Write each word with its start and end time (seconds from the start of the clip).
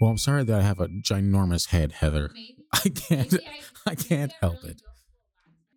Well, 0.00 0.10
I'm 0.10 0.18
sorry 0.18 0.44
that 0.44 0.60
I 0.60 0.62
have 0.62 0.80
a 0.80 0.88
ginormous 0.88 1.68
head, 1.68 1.92
Heather. 1.92 2.30
I 2.72 2.88
can't. 2.88 3.34
I 3.86 3.94
can't 3.94 4.32
help 4.40 4.64
it. 4.64 4.82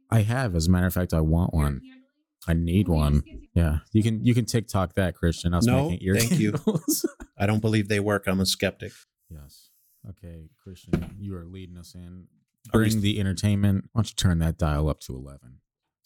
I 0.10 0.22
have, 0.24 0.56
as 0.56 0.68
a 0.68 0.70
matter 0.72 0.88
of 0.88 0.94
fact, 0.94 1.14
I 1.14 1.22
want 1.22 1.54
one. 1.54 1.82
I 2.48 2.54
need 2.54 2.88
one. 2.88 3.24
Yeah, 3.54 3.80
you 3.94 4.04
can 4.04 4.26
you 4.26 4.34
can 4.34 4.46
TikTok 4.46 4.96
that, 4.96 5.16
Christian. 5.16 5.54
Us 5.54 5.66
No, 5.66 5.90
making 5.90 6.06
ear 6.08 6.16
thank 6.16 6.40
you. 6.40 6.56
I 7.38 7.46
don't 7.46 7.60
believe 7.62 7.88
they 7.88 8.00
work. 8.00 8.28
I'm 8.28 8.40
a 8.40 8.46
skeptic. 8.46 8.92
yes. 9.30 9.70
Okay, 10.10 10.50
Christian, 10.64 11.16
you 11.20 11.36
are 11.36 11.46
leading 11.46 11.78
us 11.78 11.94
in. 11.94 12.26
Are 12.74 12.80
Bring 12.80 13.02
the 13.02 13.20
entertainment. 13.20 13.86
Why 13.92 14.00
don't 14.00 14.10
you 14.10 14.16
turn 14.16 14.40
that 14.40 14.58
dial 14.58 14.90
up 14.90 15.00
to 15.02 15.16
eleven? 15.16 15.60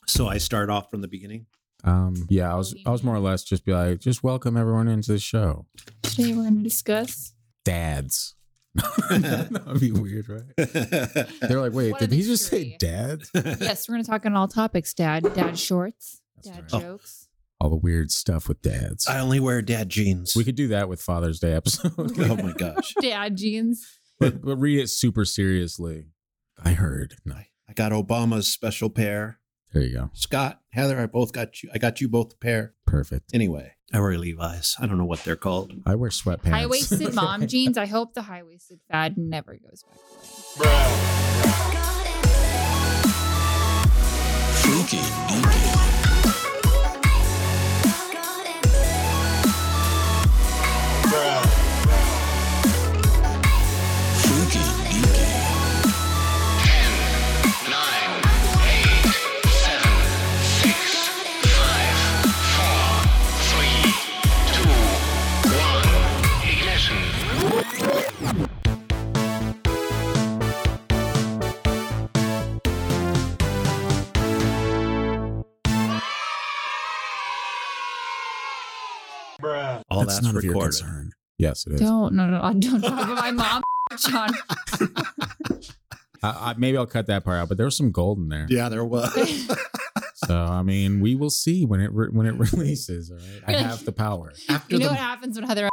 So 0.08 0.28
I 0.28 0.38
start 0.38 0.70
off 0.70 0.92
from 0.92 1.02
the 1.02 1.08
beginning. 1.08 1.46
Um, 1.86 2.26
yeah, 2.30 2.52
I 2.52 2.56
was 2.58 2.76
I 2.86 2.92
was 2.92 3.04
more 3.04 3.16
or 3.16 3.20
less 3.20 3.44
just 3.44 3.64
be 3.66 3.72
like, 3.74 4.00
just 4.00 4.22
welcome 4.24 4.58
everyone 4.58 4.90
into 4.90 5.14
the 5.14 5.20
show. 5.20 5.66
Today 6.04 6.34
we're 6.34 6.44
going 6.44 6.58
to 6.58 6.64
discuss. 6.64 7.34
Dads. 7.66 8.36
that 8.76 9.64
would 9.68 9.80
be 9.82 9.92
weird, 9.92 10.30
right? 10.30 10.44
They're 11.42 11.60
like, 11.62 11.74
wait, 11.74 11.92
What 11.92 12.00
did 12.00 12.12
he 12.14 12.22
just 12.24 12.48
say 12.48 12.58
mystery. 12.58 12.78
dads? 12.80 13.32
Yes, 13.34 13.88
we're 13.90 13.96
going 13.96 14.04
to 14.06 14.10
talk 14.10 14.26
on 14.26 14.36
all 14.36 14.48
topics. 14.48 14.94
Dad, 14.94 15.34
dad 15.34 15.58
shorts, 15.60 16.22
That's 16.38 16.50
dad 16.50 16.74
right. 16.74 16.82
jokes. 16.82 17.28
Oh, 17.62 17.66
all 17.66 17.70
the 17.70 17.78
weird 17.78 18.12
stuff 18.12 18.48
with 18.50 18.62
dads. 18.62 19.08
I 19.08 19.20
only 19.20 19.40
wear 19.40 19.62
dad 19.62 19.88
jeans. 19.90 20.36
We 20.36 20.44
could 20.44 20.56
do 20.56 20.68
that 20.70 20.90
with 20.90 21.02
Father's 21.02 21.40
Day 21.40 21.54
episode. 21.54 21.94
oh 21.98 22.36
my 22.36 22.52
gosh. 22.52 22.94
Dad 23.02 23.38
jeans. 23.38 23.98
but, 24.20 24.42
but 24.42 24.58
read 24.58 24.80
it 24.80 24.90
super 24.90 25.24
seriously. 25.26 26.08
I 26.64 26.72
heard. 26.72 27.16
No, 27.26 27.36
I 27.36 27.48
I 27.68 27.74
got 27.74 27.92
Obama's 27.94 28.48
special 28.48 28.90
pair. 28.90 29.40
There 29.76 29.84
you 29.84 29.94
go. 29.94 30.10
Scott, 30.14 30.62
Heather, 30.70 30.98
I 31.00 31.06
both 31.06 31.34
got 31.34 31.62
you. 31.62 31.70
I 31.74 31.78
got 31.80 32.00
you 32.00 32.08
both 32.08 32.32
a 32.34 32.38
pair. 32.38 32.74
Perfect. 32.88 33.32
Anyway, 33.34 33.74
I 33.94 34.00
wear 34.00 34.18
Levi's. 34.18 34.78
I 34.80 34.88
don't 34.88 34.98
know 34.98 35.04
what 35.06 35.26
they're 35.26 35.36
called. 35.36 35.74
I 35.86 35.96
wear 35.96 36.10
sweatpants. 36.10 36.50
High 36.52 36.66
waisted 36.66 37.14
mom 37.14 37.46
jeans. 37.46 37.78
I 37.78 37.86
hope 37.86 38.14
the 38.14 38.22
high 38.22 38.44
waisted 38.44 38.80
fad 38.90 39.18
never 39.18 39.58
goes 39.58 39.84
back 39.84 39.98
away. 40.58 40.70
Freaky. 44.64 44.98
Freaky 44.98 45.65
All 79.90 80.00
That's 80.00 80.16
that's, 80.16 80.26
none 80.26 80.38
of 80.38 80.44
your 80.44 80.54
concern. 80.54 81.12
Yes, 81.38 81.66
it 81.68 81.74
is. 81.74 81.82
Don't, 81.82 82.14
no, 82.14 82.28
no, 82.28 82.40
don't 82.60 82.82
talk 82.82 83.04
about 83.04 83.18
my 83.18 83.32
mom, 83.32 83.62
John. 83.98 84.30
I, 86.24 86.52
I, 86.52 86.56
maybe 86.58 86.78
I'll 86.78 86.86
cut 86.86 87.08
that 87.08 87.24
part 87.24 87.38
out, 87.38 87.50
but 87.50 87.58
there 87.58 87.66
was 87.66 87.76
some 87.76 87.92
gold 87.92 88.18
in 88.20 88.30
there. 88.30 88.48
Yeah, 88.50 88.70
there 88.70 88.86
was. 88.86 89.14
So 90.16 90.36
I 90.36 90.64
mean, 90.64 91.02
we 91.02 91.14
will 91.14 91.30
see 91.30 91.66
when 91.66 91.82
it 91.82 91.92
re- 91.92 92.08
when 92.10 92.26
it 92.26 92.34
releases. 92.54 93.12
All 93.12 93.18
right, 93.18 93.56
I 93.56 93.60
have 93.62 93.86
the 93.86 93.92
power. 93.92 94.34
after 94.50 94.76
You 94.76 94.80
know 94.80 94.86
the 94.88 94.94
what 94.94 95.00
happens 95.00 95.38
when 95.38 95.48
Heather 95.48 95.70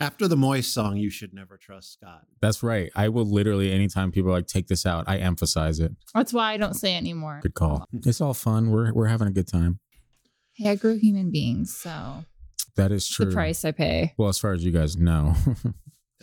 after 0.00 0.28
the 0.28 0.36
Moist 0.36 0.72
song, 0.72 0.96
you 0.96 1.10
should 1.10 1.32
never 1.34 1.56
trust 1.56 1.94
Scott. 1.94 2.22
That's 2.40 2.62
right. 2.62 2.92
I 2.94 3.08
will 3.08 3.24
literally 3.24 3.72
anytime 3.72 4.12
people 4.12 4.30
are 4.30 4.34
like 4.34 4.46
take 4.46 4.68
this 4.68 4.86
out, 4.86 5.04
I 5.08 5.16
emphasize 5.16 5.80
it. 5.80 5.92
That's 6.14 6.32
why 6.32 6.52
I 6.52 6.56
don't 6.56 6.74
say 6.74 6.94
it 6.94 6.98
anymore. 6.98 7.40
Good 7.42 7.54
call. 7.54 7.86
It's 7.92 8.20
all 8.20 8.34
fun. 8.34 8.70
We're 8.70 8.92
we're 8.92 9.06
having 9.06 9.28
a 9.28 9.32
good 9.32 9.48
time. 9.48 9.80
Hey, 10.56 10.70
I 10.70 10.74
grew 10.74 10.96
human 10.96 11.30
beings, 11.30 11.74
so 11.76 12.24
That 12.76 12.92
is 12.92 13.08
true. 13.08 13.26
the 13.26 13.32
price 13.32 13.64
I 13.64 13.72
pay. 13.72 14.14
Well, 14.16 14.28
as 14.28 14.38
far 14.38 14.52
as 14.52 14.64
you 14.64 14.72
guys 14.72 14.96
know, 14.96 15.34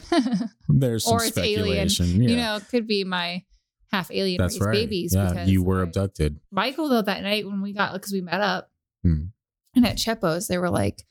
there's 0.70 1.06
some 1.06 1.14
Or 1.14 1.24
it's 1.24 1.38
alien. 1.38 1.90
speculation. 1.90 2.22
Yeah. 2.22 2.30
You 2.30 2.36
know, 2.38 2.56
it 2.58 2.68
could 2.70 2.88
be 2.88 3.04
my 3.04 3.44
half 3.92 4.10
alien 4.12 4.40
That's 4.40 4.60
right. 4.60 4.74
babies. 4.74 5.14
yeah, 5.16 5.30
because 5.30 5.50
you 5.50 5.64
were 5.64 5.80
I- 5.82 5.84
abducted. 5.84 6.40
Michael 6.52 6.90
though 6.90 7.02
that 7.02 7.22
night 7.24 7.46
when 7.46 7.62
we 7.62 7.74
got 7.74 7.94
because 7.94 8.12
we 8.12 8.22
met 8.22 8.42
up 8.42 8.70
Hmm. 9.04 9.26
and 9.76 9.86
at 9.86 9.98
Chepo's 9.98 10.48
they 10.48 10.58
were 10.58 10.70
like, 10.70 11.04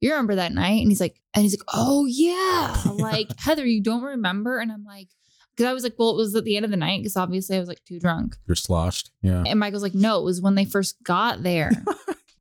"You 0.00 0.10
remember 0.10 0.34
that 0.36 0.52
night?" 0.52 0.80
And 0.82 0.90
he's 0.90 1.00
like, 1.00 1.20
and 1.34 1.42
he's 1.42 1.52
like, 1.52 1.68
"Oh 1.72 2.06
yeah, 2.06 2.82
like 2.94 3.28
Heather, 3.38 3.66
you 3.66 3.82
don't 3.82 4.02
remember?" 4.02 4.58
And 4.58 4.72
I'm 4.72 4.84
like, 4.84 5.08
because 5.54 5.68
I 5.68 5.72
was 5.74 5.84
like, 5.84 5.94
"Well, 5.98 6.10
it 6.10 6.16
was 6.16 6.34
at 6.34 6.44
the 6.44 6.56
end 6.56 6.64
of 6.64 6.70
the 6.70 6.76
night 6.76 7.00
because 7.02 7.16
obviously 7.16 7.56
I 7.56 7.60
was 7.60 7.68
like 7.68 7.84
too 7.84 8.00
drunk." 8.00 8.36
You're 8.46 8.56
sloshed. 8.56 9.10
Yeah. 9.22 9.44
And 9.46 9.60
Michael's 9.60 9.82
like, 9.82 9.94
"No, 9.94 10.18
it 10.20 10.24
was 10.24 10.40
when 10.40 10.54
they 10.56 10.64
first 10.64 10.96
got 11.04 11.42
there." 11.42 11.70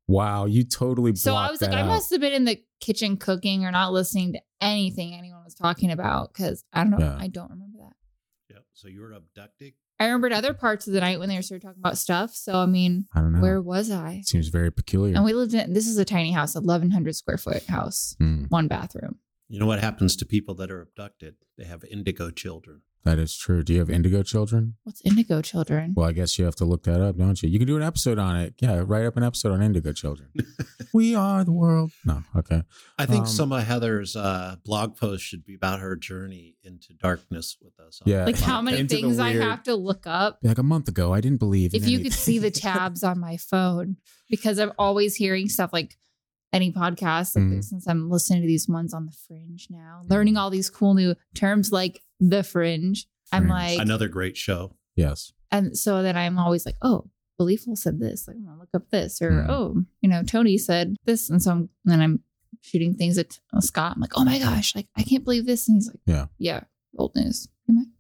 Wow, 0.07 0.45
you 0.45 0.63
totally. 0.63 1.15
so 1.15 1.31
I 1.31 1.33
blocked 1.33 1.51
was 1.53 1.61
like, 1.61 1.71
that 1.71 1.77
I 1.77 1.81
out. 1.81 1.87
must 1.87 2.11
have 2.11 2.19
been 2.21 2.33
in 2.33 2.45
the 2.45 2.61
kitchen 2.81 3.17
cooking 3.17 3.65
or 3.65 3.71
not 3.71 3.93
listening 3.93 4.33
to 4.33 4.41
anything 4.61 5.13
anyone 5.13 5.43
was 5.43 5.53
talking 5.55 5.91
about 5.91 6.33
because 6.33 6.63
I 6.73 6.81
don't 6.83 6.91
know, 6.91 6.99
Yeah. 6.99 7.17
I 7.19 7.27
don't 7.27 7.49
remember 7.49 7.77
that. 7.79 7.93
Yep. 8.55 8.63
So 8.73 8.87
you 8.89 9.01
were 9.01 9.13
abducted. 9.13 9.73
I 9.99 10.05
remembered 10.05 10.33
other 10.33 10.53
parts 10.53 10.87
of 10.87 10.93
the 10.93 10.99
night 10.99 11.19
when 11.19 11.29
they 11.29 11.39
started 11.41 11.61
talking 11.65 11.79
about 11.79 11.97
stuff. 11.97 12.33
So 12.35 12.55
I 12.57 12.65
mean, 12.65 13.05
I 13.13 13.21
don't 13.21 13.33
know. 13.33 13.39
where 13.41 13.61
was 13.61 13.89
I? 13.91 14.21
Seems 14.25 14.49
very 14.49 14.71
peculiar. 14.71 15.15
And 15.15 15.23
we 15.23 15.31
lived 15.33 15.53
in 15.53 15.71
this 15.73 15.87
is 15.87 15.97
a 15.97 16.03
tiny 16.05 16.31
house, 16.31 16.55
eleven 16.55 16.91
hundred 16.91 17.15
square 17.15 17.37
foot 17.37 17.63
house, 17.67 18.15
Hmm, 18.19 18.45
one 18.49 18.67
bathroom. 18.67 19.19
You 19.47 19.59
know 19.59 19.65
what 19.67 19.79
happens 19.79 20.15
to 20.17 20.25
people 20.25 20.55
that 20.55 20.71
are 20.71 20.81
abducted? 20.81 21.35
They 21.57 21.63
have 21.65 21.83
indigo 21.89 22.31
children. 22.31 22.81
That 23.05 23.19
is 23.19 23.35
true. 23.35 23.63
Do 23.63 23.73
you 23.73 23.79
have 23.79 23.89
indigo 23.89 24.23
children? 24.23 24.75
What's 24.83 25.01
indigo 25.05 25.41
children? 25.41 25.93
Well, 25.95 26.07
I 26.07 26.11
guess 26.13 26.37
you 26.39 26.45
have 26.45 26.55
to 26.57 26.65
look 26.65 26.83
that 26.83 27.01
up, 27.01 27.17
don't 27.17 27.41
you? 27.43 27.49
You 27.49 27.59
can 27.59 27.67
do 27.67 27.75
an 27.77 27.83
episode 27.83 28.17
on 28.19 28.35
it. 28.37 28.55
Yeah, 28.59 28.81
write 28.85 29.05
up 29.05 29.17
an 29.17 29.23
episode 29.23 29.51
on 29.51 29.61
indigo 29.61 29.91
children. 29.93 30.29
we 30.93 31.13
are 31.15 31.43
the 31.43 31.51
world. 31.51 31.91
No, 32.05 32.23
okay. 32.35 32.63
I 32.97 33.05
think 33.05 33.21
Um, 33.21 33.27
some 33.27 33.51
of 33.51 33.63
Heather's 33.63 34.15
uh, 34.15 34.55
blog 34.63 34.95
posts 34.95 35.25
should 35.25 35.43
be 35.45 35.55
about 35.55 35.79
her 35.79 35.95
journey 35.95 36.55
into 36.63 36.93
darkness 36.93 37.57
with 37.61 37.79
us. 37.79 38.01
Yeah. 38.05 38.25
Like 38.25 38.39
how 38.39 38.61
many 38.61 38.85
things 38.87 39.19
I 39.19 39.33
have 39.33 39.63
to 39.63 39.75
look 39.75 40.03
up. 40.05 40.39
Like 40.43 40.57
a 40.57 40.63
month 40.63 40.87
ago, 40.87 41.13
I 41.13 41.21
didn't 41.21 41.39
believe. 41.39 41.73
in 41.73 41.81
If 41.83 41.89
you 41.89 41.99
could 41.99 42.13
see 42.13 42.39
the 42.39 42.51
tabs 42.65 43.03
on 43.03 43.19
my 43.19 43.37
phone, 43.37 43.97
because 44.29 44.59
I'm 44.59 44.71
always 44.77 45.15
hearing 45.15 45.49
stuff 45.49 45.71
like 45.73 45.97
any 46.53 46.71
podcast, 46.71 47.35
like 47.35 47.45
Mhm. 47.45 47.63
since 47.63 47.87
I'm 47.87 48.09
listening 48.11 48.41
to 48.43 48.47
these 48.47 48.69
ones 48.69 48.93
on 48.93 49.07
the 49.07 49.11
fringe 49.27 49.67
now, 49.71 50.01
learning 50.07 50.37
all 50.37 50.51
these 50.51 50.69
cool 50.69 50.93
new 50.93 51.15
terms 51.33 51.71
like 51.71 52.01
the 52.29 52.44
fringe. 52.44 53.07
I'm 53.31 53.47
like, 53.47 53.79
Another 53.79 54.07
great 54.07 54.38
show. 54.38 54.75
yes. 54.95 55.34
and 55.51 55.78
so 55.78 56.03
then 56.03 56.16
I'm 56.17 56.38
always 56.38 56.66
like, 56.66 56.75
oh, 56.81 57.09
Beliefful 57.39 57.78
said 57.78 58.00
this. 58.00 58.28
Like, 58.28 58.38
I'm 58.38 58.45
gonna 58.45 58.59
look 58.59 58.69
up 58.75 58.89
this, 58.91 59.22
or 59.22 59.44
Hmm. 59.44 59.50
oh, 59.50 59.84
you 60.01 60.09
know, 60.09 60.22
Tony 60.23 60.57
said 60.57 60.95
this, 61.06 61.29
and 61.29 61.41
so 61.41 61.51
I'm, 61.51 61.69
then 61.83 62.00
I'm 62.01 62.19
shooting 62.62 62.94
things 62.94 63.17
at 63.17 63.39
Scott. 63.59 63.94
I'm 63.95 64.01
like, 64.01 64.12
oh 64.16 64.23
my 64.23 64.38
gosh, 64.39 64.75
like 64.75 64.88
I 64.95 65.01
can't 65.03 65.23
believe 65.23 65.45
this, 65.47 65.67
and 65.67 65.75
he's 65.78 65.88
like, 65.88 66.00
Yeah. 66.06 66.25
yeah, 66.38 66.63
old 66.97 67.16
news. 67.16 67.47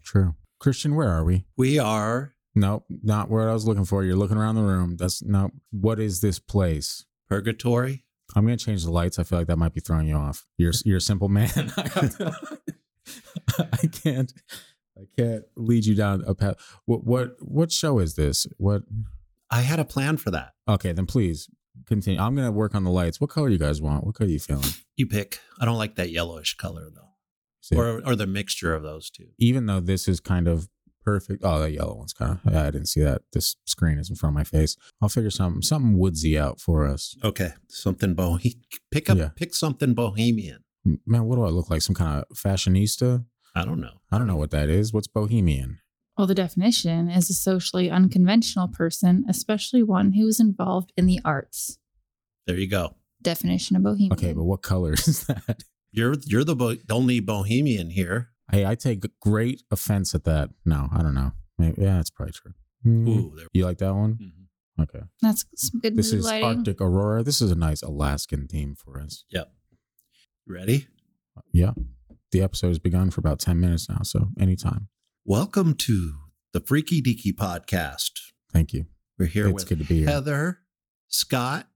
True. 0.03 0.35
Christian, 0.59 0.95
where 0.95 1.09
are 1.09 1.23
we? 1.23 1.45
We 1.57 1.79
are 1.79 2.35
No, 2.55 2.83
not 2.89 3.29
where 3.29 3.49
I 3.49 3.53
was 3.53 3.65
looking 3.65 3.85
for. 3.85 4.03
You're 4.03 4.15
looking 4.15 4.37
around 4.37 4.55
the 4.55 4.61
room. 4.61 4.97
That's 4.97 5.23
no. 5.23 5.49
What 5.71 5.99
is 5.99 6.21
this 6.21 6.37
place? 6.39 7.05
Purgatory. 7.27 8.03
I'm 8.35 8.45
gonna 8.45 8.57
change 8.57 8.83
the 8.83 8.91
lights. 8.91 9.17
I 9.17 9.23
feel 9.23 9.39
like 9.39 9.47
that 9.47 9.57
might 9.57 9.73
be 9.73 9.79
throwing 9.81 10.07
you 10.07 10.15
off. 10.15 10.45
You're 10.57 10.73
you're 10.85 10.97
a 10.97 11.01
simple 11.01 11.29
man. 11.29 11.49
I, 13.07 13.11
have 13.57 13.71
to- 13.71 13.79
I 13.83 13.87
can't. 13.87 14.33
I 14.95 15.01
can't 15.17 15.43
lead 15.57 15.85
you 15.85 15.95
down 15.95 16.23
a 16.27 16.35
path. 16.35 16.55
What 16.85 17.03
what 17.03 17.35
what 17.39 17.71
show 17.71 17.97
is 17.99 18.13
this? 18.15 18.45
What? 18.57 18.83
I 19.49 19.61
had 19.61 19.79
a 19.79 19.85
plan 19.85 20.17
for 20.17 20.29
that. 20.31 20.53
Okay, 20.67 20.91
then 20.91 21.07
please 21.07 21.49
continue. 21.87 22.19
I'm 22.19 22.35
gonna 22.35 22.51
work 22.51 22.75
on 22.75 22.83
the 22.83 22.91
lights. 22.91 23.19
What 23.19 23.31
color 23.31 23.49
you 23.49 23.57
guys 23.57 23.81
want? 23.81 24.05
What 24.05 24.13
color 24.15 24.29
you 24.29 24.39
feeling? 24.39 24.69
You 24.95 25.07
pick. 25.07 25.39
I 25.59 25.65
don't 25.65 25.77
like 25.79 25.95
that 25.95 26.11
yellowish 26.11 26.55
color 26.57 26.89
though, 26.93 27.09
See, 27.61 27.75
or 27.75 28.01
or 28.05 28.15
the 28.15 28.27
mixture 28.27 28.75
of 28.75 28.83
those 28.83 29.09
two. 29.09 29.29
even 29.39 29.65
though 29.65 29.79
this 29.79 30.07
is 30.07 30.19
kind 30.19 30.47
of 30.47 30.69
perfect. 31.03 31.41
Oh, 31.43 31.59
that 31.59 31.71
yellow 31.71 31.95
one's 31.95 32.13
kind 32.13 32.39
of. 32.45 32.55
I 32.55 32.65
didn't 32.65 32.87
see 32.89 33.01
that. 33.01 33.23
This 33.33 33.55
screen 33.65 33.97
is 33.97 34.11
in 34.11 34.15
front 34.15 34.33
of 34.33 34.35
my 34.37 34.43
face. 34.43 34.77
I'll 35.01 35.09
figure 35.09 35.31
something 35.31 35.63
something 35.63 35.97
woodsy 35.97 36.37
out 36.37 36.59
for 36.61 36.85
us. 36.87 37.15
Okay, 37.23 37.53
something 37.67 38.15
bohe. 38.15 38.55
Pick 38.91 39.09
up. 39.09 39.17
Yeah. 39.17 39.29
Pick 39.35 39.55
something 39.55 39.95
bohemian. 39.95 40.62
Man, 40.85 41.25
what 41.25 41.35
do 41.37 41.43
I 41.43 41.49
look 41.49 41.69
like? 41.69 41.81
Some 41.81 41.95
kind 41.95 42.19
of 42.29 42.37
fashionista? 42.37 43.25
I 43.55 43.63
don't 43.65 43.79
know. 43.79 44.01
I 44.11 44.17
don't 44.17 44.27
know 44.27 44.35
what 44.35 44.51
that 44.51 44.69
is. 44.69 44.91
What's 44.93 45.07
bohemian? 45.07 45.79
well, 46.17 46.27
the 46.27 46.35
definition 46.35 47.09
is 47.09 47.27
a 47.29 47.33
socially 47.33 47.89
unconventional 47.89 48.67
person, 48.67 49.25
especially 49.27 49.81
one 49.81 50.11
who 50.13 50.27
is 50.27 50.39
involved 50.39 50.91
in 50.95 51.07
the 51.07 51.19
arts. 51.25 51.79
There 52.45 52.57
you 52.57 52.67
go. 52.67 52.95
Definition 53.21 53.75
of 53.75 53.83
bohemian. 53.83 54.13
Okay, 54.13 54.33
but 54.33 54.43
what 54.43 54.61
color 54.61 54.93
is 55.07 55.25
that? 55.27 55.63
You're 55.91 56.15
you're 56.25 56.43
the 56.43 56.55
bo- 56.55 56.75
only 56.91 57.19
bohemian 57.19 57.89
here. 57.89 58.29
Hey, 58.51 58.65
I 58.65 58.75
take 58.75 59.05
great 59.21 59.63
offense 59.71 60.13
at 60.13 60.25
that. 60.25 60.49
No, 60.65 60.89
I 60.93 61.01
don't 61.01 61.13
know. 61.15 61.31
Maybe, 61.57 61.81
yeah, 61.81 61.95
that's 61.95 62.09
probably 62.09 62.33
true. 62.33 62.51
Hmm. 62.83 63.07
Ooh, 63.07 63.33
there. 63.35 63.47
You 63.53 63.65
like 63.65 63.77
that 63.79 63.95
one? 63.95 64.17
Mhm. 64.21 64.81
Okay. 64.83 65.01
that's 65.21 65.45
some 65.55 65.79
good 65.79 65.95
This 65.95 66.11
mood 66.11 66.19
is 66.19 66.25
lighting. 66.25 66.57
Arctic 66.59 66.81
Aurora. 66.81 67.23
This 67.23 67.41
is 67.41 67.51
a 67.51 67.55
nice 67.55 67.81
Alaskan 67.83 68.47
theme 68.47 68.75
for 68.75 68.99
us. 68.99 69.23
Yep. 69.29 69.51
Ready? 70.47 70.87
Yeah. 71.51 71.71
the 72.31 72.41
episode 72.41 72.67
has 72.69 72.79
begun 72.79 73.11
for 73.11 73.21
about 73.21 73.39
10 73.39 73.59
minutes 73.59 73.87
now, 73.89 73.99
so 74.03 74.29
anytime. 74.39 74.87
Welcome 75.25 75.73
to 75.75 76.13
the 76.51 76.59
Freaky 76.59 77.01
Deaky 77.01 77.31
podcast. 77.33 78.11
Thank 78.51 78.73
you. 78.73 78.85
We're 79.17 79.27
here 79.27 79.45
it's 79.47 79.53
with 79.53 79.69
good 79.69 79.79
to 79.79 79.85
be 79.85 79.99
here. 79.99 80.09
Heather, 80.09 80.59
Scott, 81.07 81.67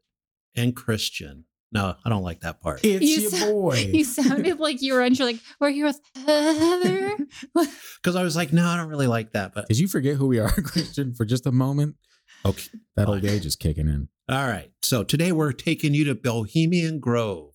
and 0.55 0.75
Christian. 0.75 1.45
No, 1.71 1.95
I 2.03 2.09
don't 2.09 2.23
like 2.23 2.41
that 2.41 2.61
part. 2.61 2.81
It's 2.83 3.05
You 3.05 3.21
your 3.21 3.29
sa- 3.31 3.45
boy. 3.51 3.89
You 3.93 4.03
sounded 4.03 4.59
like 4.59 4.81
you 4.81 4.93
were 4.93 5.01
unsure, 5.01 5.27
like, 5.27 5.39
we're 5.59 5.69
here 5.69 5.85
with 5.85 5.99
Heather. 6.15 7.15
Because 8.01 8.15
I 8.15 8.23
was 8.23 8.35
like, 8.35 8.53
no, 8.53 8.65
I 8.67 8.77
don't 8.77 8.89
really 8.89 9.07
like 9.07 9.31
that. 9.33 9.53
But 9.53 9.67
Did 9.67 9.79
you 9.79 9.87
forget 9.87 10.15
who 10.15 10.27
we 10.27 10.39
are, 10.39 10.49
Christian, 10.63 11.13
for 11.13 11.25
just 11.25 11.45
a 11.45 11.51
moment? 11.51 11.95
okay. 12.45 12.69
That 12.95 13.07
old 13.07 13.23
age 13.25 13.45
is 13.45 13.55
kicking 13.55 13.87
in. 13.87 14.09
All 14.29 14.47
right. 14.47 14.71
So 14.83 15.03
today 15.03 15.31
we're 15.31 15.51
taking 15.53 15.93
you 15.93 16.03
to 16.05 16.15
Bohemian 16.15 16.99
Grove. 16.99 17.51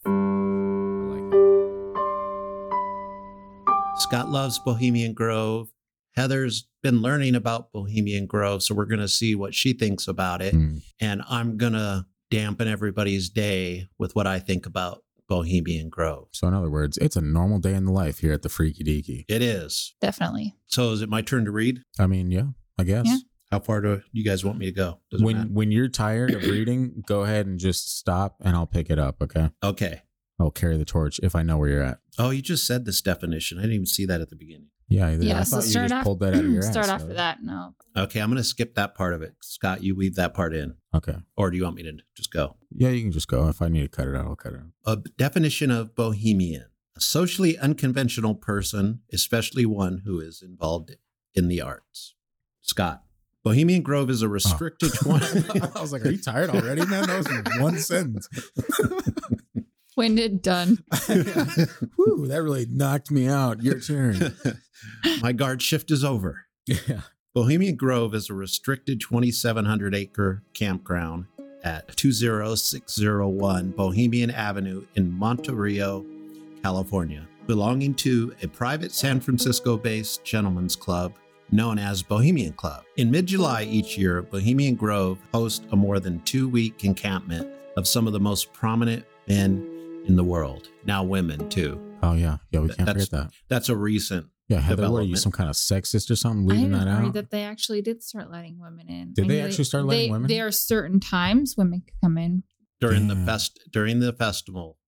Scott 3.97 4.31
loves 4.31 4.59
Bohemian 4.59 5.13
Grove. 5.13 5.69
Heather's 6.15 6.67
been 6.83 7.01
learning 7.01 7.35
about 7.35 7.73
Bohemian 7.73 8.27
Grove. 8.27 8.63
So 8.63 8.75
we're 8.75 8.87
going 8.87 9.01
to 9.01 9.09
see 9.09 9.35
what 9.35 9.55
she 9.55 9.73
thinks 9.73 10.09
about 10.09 10.43
it. 10.43 10.55
Mm. 10.55 10.83
And 11.01 11.23
I'm 11.29 11.57
going 11.57 11.73
to 11.75 12.07
dampen 12.31 12.69
everybody's 12.69 13.29
day 13.29 13.89
with 13.99 14.15
what 14.15 14.27
I 14.27 14.39
think 14.39 14.67
about 14.67 15.03
Bohemian 15.29 15.89
Grove. 15.89 16.29
So, 16.33 16.47
in 16.49 16.55
other 16.55 16.71
words, 16.71 16.99
it's 16.99 17.17
a 17.17 17.21
normal 17.21 17.59
day 17.59 17.75
in 17.75 17.85
the 17.85 17.93
life 17.93 18.19
here 18.19 18.33
at 18.33 18.43
the 18.43 18.49
Freaky 18.49 18.85
Deaky. 18.85 19.25
It 19.29 19.43
is. 19.43 19.95
Definitely. 20.01 20.55
So 20.67 20.91
is 20.93 21.01
it 21.03 21.09
my 21.09 21.23
turn 21.23 21.45
to 21.45 21.51
read? 21.51 21.83
I 21.99 22.07
mean, 22.07 22.31
yeah, 22.31 22.49
I 22.79 22.85
guess. 22.85 23.07
Yeah. 23.07 23.19
How 23.51 23.61
far 23.61 23.83
do 23.83 24.01
you 24.13 24.25
guys 24.25 24.45
want 24.45 24.59
me 24.59 24.67
to 24.67 24.73
go? 24.73 25.01
Does 25.11 25.21
it 25.21 25.25
matter? 25.25 25.39
When 25.39 25.55
when 25.55 25.71
you're 25.71 25.89
tired 25.89 26.33
of 26.33 26.43
reading, 26.45 27.03
go 27.07 27.23
ahead 27.23 27.47
and 27.47 27.59
just 27.59 27.99
stop, 27.99 28.37
and 28.41 28.57
I'll 28.57 28.67
pick 28.67 28.89
it 28.91 28.99
up. 28.99 29.23
Okay, 29.23 29.51
Okay. 29.63 30.03
I'll 30.43 30.51
carry 30.51 30.77
the 30.77 30.85
torch 30.85 31.21
if 31.23 31.35
I 31.35 31.43
know 31.43 31.59
where 31.59 31.69
you're 31.69 31.83
at. 31.83 31.99
Oh, 32.19 32.31
you 32.31 32.43
just 32.43 32.67
said 32.67 32.85
this 32.85 33.01
definition. 33.01 33.59
I 33.59 33.63
didn't 33.63 33.75
even 33.75 33.87
see 33.87 34.07
that 34.07 34.21
at 34.21 34.31
the 34.31 34.37
beginning. 34.37 34.69
Yeah, 34.89 35.07
I, 35.07 35.11
Yeah. 35.13 35.41
I 35.41 35.43
so 35.45 35.57
thought 35.57 35.65
you 35.65 35.71
start 35.71 35.89
just 35.89 35.95
off. 35.99 36.05
pulled 36.05 36.21
that 36.21 36.35
out 36.35 36.45
of 36.45 36.51
your 36.51 36.63
start 36.71 36.87
ass. 36.87 36.91
after 36.91 37.09
so- 37.09 37.15
that. 37.15 37.43
No. 37.43 37.75
Okay, 37.97 38.21
I'm 38.21 38.29
going 38.29 38.37
to 38.39 38.45
skip 38.45 38.75
that 38.75 38.95
part 38.95 39.15
of 39.15 39.23
it. 39.23 39.35
Scott, 39.41 39.83
you 39.83 39.95
weave 39.95 40.15
that 40.17 40.35
part 40.35 40.55
in. 40.55 40.75
Okay. 40.95 41.17
Or 41.37 41.51
do 41.51 41.57
you 41.57 41.65
want 41.65 41.77
me 41.77 41.83
to 41.85 41.93
just 42.15 42.33
go? 42.33 42.57
Yeah, 42.71 42.89
you 42.89 43.03
can 43.03 43.13
just 43.13 43.29
go. 43.29 43.49
If 43.49 43.63
I 43.63 43.69
need 43.69 43.83
to 43.83 43.89
cut 43.89 44.09
it 44.09 44.17
out, 44.17 44.27
I'll 44.27 44.37
cut 44.37 44.53
it 44.55 44.61
out. 44.61 44.67
A 44.87 44.97
definition 45.17 45.71
of 45.71 45.95
bohemian 45.95 46.67
a 46.97 47.01
socially 47.01 47.59
unconventional 47.59 48.35
person, 48.35 49.01
especially 49.13 49.65
one 49.67 50.03
who 50.05 50.21
is 50.21 50.43
involved 50.43 50.95
in 51.35 51.49
the 51.49 51.61
arts. 51.61 52.15
Scott, 52.61 53.03
Bohemian 53.43 53.83
Grove 53.83 54.11
is 54.11 54.23
a 54.23 54.27
oh. 54.27 54.29
restricted 54.29 54.93
20. 55.03 55.61
I 55.75 55.81
was 55.81 55.93
like, 55.93 56.05
"Are 56.05 56.11
you 56.11 56.19
tired 56.19 56.51
already, 56.51 56.85
man?" 56.87 57.07
That 57.07 57.19
was 57.19 57.61
one 57.61 57.79
sentence. 57.79 58.29
Winded, 59.97 60.43
done. 60.43 60.85
Whew, 61.07 62.27
that 62.29 62.43
really 62.43 62.67
knocked 62.67 63.11
me 63.11 63.29
out. 63.29 63.63
Your 63.63 63.81
turn. 63.81 64.35
My 65.23 65.33
guard 65.33 65.63
shift 65.63 65.91
is 65.91 66.05
over. 66.05 66.47
Yeah. 66.67 67.03
Bohemian 67.35 67.77
Grove 67.77 68.15
is 68.15 68.29
a 68.29 68.35
restricted 68.35 69.01
2,700 69.01 69.95
acre 69.95 70.43
campground 70.55 71.27
at 71.65 71.97
20601 71.97 73.71
Bohemian 73.71 74.31
Avenue 74.31 74.85
in 74.95 75.11
Monte 75.11 75.53
Rio, 75.53 76.05
California, 76.63 77.27
belonging 77.47 77.95
to 77.95 78.35
a 78.43 78.49
private 78.49 78.93
San 78.93 79.21
Francisco 79.21 79.77
based 79.77 80.25
gentlemen's 80.25 80.77
club 80.77 81.15
known 81.53 81.79
as 81.79 82.03
Bohemian 82.03 82.55
Club. 82.55 82.85
In 82.97 83.11
mid 83.11 83.27
July 83.27 83.65
each 83.65 83.99
year, 83.99 84.23
Bohemian 84.23 84.75
Grove 84.75 85.19
hosts 85.33 85.65
a 85.71 85.77
more 85.77 86.01
than 86.01 86.21
two 86.23 86.49
week 86.49 86.85
encampment 86.85 87.49
of 87.77 87.87
some 87.87 88.07
of 88.07 88.13
the 88.13 88.21
most 88.21 88.53
prominent 88.53 89.05
men 89.29 89.72
in 90.07 90.17
the 90.17 90.25
world, 90.25 90.69
now 90.85 91.03
women 91.05 91.49
too. 91.49 91.81
Oh 92.03 92.15
yeah, 92.15 92.39
yeah. 92.51 92.61
We 92.61 92.69
can't 92.69 92.87
That's- 92.87 93.07
forget 93.07 93.11
that. 93.29 93.33
That's 93.49 93.69
a 93.69 93.77
recent 93.77 94.27
Yeah, 94.49 94.61
Heather, 94.61 94.91
what 94.91 94.99
are 94.99 95.03
you, 95.05 95.17
some 95.17 95.33
kind 95.33 95.49
of 95.49 95.55
sexist 95.57 96.11
or 96.11 96.17
something, 96.17 96.45
I 96.51 96.55
leaving 96.55 96.73
didn't 96.73 96.87
that 96.87 97.07
out? 97.07 97.13
that 97.15 97.31
they 97.31 97.45
actually 97.45 97.81
did 97.83 98.03
start 98.03 98.31
letting 98.31 98.59
women 98.61 98.89
in. 98.89 99.13
Did 99.15 99.25
I 99.27 99.29
they 99.29 99.35
knew 99.41 99.47
actually 99.47 99.65
start 99.65 99.85
letting 99.85 100.09
they- 100.09 100.13
women? 100.13 100.29
There 100.29 100.47
are 100.47 100.53
certain 100.53 100.99
times 101.01 101.55
women 101.57 101.83
could 101.87 101.95
come 102.03 102.19
in. 102.19 102.43
during 102.81 103.07
Damn. 103.07 103.21
the 103.21 103.27
fest 103.27 103.61
during 103.71 104.01
the 104.01 104.13
festival. 104.13 104.79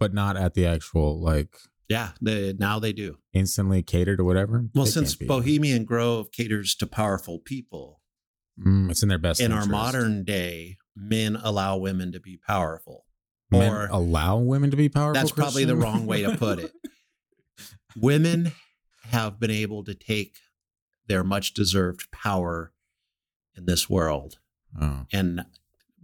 but 0.00 0.12
not 0.12 0.36
at 0.36 0.54
the 0.54 0.66
actual 0.66 1.22
like 1.22 1.54
Yeah, 1.88 2.10
they, 2.20 2.52
now 2.58 2.80
they 2.80 2.92
do. 2.92 3.18
instantly 3.32 3.80
catered 3.82 4.18
or 4.18 4.24
whatever. 4.24 4.64
Well, 4.74 4.84
They 4.86 4.90
since. 4.90 5.14
Bohemian 5.14 5.84
Grove 5.84 6.32
caters 6.32 6.74
to 6.76 6.86
powerful 6.88 7.38
people, 7.38 8.00
Mm, 8.60 8.90
it's 8.90 9.02
in 9.04 9.08
their 9.08 9.18
best 9.18 9.40
in 9.40 9.50
our 9.52 9.66
modern 9.66 10.24
day, 10.24 10.76
men 10.96 11.36
allow 11.36 11.76
women 11.76 12.10
to 12.12 12.20
be 12.20 12.36
powerful. 12.36 13.03
Men 13.58 13.72
or- 13.72 13.88
allow 13.90 14.38
women 14.38 14.70
to 14.70 14.76
be 14.76 14.88
powerful. 14.88 15.14
That's 15.14 15.32
probably 15.32 15.64
the 15.64 15.76
wrong 15.76 16.06
way 16.06 16.22
to 16.22 16.36
put 16.36 16.58
it. 16.58 16.72
Women 17.96 18.52
have 19.04 19.38
been 19.38 19.50
able 19.50 19.84
to 19.84 19.94
take 19.94 20.36
their 21.06 21.22
much 21.22 21.54
deserved 21.54 22.10
power 22.10 22.72
in 23.56 23.66
this 23.66 23.88
world, 23.88 24.38
oh. 24.80 25.06
and 25.12 25.44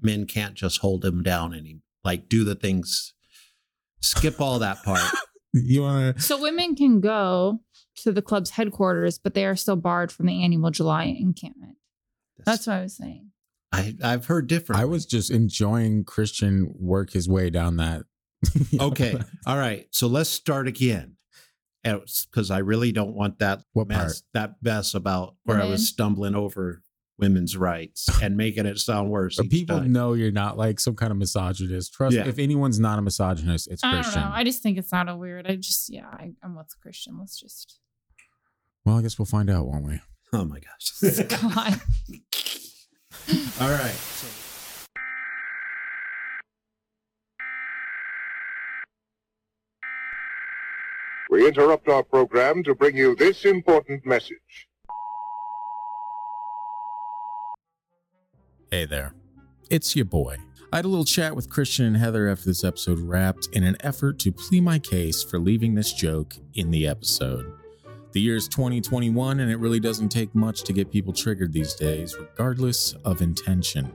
men 0.00 0.26
can't 0.26 0.54
just 0.54 0.78
hold 0.80 1.02
them 1.02 1.22
down 1.22 1.52
any 1.52 1.80
like 2.04 2.28
do 2.28 2.44
the 2.44 2.54
things. 2.54 3.12
Skip 4.00 4.40
all 4.40 4.58
that 4.60 4.82
part. 4.82 5.00
You 5.52 5.82
want 5.82 6.16
to? 6.16 6.22
So 6.22 6.40
women 6.40 6.76
can 6.76 7.00
go 7.00 7.58
to 7.96 8.12
the 8.12 8.22
club's 8.22 8.50
headquarters, 8.50 9.18
but 9.18 9.34
they 9.34 9.44
are 9.44 9.56
still 9.56 9.74
barred 9.74 10.12
from 10.12 10.26
the 10.26 10.44
annual 10.44 10.70
July 10.70 11.06
encampment. 11.06 11.76
That's 12.44 12.68
what 12.68 12.76
I 12.76 12.82
was 12.82 12.96
saying. 12.96 13.32
I, 13.72 13.94
I've 14.02 14.26
heard 14.26 14.46
different. 14.48 14.80
I 14.80 14.84
was 14.84 15.06
just 15.06 15.30
enjoying 15.30 16.04
Christian 16.04 16.72
work 16.78 17.12
his 17.12 17.28
way 17.28 17.50
down 17.50 17.76
that. 17.76 18.02
Okay. 18.80 19.14
All 19.46 19.58
right. 19.58 19.86
So 19.90 20.06
let's 20.06 20.30
start 20.30 20.66
again. 20.66 21.16
Because 21.84 22.50
I 22.50 22.58
really 22.58 22.90
don't 22.92 23.14
want 23.14 23.38
that 23.38 23.62
What 23.72 23.88
mess, 23.88 23.98
part? 23.98 24.22
that 24.34 24.54
mess 24.62 24.94
about 24.94 25.36
where 25.44 25.60
I 25.62 25.66
was 25.66 25.86
stumbling 25.88 26.34
over 26.34 26.82
women's 27.18 27.56
rights 27.56 28.08
and 28.22 28.36
making 28.36 28.66
it 28.66 28.78
sound 28.78 29.10
worse. 29.10 29.36
But 29.36 29.50
people 29.50 29.78
time. 29.80 29.92
know 29.92 30.14
you're 30.14 30.30
not 30.32 30.56
like 30.58 30.80
some 30.80 30.94
kind 30.96 31.10
of 31.12 31.18
misogynist. 31.18 31.92
Trust 31.94 32.16
Yeah. 32.16 32.24
me, 32.24 32.28
if 32.30 32.38
anyone's 32.38 32.78
not 32.80 32.98
a 32.98 33.02
misogynist, 33.02 33.68
it's 33.70 33.84
I 33.84 33.92
don't 33.92 34.02
Christian. 34.02 34.22
know. 34.22 34.30
I 34.32 34.42
just 34.44 34.62
think 34.62 34.78
it's 34.78 34.92
not 34.92 35.08
a 35.08 35.16
weird. 35.16 35.46
I 35.46 35.56
just 35.56 35.88
yeah, 35.92 36.06
I, 36.10 36.32
I'm 36.42 36.54
with 36.56 36.68
Christian. 36.82 37.18
Let's 37.18 37.38
just 37.38 37.78
well, 38.84 38.98
I 38.98 39.02
guess 39.02 39.18
we'll 39.18 39.26
find 39.26 39.48
out, 39.50 39.66
won't 39.66 39.84
we? 39.86 40.00
Oh 40.32 40.44
my 40.46 40.60
gosh. 40.60 41.20
God. 41.28 41.80
All 43.60 43.70
right. 43.70 43.96
We 51.30 51.46
interrupt 51.46 51.88
our 51.88 52.02
program 52.02 52.64
to 52.64 52.74
bring 52.74 52.96
you 52.96 53.14
this 53.14 53.44
important 53.44 54.04
message. 54.04 54.66
Hey 58.72 58.84
there. 58.84 59.14
It's 59.70 59.94
your 59.94 60.06
boy. 60.06 60.36
I 60.72 60.76
had 60.76 60.84
a 60.84 60.88
little 60.88 61.04
chat 61.04 61.36
with 61.36 61.48
Christian 61.50 61.86
and 61.86 61.96
Heather 61.96 62.28
after 62.28 62.46
this 62.46 62.64
episode 62.64 62.98
wrapped 62.98 63.48
in 63.52 63.62
an 63.62 63.76
effort 63.80 64.18
to 64.20 64.32
plead 64.32 64.62
my 64.62 64.80
case 64.80 65.22
for 65.22 65.38
leaving 65.38 65.74
this 65.74 65.92
joke 65.92 66.34
in 66.54 66.72
the 66.72 66.86
episode. 66.88 67.59
The 68.12 68.20
year 68.20 68.34
is 68.34 68.48
2021, 68.48 69.38
and 69.38 69.50
it 69.50 69.58
really 69.60 69.78
doesn't 69.78 70.08
take 70.08 70.34
much 70.34 70.64
to 70.64 70.72
get 70.72 70.90
people 70.90 71.12
triggered 71.12 71.52
these 71.52 71.74
days, 71.74 72.16
regardless 72.18 72.94
of 73.04 73.22
intention. 73.22 73.92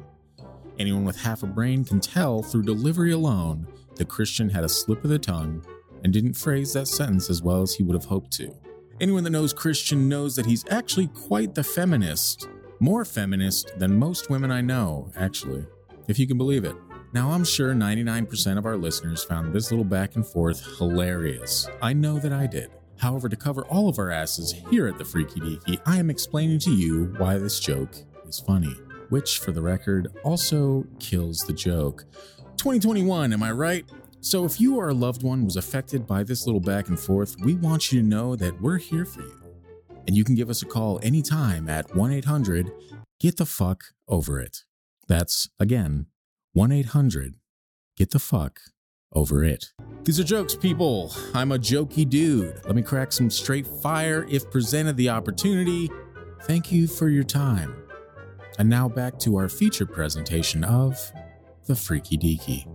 Anyone 0.80 1.04
with 1.04 1.18
half 1.18 1.44
a 1.44 1.48
brain 1.48 1.84
can 1.84 2.00
tell 2.00 2.42
through 2.42 2.64
delivery 2.64 3.12
alone 3.12 3.68
that 3.96 4.08
Christian 4.08 4.50
had 4.50 4.64
a 4.64 4.70
slip 4.70 5.04
of 5.04 5.10
the 5.10 5.20
tongue 5.20 5.66
and 6.04 6.14
didn't 6.14 6.36
phrase 6.36 6.72
that 6.74 6.88
sentence 6.88 7.30
as 7.30 7.42
well 7.42 7.62
as 7.62 7.76
he 7.76 7.84
would 7.84 7.94
have 7.94 8.06
hoped 8.06 8.32
to. 8.34 8.56
Anyone 9.02 9.26
that 9.26 9.32
knows 9.32 9.52
Christian 9.52 10.08
knows 10.08 10.38
that 10.38 10.46
he's 10.46 10.64
actually 10.70 11.08
quite 11.08 11.54
the 11.54 11.64
feminist. 11.64 12.48
More 12.80 13.04
feminist 13.04 13.78
than 13.78 14.00
most 14.00 14.30
women 14.30 14.50
I 14.50 14.62
know, 14.62 15.12
actually, 15.18 15.66
if 16.08 16.18
you 16.20 16.26
can 16.26 16.38
believe 16.38 16.64
it. 16.64 16.76
Now, 17.14 17.32
I'm 17.32 17.44
sure 17.44 17.74
99% 17.74 18.58
of 18.58 18.66
our 18.66 18.78
listeners 18.78 19.26
found 19.26 19.54
this 19.54 19.72
little 19.72 19.86
back 19.86 20.16
and 20.16 20.26
forth 20.26 20.78
hilarious. 20.78 21.68
I 21.82 21.92
know 21.92 22.18
that 22.20 22.32
I 22.32 22.48
did. 22.48 22.72
However, 22.98 23.30
to 23.30 23.36
cover 23.36 23.64
all 23.64 23.90
of 23.90 24.00
our 24.00 24.12
asses 24.12 24.54
here 24.70 24.88
at 24.88 24.98
the 24.98 25.06
Freaky 25.06 25.40
Deaky, 25.40 25.82
I 25.86 25.98
am 25.98 26.10
explaining 26.10 26.60
to 26.60 26.72
you 26.72 27.14
why 27.18 27.38
this 27.38 27.60
joke 27.60 27.96
is 28.28 28.40
funny, 28.40 28.74
which, 29.10 29.40
for 29.40 29.52
the 29.52 29.62
record, 29.62 30.08
also 30.24 30.86
kills 31.00 31.42
the 31.42 31.54
joke. 31.54 32.06
2021, 32.58 33.34
am 33.34 33.44
I 33.44 33.52
right? 33.52 33.86
So, 34.22 34.46
if 34.46 34.60
you 34.60 34.78
or 34.78 34.90
a 34.90 34.94
loved 34.94 35.24
one 35.24 35.46
was 35.46 35.56
affected 35.56 36.08
by 36.08 36.24
this 36.24 36.46
little 36.48 36.62
back 36.62 36.88
and 36.88 37.00
forth, 37.00 37.36
we 37.42 37.54
want 37.54 37.92
you 37.92 38.02
to 38.02 38.08
know 38.08 38.36
that 38.36 38.60
we're 38.62 38.78
here 38.78 39.06
for 39.06 39.22
you. 39.22 39.42
And 40.08 40.16
you 40.16 40.24
can 40.24 40.36
give 40.36 40.50
us 40.50 40.62
a 40.62 40.66
call 40.66 41.00
anytime 41.04 41.70
at 41.70 41.96
1 41.96 42.12
800 42.12 42.72
Get 43.20 43.38
the 43.38 43.46
Fuck 43.46 43.84
Over 44.08 44.40
It. 44.40 44.64
That's, 45.08 45.50
again, 45.60 46.08
1 46.54 46.72
800 46.72 47.36
Get 47.98 48.12
the 48.12 48.20
Fuck 48.20 48.62
Over 49.16 49.44
It. 49.44 49.72
These 50.04 50.20
are 50.20 50.24
jokes, 50.24 50.56
people. 50.56 51.12
I'm 51.34 51.52
a 51.52 51.58
jokey 51.58 52.08
dude. 52.08 52.62
Let 52.66 52.76
me 52.76 52.84
crack 52.84 53.12
some 53.12 53.32
straight 53.32 53.66
fire 53.66 54.28
if 54.30 54.52
presented 54.52 54.98
the 54.98 55.10
opportunity. 55.10 55.90
Thank 56.44 56.72
you 56.72 56.86
for 56.88 57.10
your 57.10 57.24
time. 57.24 57.76
And 58.60 58.70
now 58.70 58.88
back 58.88 59.18
to 59.20 59.38
our 59.38 59.50
feature 59.50 59.88
presentation 59.88 60.64
of 60.64 61.12
The 61.66 61.76
Freaky 61.76 62.18
Deaky. 62.18 62.68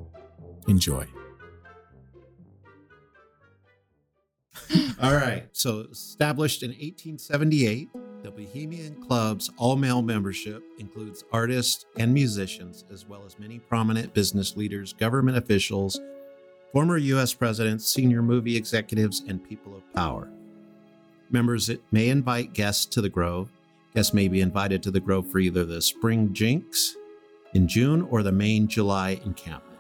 Enjoy. 0.67 1.07
All 5.03 5.15
right. 5.15 5.49
So, 5.53 5.87
established 5.91 6.63
in 6.63 6.71
1878, 6.71 7.89
the 8.23 8.31
Bohemian 8.31 9.01
Club's 9.03 9.51
all 9.57 9.77
male 9.77 10.03
membership 10.03 10.63
includes 10.79 11.25
artists 11.33 11.87
and 11.97 12.13
musicians, 12.13 12.85
as 12.93 13.07
well 13.07 13.25
as 13.25 13.39
many 13.39 13.59
prominent 13.59 14.13
business 14.13 14.57
leaders, 14.57 14.93
government 14.93 15.39
officials, 15.39 16.01
former 16.73 16.97
U.S. 16.97 17.35
presidents, 17.35 17.87
senior 17.87 18.23
movie 18.23 18.57
executives, 18.57 19.23
and 19.27 19.43
people 19.43 19.77
of 19.77 19.95
power. 19.95 20.29
Members 21.31 21.71
may 21.93 22.09
invite 22.09 22.53
guests 22.53 22.87
to 22.87 23.01
the 23.01 23.09
Grove. 23.09 23.51
Guests 23.95 24.15
may 24.15 24.29
be 24.29 24.41
invited 24.41 24.83
to 24.83 24.91
the 24.91 25.01
Grove 25.01 25.31
for 25.31 25.39
either 25.39 25.65
the 25.65 25.81
Spring 25.81 26.33
Jinks 26.33 26.97
in 27.55 27.67
June 27.67 28.03
or 28.03 28.23
the 28.23 28.33
main 28.33 28.69
July 28.69 29.21
encampment. 29.25 29.79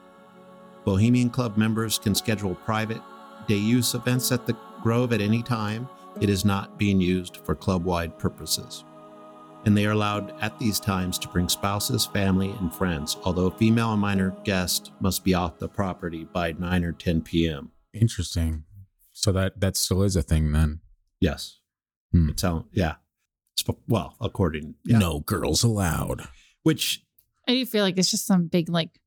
Bohemian 0.84 1.30
Club 1.30 1.56
members 1.56 1.98
can 1.98 2.14
schedule 2.14 2.54
private 2.54 3.00
day 3.46 3.56
use 3.56 3.94
events 3.94 4.32
at 4.32 4.46
the 4.46 4.56
Grove 4.82 5.12
at 5.12 5.20
any 5.20 5.42
time. 5.42 5.88
It 6.20 6.28
is 6.28 6.44
not 6.44 6.78
being 6.78 7.00
used 7.00 7.38
for 7.38 7.54
club 7.54 7.84
wide 7.84 8.18
purposes. 8.18 8.84
And 9.66 9.76
they 9.76 9.84
are 9.86 9.90
allowed 9.92 10.32
at 10.40 10.58
these 10.58 10.80
times 10.80 11.18
to 11.18 11.28
bring 11.28 11.48
spouses, 11.48 12.06
family, 12.06 12.50
and 12.60 12.74
friends, 12.74 13.18
although 13.24 13.50
female 13.50 13.92
and 13.92 14.00
minor 14.00 14.34
guests 14.44 14.90
must 15.00 15.22
be 15.22 15.34
off 15.34 15.58
the 15.58 15.68
property 15.68 16.24
by 16.24 16.52
9 16.52 16.84
or 16.84 16.92
10 16.92 17.20
p.m. 17.22 17.70
Interesting. 17.92 18.64
So 19.12 19.32
that 19.32 19.60
that 19.60 19.76
still 19.76 20.02
is 20.02 20.16
a 20.16 20.22
thing 20.22 20.52
then. 20.52 20.80
Yes. 21.20 21.58
Hmm. 22.12 22.30
It's 22.30 22.42
how, 22.42 22.64
yeah. 22.72 22.94
Sp- 23.60 23.84
Well, 23.86 24.16
according, 24.20 24.76
yeah. 24.84 24.98
No 24.98 25.20
girls 25.20 25.62
allowed. 25.62 26.26
Which, 26.62 27.02
I 27.46 27.52
do 27.52 27.66
feel 27.66 27.84
like 27.84 27.98
it's 27.98 28.10
just 28.10 28.26
some 28.26 28.46
big 28.46 28.70
like 28.70 28.98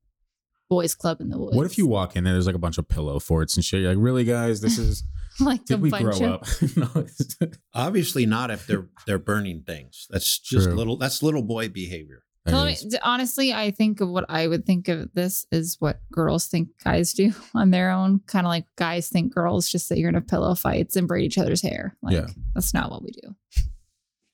boys 0.70 0.94
club 0.94 1.20
in 1.20 1.30
the 1.30 1.38
woods. 1.38 1.56
What 1.56 1.66
if 1.66 1.76
you 1.76 1.86
walk 1.88 2.14
in 2.14 2.26
and 2.26 2.34
there's 2.34 2.46
like 2.46 2.54
a 2.54 2.60
bunch 2.60 2.78
of 2.78 2.88
pillow 2.88 3.18
forts 3.18 3.56
and 3.56 3.64
shit? 3.64 3.80
You're 3.80 3.94
like, 3.94 4.02
really, 4.02 4.24
guys? 4.24 4.60
This 4.60 4.78
is 4.78 5.02
like 5.40 5.60
a 5.62 5.64
did 5.64 5.80
we 5.80 5.90
bunch 5.90 6.18
grow 6.18 6.34
of 6.34 6.42
up? 6.42 6.46
no, 6.76 7.48
obviously 7.74 8.26
not 8.26 8.50
if 8.50 8.66
they're 8.66 8.88
they're 9.06 9.18
burning 9.18 9.62
things. 9.66 10.06
That's 10.10 10.38
just 10.38 10.66
True. 10.66 10.74
little, 10.74 10.96
that's 10.96 11.22
little 11.22 11.42
boy 11.42 11.68
behavior. 11.68 12.22
Tell 12.46 12.66
me, 12.66 12.76
honestly, 13.02 13.54
I 13.54 13.70
think 13.70 14.02
of 14.02 14.10
what 14.10 14.26
I 14.28 14.46
would 14.46 14.66
think 14.66 14.88
of 14.88 15.10
this 15.14 15.46
is 15.50 15.76
what 15.78 16.00
girls 16.12 16.46
think 16.46 16.68
guys 16.84 17.14
do 17.14 17.32
on 17.54 17.70
their 17.70 17.90
own. 17.90 18.20
Kind 18.26 18.44
of 18.46 18.50
like 18.50 18.66
guys 18.76 19.08
think 19.08 19.32
girls 19.34 19.70
just 19.70 19.88
sit 19.88 19.96
here 19.96 20.08
and 20.08 20.16
have 20.16 20.26
pillow 20.26 20.54
fights 20.54 20.94
and 20.94 21.08
braid 21.08 21.24
each 21.24 21.38
other's 21.38 21.62
hair. 21.62 21.96
Like 22.02 22.12
Yeah. 22.16 22.26
that's 22.54 22.74
not 22.74 22.90
what 22.90 23.02
we 23.02 23.12
do. 23.12 23.34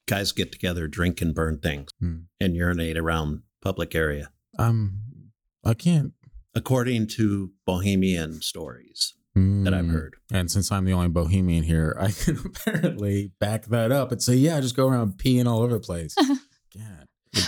Guys 0.08 0.32
get 0.32 0.50
together, 0.50 0.88
drink 0.88 1.20
and 1.20 1.32
burn 1.32 1.58
things, 1.60 1.90
Hmm. 2.00 2.22
and 2.40 2.56
urinate 2.56 2.98
around 2.98 3.42
public 3.62 3.94
area. 3.94 4.30
um, 4.58 4.98
I 5.64 5.74
can't. 5.74 6.12
according 6.54 7.06
to 7.06 7.52
Bohemian 7.64 8.40
stories 8.42 9.14
that 9.34 9.72
I've 9.74 9.84
Mm. 9.84 9.92
heard. 9.92 10.16
And 10.32 10.50
since 10.50 10.72
I'm 10.72 10.84
the 10.84 10.92
only 10.92 11.08
bohemian 11.08 11.62
here, 11.64 11.96
I 11.98 12.10
can 12.24 12.38
apparently 12.44 13.32
back 13.38 13.66
that 13.66 13.92
up 13.92 14.10
and 14.12 14.22
say, 14.22 14.34
yeah, 14.34 14.56
I 14.56 14.60
just 14.60 14.76
go 14.76 14.88
around 14.88 15.14
peeing 15.18 15.46
all 15.46 15.60
over 15.62 15.74
the 15.74 15.80
place. 15.80 16.14
God, 16.76 17.06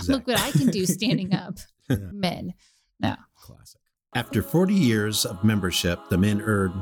Look 0.09 0.27
what 0.27 0.39
I 0.41 0.51
can 0.53 0.69
do 0.69 0.87
standing 0.87 1.35
up, 1.35 1.59
Yeah. 1.91 1.97
men. 2.12 2.55
No, 3.01 3.17
classic. 3.37 3.81
After 4.15 4.43
40 4.43 4.75
years 4.75 5.25
of 5.25 5.43
membership, 5.43 5.99
the 6.09 6.19
men 6.19 6.41
earned 6.43 6.75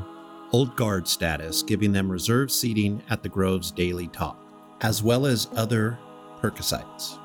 Old 0.51 0.75
Guard 0.75 1.07
status, 1.07 1.63
giving 1.63 1.91
them 1.93 2.11
reserved 2.11 2.51
seating 2.51 3.01
at 3.09 3.23
the 3.23 3.29
Grove's 3.29 3.71
daily 3.71 4.07
talk, 4.09 4.37
as 4.81 5.01
well 5.01 5.25
as 5.25 5.47
other 5.55 5.97
perquisites. 6.41 7.17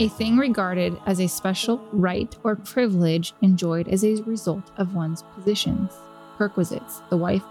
a 0.00 0.08
thing 0.08 0.36
regarded 0.36 0.96
as 1.06 1.20
a 1.20 1.28
special 1.28 1.78
right 1.92 2.34
or 2.42 2.56
privilege 2.56 3.32
enjoyed 3.42 3.86
as 3.88 4.02
a 4.02 4.14
result 4.24 4.72
of 4.78 4.94
one's 4.94 5.22
positions. 5.34 5.92
Perquisites. 6.36 7.02
The 7.10 7.16
wife 7.16 7.42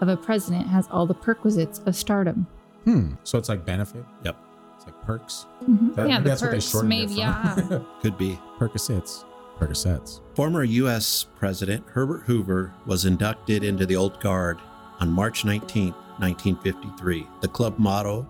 of 0.00 0.08
a 0.08 0.16
president 0.16 0.66
has 0.68 0.88
all 0.90 1.06
the 1.06 1.14
perquisites 1.14 1.80
of 1.86 1.94
stardom. 1.96 2.46
Hmm. 2.84 3.12
So 3.24 3.38
it's 3.38 3.48
like 3.48 3.64
benefit. 3.64 4.04
Yep. 4.24 4.36
It's 4.76 4.86
like 4.86 5.00
perks. 5.02 5.46
Mhm. 5.64 5.94
That- 5.94 6.08
yeah, 6.08 6.18
the 6.20 6.28
that's 6.28 6.42
what 6.42 6.50
they 6.50 6.56
perks, 6.56 6.70
shortened 6.70 6.88
maybe. 6.88 7.12
it 7.12 7.18
Yeah. 7.18 7.80
Could 8.02 8.18
be. 8.18 8.38
Percocets. 8.58 9.24
Percocets. 9.58 10.20
Former 10.34 10.64
U.S. 10.64 11.26
President 11.36 11.84
Herbert 11.86 12.22
Hoover 12.22 12.72
was 12.86 13.04
inducted 13.04 13.62
into 13.62 13.86
the 13.86 13.94
Old 13.94 14.18
Guard 14.20 14.58
on 14.98 15.08
March 15.10 15.44
19, 15.44 15.92
1953. 16.18 17.26
The 17.40 17.48
club 17.48 17.78
motto 17.78 18.26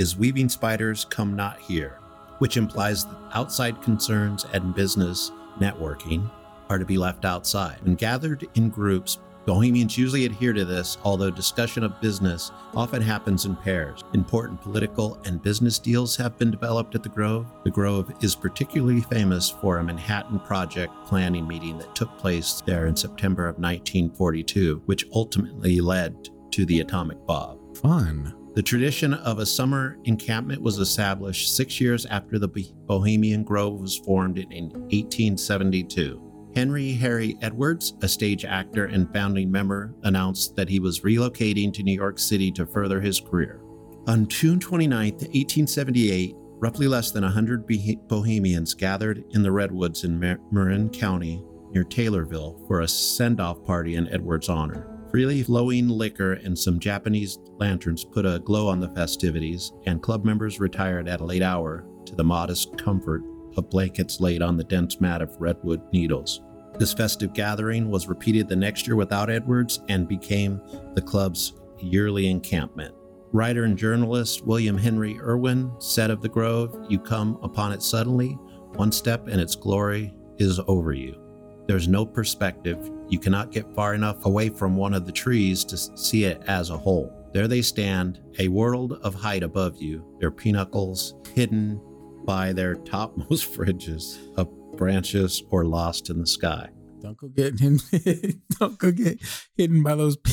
is 0.00 0.16
Weaving 0.16 0.48
Spiders 0.48 1.04
Come 1.04 1.36
Not 1.36 1.60
Here, 1.60 1.98
which 2.38 2.56
implies 2.56 3.04
that 3.04 3.14
outside 3.32 3.80
concerns 3.82 4.44
and 4.52 4.74
business 4.74 5.30
networking 5.60 6.28
are 6.68 6.78
to 6.78 6.84
be 6.84 6.98
left 6.98 7.24
outside. 7.24 7.76
When 7.82 7.94
gathered 7.94 8.48
in 8.54 8.70
groups, 8.70 9.18
Bohemians 9.46 9.98
usually 9.98 10.24
adhere 10.24 10.52
to 10.52 10.64
this, 10.64 10.96
although 11.04 11.30
discussion 11.30 11.84
of 11.84 12.00
business 12.00 12.50
often 12.74 13.02
happens 13.02 13.44
in 13.44 13.54
pairs. 13.56 14.02
Important 14.14 14.60
political 14.60 15.20
and 15.24 15.42
business 15.42 15.78
deals 15.78 16.16
have 16.16 16.38
been 16.38 16.50
developed 16.50 16.94
at 16.94 17.02
the 17.02 17.08
Grove. 17.10 17.46
The 17.64 17.70
Grove 17.70 18.10
is 18.22 18.34
particularly 18.34 19.02
famous 19.02 19.50
for 19.50 19.78
a 19.78 19.84
Manhattan 19.84 20.40
Project 20.40 20.92
planning 21.04 21.46
meeting 21.46 21.76
that 21.78 21.94
took 21.94 22.16
place 22.16 22.62
there 22.64 22.86
in 22.86 22.96
September 22.96 23.44
of 23.46 23.56
1942, 23.56 24.82
which 24.86 25.06
ultimately 25.12 25.80
led 25.80 26.28
to 26.52 26.64
the 26.64 26.80
atomic 26.80 27.18
bomb. 27.26 27.58
Fun. 27.74 28.34
The 28.54 28.62
tradition 28.62 29.14
of 29.14 29.40
a 29.40 29.46
summer 29.46 29.98
encampment 30.04 30.62
was 30.62 30.78
established 30.78 31.56
six 31.56 31.80
years 31.80 32.06
after 32.06 32.38
the 32.38 32.48
Bohemian 32.86 33.42
Grove 33.42 33.80
was 33.80 33.98
formed 33.98 34.38
in 34.38 34.70
1872. 34.70 36.33
Henry 36.54 36.92
Harry 36.92 37.36
Edwards, 37.42 37.94
a 38.02 38.08
stage 38.08 38.44
actor 38.44 38.86
and 38.86 39.12
founding 39.12 39.50
member, 39.50 39.92
announced 40.04 40.54
that 40.54 40.68
he 40.68 40.78
was 40.78 41.00
relocating 41.00 41.72
to 41.72 41.82
New 41.82 41.94
York 41.94 42.18
City 42.18 42.52
to 42.52 42.64
further 42.64 43.00
his 43.00 43.20
career. 43.20 43.60
On 44.06 44.28
June 44.28 44.60
29, 44.60 45.12
1878, 45.12 46.36
roughly 46.36 46.86
less 46.86 47.10
than 47.10 47.24
100 47.24 47.66
Bohemians 48.06 48.74
gathered 48.74 49.24
in 49.30 49.42
the 49.42 49.50
Redwoods 49.50 50.04
in 50.04 50.38
Marin 50.52 50.90
County 50.90 51.42
near 51.72 51.84
Taylorville 51.84 52.64
for 52.68 52.82
a 52.82 52.88
send 52.88 53.40
off 53.40 53.64
party 53.64 53.96
in 53.96 54.08
Edwards' 54.12 54.48
honor. 54.48 54.86
Freely 55.10 55.42
flowing 55.42 55.88
liquor 55.88 56.34
and 56.34 56.56
some 56.58 56.78
Japanese 56.78 57.38
lanterns 57.58 58.04
put 58.04 58.26
a 58.26 58.40
glow 58.40 58.68
on 58.68 58.80
the 58.80 58.88
festivities, 58.90 59.72
and 59.86 60.02
club 60.02 60.24
members 60.24 60.60
retired 60.60 61.08
at 61.08 61.20
a 61.20 61.24
late 61.24 61.42
hour 61.42 61.84
to 62.06 62.14
the 62.14 62.24
modest 62.24 62.76
comfort 62.78 63.22
of 63.56 63.70
blankets 63.70 64.20
laid 64.20 64.42
on 64.42 64.56
the 64.56 64.64
dense 64.64 65.00
mat 65.00 65.22
of 65.22 65.34
redwood 65.40 65.82
needles. 65.92 66.42
This 66.78 66.92
festive 66.92 67.32
gathering 67.32 67.88
was 67.88 68.08
repeated 68.08 68.48
the 68.48 68.56
next 68.56 68.86
year 68.86 68.96
without 68.96 69.30
Edwards 69.30 69.80
and 69.88 70.08
became 70.08 70.60
the 70.94 71.02
club's 71.02 71.54
yearly 71.78 72.28
encampment. 72.28 72.94
Writer 73.32 73.64
and 73.64 73.76
journalist 73.76 74.44
William 74.44 74.76
Henry 74.76 75.18
Irwin 75.20 75.72
said 75.78 76.10
of 76.10 76.20
the 76.20 76.28
Grove, 76.28 76.86
You 76.88 76.98
come 76.98 77.38
upon 77.42 77.72
it 77.72 77.82
suddenly, 77.82 78.38
one 78.74 78.92
step 78.92 79.28
and 79.28 79.40
its 79.40 79.54
glory 79.54 80.12
is 80.38 80.60
over 80.66 80.92
you. 80.92 81.20
There's 81.66 81.88
no 81.88 82.04
perspective. 82.04 82.90
You 83.08 83.18
cannot 83.18 83.52
get 83.52 83.74
far 83.74 83.94
enough 83.94 84.26
away 84.26 84.50
from 84.50 84.76
one 84.76 84.94
of 84.94 85.06
the 85.06 85.12
trees 85.12 85.64
to 85.64 85.76
see 85.76 86.24
it 86.24 86.42
as 86.46 86.70
a 86.70 86.76
whole. 86.76 87.12
There 87.32 87.48
they 87.48 87.62
stand, 87.62 88.20
a 88.38 88.48
world 88.48 88.98
of 89.02 89.14
height 89.14 89.42
above 89.42 89.80
you, 89.80 90.04
their 90.20 90.30
pinnacles 90.30 91.14
hidden 91.34 91.80
by 92.24 92.52
their 92.52 92.74
topmost 92.74 93.44
fringes 93.54 94.18
of 94.36 94.48
branches 94.76 95.42
or 95.50 95.64
lost 95.64 96.10
in 96.10 96.18
the 96.18 96.26
sky. 96.26 96.68
Don't 97.00 97.16
go 97.16 97.28
get 97.28 97.60
him. 97.60 97.80
don't 98.58 98.78
go 98.78 98.90
get 98.90 99.20
hidden 99.56 99.82
by 99.82 99.94
those. 99.94 100.16
Pe- 100.16 100.32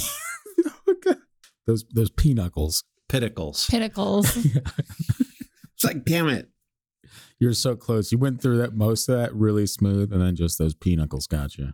God. 1.03 1.17
those 1.67 1.83
those 1.93 2.09
pinnacles. 2.09 2.83
Pinnacles. 3.09 3.67
Pinnacles. 3.67 4.37
It's 5.73 5.83
like, 5.83 6.05
damn 6.05 6.29
it. 6.29 6.49
You're 7.39 7.53
so 7.53 7.75
close. 7.75 8.11
You 8.11 8.17
went 8.19 8.41
through 8.41 8.59
that 8.59 8.73
most 8.75 9.09
of 9.09 9.17
that 9.17 9.33
really 9.35 9.65
smooth, 9.65 10.13
and 10.13 10.21
then 10.21 10.35
just 10.35 10.57
those 10.59 10.73
pinnacles 10.75 11.27
got 11.27 11.57
you. 11.57 11.73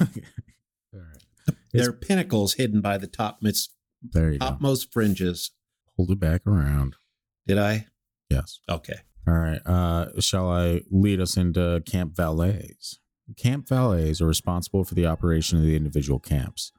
All 0.00 0.06
right, 0.94 1.56
They're 1.72 1.92
pinnacles 1.92 2.54
hidden 2.54 2.80
by 2.80 2.96
the 2.96 3.06
topmost, 3.08 3.72
there 4.02 4.32
you 4.32 4.38
go. 4.38 4.46
topmost 4.46 4.92
fringes. 4.92 5.50
Hold 5.96 6.12
it 6.12 6.20
back 6.20 6.46
around. 6.46 6.96
Did 7.46 7.58
I? 7.58 7.86
Yes. 8.30 8.60
Okay. 8.68 9.00
All 9.26 9.34
right. 9.34 9.60
Uh, 9.64 10.20
shall 10.20 10.50
I 10.50 10.82
lead 10.90 11.20
us 11.20 11.36
into 11.36 11.82
camp 11.86 12.14
valets? 12.14 12.98
Camp 13.36 13.66
valets 13.66 14.20
are 14.20 14.26
responsible 14.26 14.84
for 14.84 14.94
the 14.94 15.06
operation 15.06 15.58
of 15.58 15.64
the 15.64 15.76
individual 15.76 16.18
camps. 16.18 16.72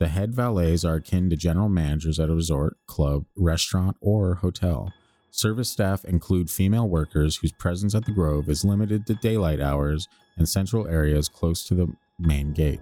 The 0.00 0.08
head 0.08 0.34
valets 0.34 0.84
are 0.84 0.96
akin 0.96 1.30
to 1.30 1.36
general 1.36 1.68
managers 1.68 2.18
at 2.18 2.30
a 2.30 2.34
resort, 2.34 2.76
club, 2.86 3.26
restaurant, 3.36 3.96
or 4.00 4.36
hotel. 4.36 4.92
Service 5.30 5.70
staff 5.70 6.04
include 6.04 6.50
female 6.50 6.88
workers 6.88 7.36
whose 7.36 7.52
presence 7.52 7.94
at 7.94 8.04
the 8.04 8.12
Grove 8.12 8.48
is 8.48 8.64
limited 8.64 9.06
to 9.06 9.14
daylight 9.14 9.60
hours 9.60 10.08
and 10.36 10.48
central 10.48 10.86
areas 10.88 11.28
close 11.28 11.64
to 11.64 11.74
the 11.74 11.88
main 12.18 12.52
gate. 12.52 12.80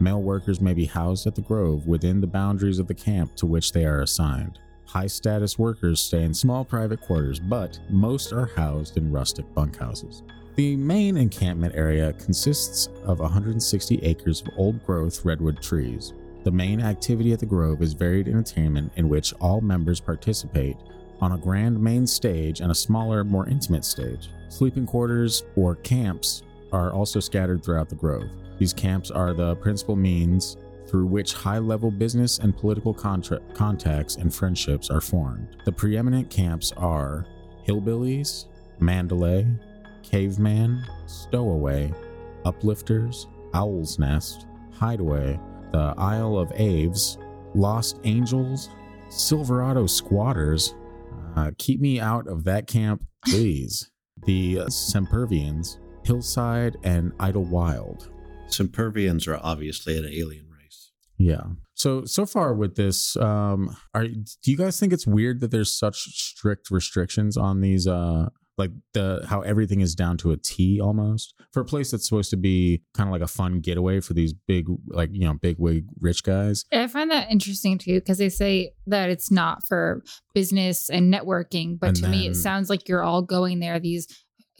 Male 0.00 0.22
workers 0.22 0.60
may 0.60 0.74
be 0.74 0.86
housed 0.86 1.26
at 1.26 1.34
the 1.34 1.42
Grove 1.42 1.86
within 1.86 2.20
the 2.20 2.26
boundaries 2.26 2.78
of 2.78 2.88
the 2.88 2.94
camp 2.94 3.36
to 3.36 3.46
which 3.46 3.72
they 3.72 3.84
are 3.84 4.02
assigned. 4.02 4.58
High 4.94 5.08
status 5.08 5.58
workers 5.58 6.00
stay 6.00 6.22
in 6.22 6.32
small 6.32 6.64
private 6.64 7.00
quarters, 7.00 7.40
but 7.40 7.80
most 7.90 8.32
are 8.32 8.46
housed 8.54 8.96
in 8.96 9.10
rustic 9.10 9.44
bunkhouses. 9.52 10.22
The 10.54 10.76
main 10.76 11.16
encampment 11.16 11.74
area 11.74 12.12
consists 12.12 12.86
of 13.02 13.18
160 13.18 13.98
acres 14.04 14.40
of 14.42 14.50
old 14.56 14.86
growth 14.86 15.24
redwood 15.24 15.60
trees. 15.60 16.12
The 16.44 16.52
main 16.52 16.80
activity 16.80 17.32
at 17.32 17.40
the 17.40 17.46
Grove 17.46 17.82
is 17.82 17.92
varied 17.92 18.28
entertainment 18.28 18.92
in 18.94 19.08
which 19.08 19.34
all 19.40 19.60
members 19.60 19.98
participate 19.98 20.76
on 21.20 21.32
a 21.32 21.38
grand 21.38 21.80
main 21.82 22.06
stage 22.06 22.60
and 22.60 22.70
a 22.70 22.74
smaller, 22.74 23.24
more 23.24 23.48
intimate 23.48 23.84
stage. 23.84 24.28
Sleeping 24.48 24.86
quarters 24.86 25.42
or 25.56 25.74
camps 25.74 26.44
are 26.72 26.92
also 26.92 27.18
scattered 27.18 27.64
throughout 27.64 27.88
the 27.88 27.96
Grove. 27.96 28.30
These 28.60 28.72
camps 28.72 29.10
are 29.10 29.32
the 29.32 29.56
principal 29.56 29.96
means 29.96 30.56
through 30.88 31.06
which 31.06 31.32
high 31.32 31.58
level 31.58 31.90
business 31.90 32.38
and 32.38 32.56
political 32.56 32.94
contra- 32.94 33.40
contacts 33.54 34.16
and 34.16 34.34
friendships 34.34 34.90
are 34.90 35.00
formed. 35.00 35.56
The 35.64 35.72
preeminent 35.72 36.30
camps 36.30 36.72
are 36.76 37.26
Hillbillies, 37.66 38.46
Mandalay, 38.78 39.46
Caveman, 40.02 40.84
Stowaway, 41.06 41.92
Uplifters, 42.44 43.26
Owl's 43.54 43.98
Nest, 43.98 44.46
Hideaway, 44.72 45.40
the 45.72 45.94
Isle 45.96 46.38
of 46.38 46.52
Aves, 46.54 47.18
Lost 47.54 47.98
Angels, 48.04 48.68
Silverado 49.08 49.86
Squatters. 49.86 50.74
Uh, 51.36 51.50
keep 51.58 51.80
me 51.80 52.00
out 52.00 52.26
of 52.26 52.44
that 52.44 52.66
camp, 52.66 53.04
please. 53.24 53.90
the 54.26 54.56
Sempervirens, 54.68 55.78
Hillside, 56.04 56.76
and 56.82 57.12
Idlewild. 57.18 58.10
Sempervirens 58.48 59.26
are 59.28 59.40
obviously 59.42 59.98
an 59.98 60.06
alien 60.06 60.46
race. 60.50 60.53
Yeah. 61.18 61.42
So 61.74 62.04
so 62.04 62.26
far 62.26 62.54
with 62.54 62.76
this, 62.76 63.16
um, 63.16 63.76
are 63.94 64.06
do 64.06 64.50
you 64.50 64.56
guys 64.56 64.78
think 64.78 64.92
it's 64.92 65.06
weird 65.06 65.40
that 65.40 65.50
there's 65.50 65.76
such 65.76 65.96
strict 65.98 66.70
restrictions 66.70 67.36
on 67.36 67.60
these? 67.60 67.86
Uh, 67.86 68.28
like 68.56 68.70
the 68.92 69.24
how 69.28 69.40
everything 69.40 69.80
is 69.80 69.96
down 69.96 70.16
to 70.18 70.30
a 70.30 70.36
T 70.36 70.80
almost 70.80 71.34
for 71.52 71.60
a 71.60 71.64
place 71.64 71.90
that's 71.90 72.08
supposed 72.08 72.30
to 72.30 72.36
be 72.36 72.82
kind 72.96 73.08
of 73.08 73.12
like 73.12 73.20
a 73.22 73.26
fun 73.26 73.58
getaway 73.60 73.98
for 73.98 74.14
these 74.14 74.32
big 74.32 74.66
like 74.86 75.10
you 75.12 75.24
know 75.26 75.34
big 75.34 75.56
wig 75.58 75.86
rich 76.00 76.22
guys. 76.22 76.64
I 76.72 76.86
find 76.86 77.10
that 77.10 77.30
interesting 77.32 77.78
too 77.78 77.94
because 77.94 78.18
they 78.18 78.28
say 78.28 78.70
that 78.86 79.10
it's 79.10 79.30
not 79.32 79.66
for 79.66 80.02
business 80.34 80.88
and 80.88 81.12
networking, 81.12 81.78
but 81.80 81.88
And 81.88 81.96
to 81.96 82.08
me, 82.08 82.28
it 82.28 82.36
sounds 82.36 82.70
like 82.70 82.88
you're 82.88 83.02
all 83.02 83.22
going 83.22 83.58
there. 83.58 83.80
These 83.80 84.06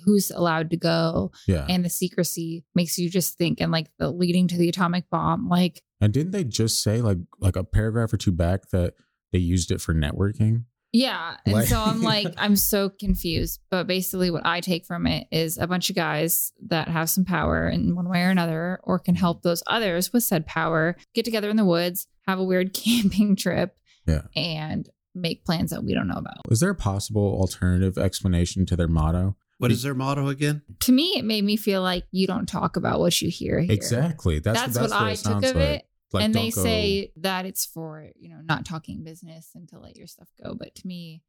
who's 0.04 0.30
allowed 0.32 0.70
to 0.70 0.76
go 0.76 1.30
Yeah. 1.46 1.64
and 1.68 1.84
the 1.84 1.88
secrecy 1.88 2.64
makes 2.74 2.98
you 2.98 3.08
just 3.08 3.38
think 3.38 3.60
and 3.60 3.70
like 3.70 3.86
the 3.98 4.10
leading 4.10 4.48
to 4.48 4.58
the 4.58 4.68
atomic 4.68 5.08
bomb. 5.08 5.48
Like, 5.48 5.82
And 6.04 6.12
didn't 6.12 6.32
they 6.32 6.44
just 6.44 6.82
say 6.82 7.00
like 7.00 7.18
like 7.40 7.56
a 7.56 7.64
paragraph 7.64 8.12
or 8.12 8.16
two 8.18 8.32
back 8.32 8.68
that 8.70 8.94
they 9.32 9.38
used 9.38 9.70
it 9.70 9.80
for 9.80 9.94
networking? 9.94 10.64
yeah. 10.92 11.36
And 11.44 11.54
Like- 11.54 11.66
so 11.66 11.80
I'm 11.82 12.02
like, 12.02 12.28
I'm 12.36 12.54
so 12.56 12.88
confused. 12.88 13.58
But 13.70 13.86
basically, 13.88 14.30
what 14.30 14.44
I 14.46 14.60
take 14.60 14.84
from 14.86 15.06
it 15.08 15.26
is 15.32 15.58
a 15.58 15.66
bunch 15.66 15.90
of 15.90 15.96
guys 15.96 16.52
that 16.68 16.86
have 16.88 17.10
some 17.10 17.24
power 17.24 17.68
in 17.68 17.96
one 17.96 18.08
way 18.08 18.22
or 18.22 18.28
another, 18.30 18.78
or 18.84 18.98
can 19.00 19.14
help 19.16 19.42
those 19.42 19.62
others 19.66 20.12
with 20.12 20.22
said 20.22 20.46
power 20.46 20.96
get 21.14 21.24
together 21.24 21.48
in 21.50 21.56
the 21.56 21.64
woods, 21.64 22.06
have 22.28 22.38
a 22.38 22.44
weird 22.44 22.72
camping 22.84 23.34
trip, 23.34 23.76
Yeah. 24.06 24.22
and 24.36 24.88
make 25.16 25.44
plans 25.44 25.70
that 25.70 25.82
we 25.84 25.94
don't 25.94 26.06
know 26.08 26.18
about. 26.18 26.42
Is 26.50 26.60
there 26.60 26.70
a 26.70 26.74
possible 26.76 27.38
alternative 27.40 27.96
explanation 27.98 28.66
to 28.66 28.76
their 28.76 28.88
motto? 28.88 29.36
What 29.58 29.70
is 29.72 29.82
their 29.82 29.94
motto 29.94 30.28
again? 30.28 30.62
To 30.80 30.92
me, 30.92 31.14
it 31.16 31.24
made 31.24 31.44
me 31.44 31.56
feel 31.56 31.80
like 31.82 32.04
you 32.12 32.26
don't 32.26 32.46
talk 32.46 32.76
about 32.76 32.98
what 33.00 33.20
you 33.22 33.30
hear 33.30 33.60
here. 33.60 33.72
Exactly. 33.72 34.38
That's 34.40 34.60
That's, 34.60 34.74
that's, 34.78 34.92
what, 34.92 35.00
I 35.00 35.10
it 35.12 35.16
took 35.16 35.24
sounds 35.24 35.50
of 35.50 35.56
like. 35.56 35.64
it. 35.64 35.72
Like, 35.72 35.84
and 36.22 36.34
they 36.34 36.50
go- 36.50 36.62
say 36.62 37.12
that 37.16 37.44
it's 37.46 37.66
for, 37.66 38.08
you 38.16 38.28
know, 38.28 38.40
not 38.44 38.64
talking 38.64 39.02
business 39.02 39.50
and 39.54 39.68
to 39.70 39.78
let 39.78 39.96
your 39.96 40.06
stuff 40.06 40.28
go. 40.42 40.54
But 40.54 40.74
to 40.76 40.86
me, 40.86 41.22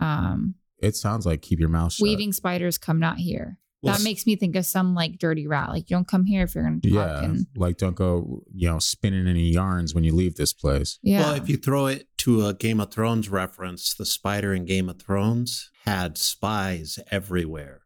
um, 0.00 0.54
it 0.80 0.96
sounds 0.96 1.26
like 1.26 1.42
keep 1.42 1.58
your 1.60 1.68
mouth 1.68 1.92
shut. 1.92 2.02
weaving 2.04 2.32
spiders 2.32 2.78
come 2.78 2.98
not 2.98 3.18
here. 3.18 3.58
Well, 3.80 3.94
that 3.96 4.02
makes 4.02 4.26
me 4.26 4.34
think 4.34 4.56
of 4.56 4.66
some 4.66 4.94
like 4.96 5.18
dirty 5.18 5.46
rat. 5.46 5.68
Like 5.70 5.88
you 5.88 5.96
don't 5.96 6.08
come 6.08 6.24
here 6.24 6.42
if 6.42 6.54
you're 6.54 6.64
going 6.64 6.80
to 6.80 6.90
talk. 6.90 6.96
Yeah, 6.96 7.24
And, 7.24 7.46
like 7.56 7.76
don't 7.78 7.94
go, 7.94 8.42
you 8.52 8.68
know, 8.68 8.80
spinning 8.80 9.28
any 9.28 9.50
yarns 9.52 9.94
when 9.94 10.02
you 10.02 10.12
leave 10.14 10.34
this 10.34 10.52
place. 10.52 10.98
yeah. 11.00 11.20
Well, 11.20 11.34
if 11.34 11.48
you 11.48 11.56
throw 11.56 11.86
it 11.86 12.08
to 12.18 12.46
a 12.46 12.54
Game 12.54 12.80
of 12.80 12.90
Thrones 12.92 13.28
reference, 13.28 13.94
the 13.94 14.04
spider 14.04 14.52
in 14.52 14.64
Game 14.64 14.88
of 14.88 15.00
Thrones 15.00 15.70
had 15.84 16.18
spies 16.18 16.98
everywhere, 17.12 17.82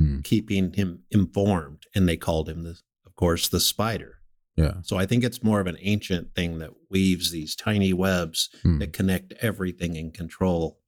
Hmm. 0.00 0.20
keeping 0.22 0.72
him 0.72 1.04
informed, 1.10 1.84
and 1.94 2.08
they 2.08 2.16
called 2.16 2.48
him 2.48 2.64
the, 2.64 2.78
of 3.06 3.14
course, 3.14 3.48
the 3.48 3.60
spider. 3.60 4.17
Yeah. 4.58 4.74
So 4.82 4.96
I 4.96 5.06
think 5.06 5.24
it's 5.24 5.42
more 5.42 5.60
of 5.60 5.66
an 5.66 5.76
ancient 5.80 6.34
thing 6.34 6.58
that 6.58 6.70
weaves 6.90 7.30
these 7.30 7.54
tiny 7.56 7.92
webs 7.92 8.50
Hmm. 8.62 8.78
that 8.78 8.92
connect 8.92 9.32
everything 9.40 9.96
and 9.96 10.12
control 10.12 10.80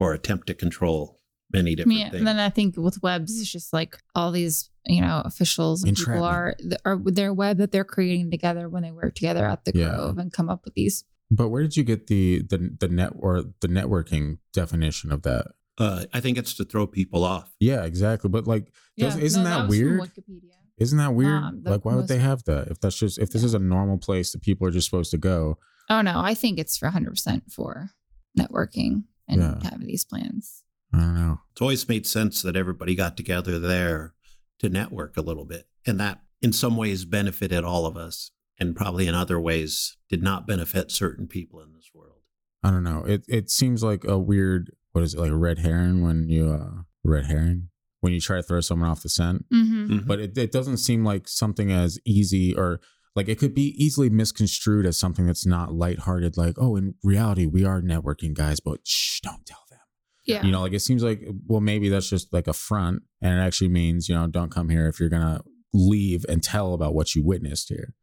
or 0.00 0.12
attempt 0.12 0.46
to 0.48 0.54
control 0.54 1.18
many 1.52 1.74
different 1.74 1.98
yeah, 1.98 2.04
things. 2.10 2.18
and 2.20 2.26
then 2.26 2.38
I 2.38 2.48
think 2.48 2.76
with 2.76 3.02
webs, 3.02 3.38
it's 3.40 3.52
just 3.52 3.72
like 3.72 3.96
all 4.14 4.32
these, 4.32 4.70
you 4.86 5.00
know, 5.02 5.20
officials 5.24 5.84
and 5.84 5.94
people 5.96 6.24
are, 6.24 6.54
are 6.84 6.96
their 7.04 7.32
web 7.32 7.58
that 7.58 7.72
they're 7.72 7.84
creating 7.84 8.30
together 8.30 8.68
when 8.70 8.82
they 8.82 8.90
work 8.90 9.14
together 9.14 9.44
at 9.46 9.64
the 9.66 9.72
Yeah. 9.74 9.94
Grove 9.94 10.18
and 10.18 10.32
come 10.32 10.48
up 10.48 10.64
with 10.64 10.74
these. 10.74 11.04
But 11.30 11.48
where 11.50 11.62
did 11.62 11.76
you 11.76 11.84
get 11.84 12.08
the 12.08 12.42
the 12.48 12.76
the 12.80 12.88
net 12.88 13.12
or 13.18 13.42
the 13.60 13.68
networking 13.68 14.38
definition 14.52 15.12
of 15.12 15.22
that? 15.22 15.46
uh, 15.78 16.04
I 16.12 16.20
think 16.20 16.36
it's 16.38 16.52
to 16.54 16.64
throw 16.64 16.86
people 16.86 17.24
off. 17.24 17.54
Yeah, 17.58 17.84
exactly. 17.84 18.28
But 18.28 18.46
like, 18.46 18.70
does, 18.98 19.16
isn't 19.16 19.42
no, 19.42 19.48
that, 19.50 19.68
was 19.68 19.78
from 19.78 19.86
weird? 19.88 20.00
Wikipedia. 20.00 20.50
Isn't 20.78 20.98
that 20.98 21.14
weird? 21.14 21.42
Um, 21.42 21.62
like, 21.64 21.84
why 21.84 21.94
would 21.94 22.08
they 22.08 22.18
have 22.18 22.44
that? 22.44 22.68
If 22.68 22.80
that's 22.80 22.98
just 22.98 23.18
if 23.18 23.30
this 23.30 23.42
Yeah. 23.42 23.46
is 23.46 23.54
a 23.54 23.58
normal 23.58 23.98
place 23.98 24.32
that 24.32 24.42
people 24.42 24.66
are 24.66 24.70
just 24.70 24.88
supposed 24.88 25.10
to 25.12 25.18
go, 25.18 25.58
Oh 25.90 26.00
no, 26.00 26.20
I 26.20 26.34
think 26.34 26.58
it's 26.58 26.76
for 26.78 26.88
100% 26.88 27.52
for 27.52 27.90
networking 28.38 29.04
and 29.28 29.40
Yeah. 29.42 29.60
having 29.62 29.86
these 29.86 30.04
plans. 30.04 30.62
I 30.92 30.98
don't 31.00 31.14
know. 31.14 31.40
It's 31.52 31.60
always 31.60 31.88
made 31.88 32.06
sense 32.06 32.42
that 32.42 32.56
everybody 32.56 32.94
got 32.94 33.16
together 33.16 33.58
there 33.58 34.14
to 34.60 34.68
network 34.68 35.16
a 35.16 35.22
little 35.22 35.44
bit. 35.44 35.68
And 35.86 35.98
that 36.00 36.22
in 36.40 36.52
some 36.52 36.76
ways 36.76 37.04
benefited 37.04 37.64
all 37.64 37.86
of 37.86 37.96
us 37.96 38.30
and 38.58 38.76
probably 38.76 39.06
in 39.06 39.14
other 39.14 39.40
ways 39.40 39.96
did 40.08 40.22
not 40.22 40.46
benefit 40.46 40.90
certain 40.90 41.26
people 41.26 41.60
in 41.60 41.72
this 41.72 41.90
world. 41.94 42.20
I 42.62 42.70
don't 42.70 42.84
know. 42.84 43.04
It 43.04 43.24
it 43.28 43.50
seems 43.50 43.82
like 43.82 44.04
a 44.04 44.18
weird. 44.18 44.70
What 44.92 45.02
is 45.02 45.14
it 45.14 45.20
like 45.20 45.30
a 45.30 45.36
red 45.36 45.58
herring 45.58 46.02
when 46.02 46.28
you 46.28 46.50
uh 46.52 46.82
red 47.02 47.26
herring 47.26 47.70
when 48.02 48.12
you 48.12 48.20
try 48.20 48.36
to 48.36 48.42
throw 48.42 48.60
someone 48.60 48.88
off 48.90 49.02
the 49.02 49.08
scent? 49.08 49.46
Mm-hmm. 49.50 49.92
Mhm. 49.92 50.06
but 50.06 50.20
it, 50.20 50.36
it 50.38 50.52
doesn't 50.52 50.76
seem 50.78 51.04
like 51.04 51.26
something 51.26 51.72
as 51.72 51.98
easy 52.04 52.54
or 52.54 52.80
like 53.16 53.28
it 53.28 53.38
could 53.38 53.54
be 53.54 53.74
easily 53.82 54.10
misconstrued 54.10 54.86
as 54.86 54.96
something 54.96 55.26
that's 55.26 55.44
not 55.46 55.72
lighthearted 55.72 56.36
like 56.36 56.54
oh 56.58 56.76
in 56.76 56.94
reality 57.02 57.46
we 57.46 57.64
are 57.64 57.80
networking 57.82 58.34
guys 58.34 58.58
but 58.60 58.78
shh 58.84 59.20
don't 59.20 59.44
tell 59.46 59.64
them 59.70 59.78
Yeah. 60.24 60.42
you 60.44 60.50
know 60.52 60.60
like 60.62 60.72
it 60.72 60.80
seems 60.80 61.02
like 61.02 61.20
well 61.46 61.60
maybe 61.60 61.88
that's 61.90 62.08
just 62.08 62.32
like 62.32 62.46
a 62.48 62.52
front 62.54 63.02
and 63.20 63.38
it 63.38 63.42
actually 63.42 63.68
means 63.68 64.08
you 64.08 64.14
know 64.14 64.26
don't 64.28 64.50
come 64.50 64.68
here 64.70 64.88
if 64.88 64.98
you're 65.00 65.08
gonna 65.10 65.42
leave 65.74 66.24
and 66.28 66.42
tell 66.42 66.74
about 66.74 66.94
what 66.94 67.14
you 67.14 67.22
witnessed 67.24 67.68
here 67.68 67.94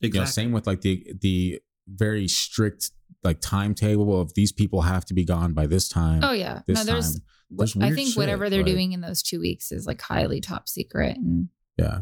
you 0.00 0.20
know 0.20 0.24
same 0.26 0.52
with 0.52 0.66
like 0.66 0.80
the 0.82 1.06
the 1.20 1.60
very 1.86 2.26
strict 2.28 2.90
like 3.24 3.40
timetable 3.40 4.20
of 4.20 4.32
these 4.34 4.52
people 4.52 4.82
have 4.82 5.04
to 5.06 5.14
be 5.14 5.24
gone 5.24 5.52
by 5.52 5.66
this 5.66 5.88
time 5.88 6.20
oh 6.22 6.32
yeah. 6.32 6.60
this 6.66 6.78
No, 6.78 6.84
there's, 6.92 7.14
time 7.14 7.22
There's 7.50 7.76
I 7.76 7.90
think 7.90 8.08
shit, 8.10 8.16
whatever 8.16 8.48
they're 8.50 8.62
like- 8.62 8.72
doing 8.72 8.92
in 8.92 9.00
those 9.00 9.22
two 9.22 9.40
weeks 9.40 9.72
is 9.72 9.86
like 9.86 10.00
highly 10.00 10.40
top 10.40 10.68
secret. 10.68 11.16
And 11.16 11.48
Yeah. 11.76 12.00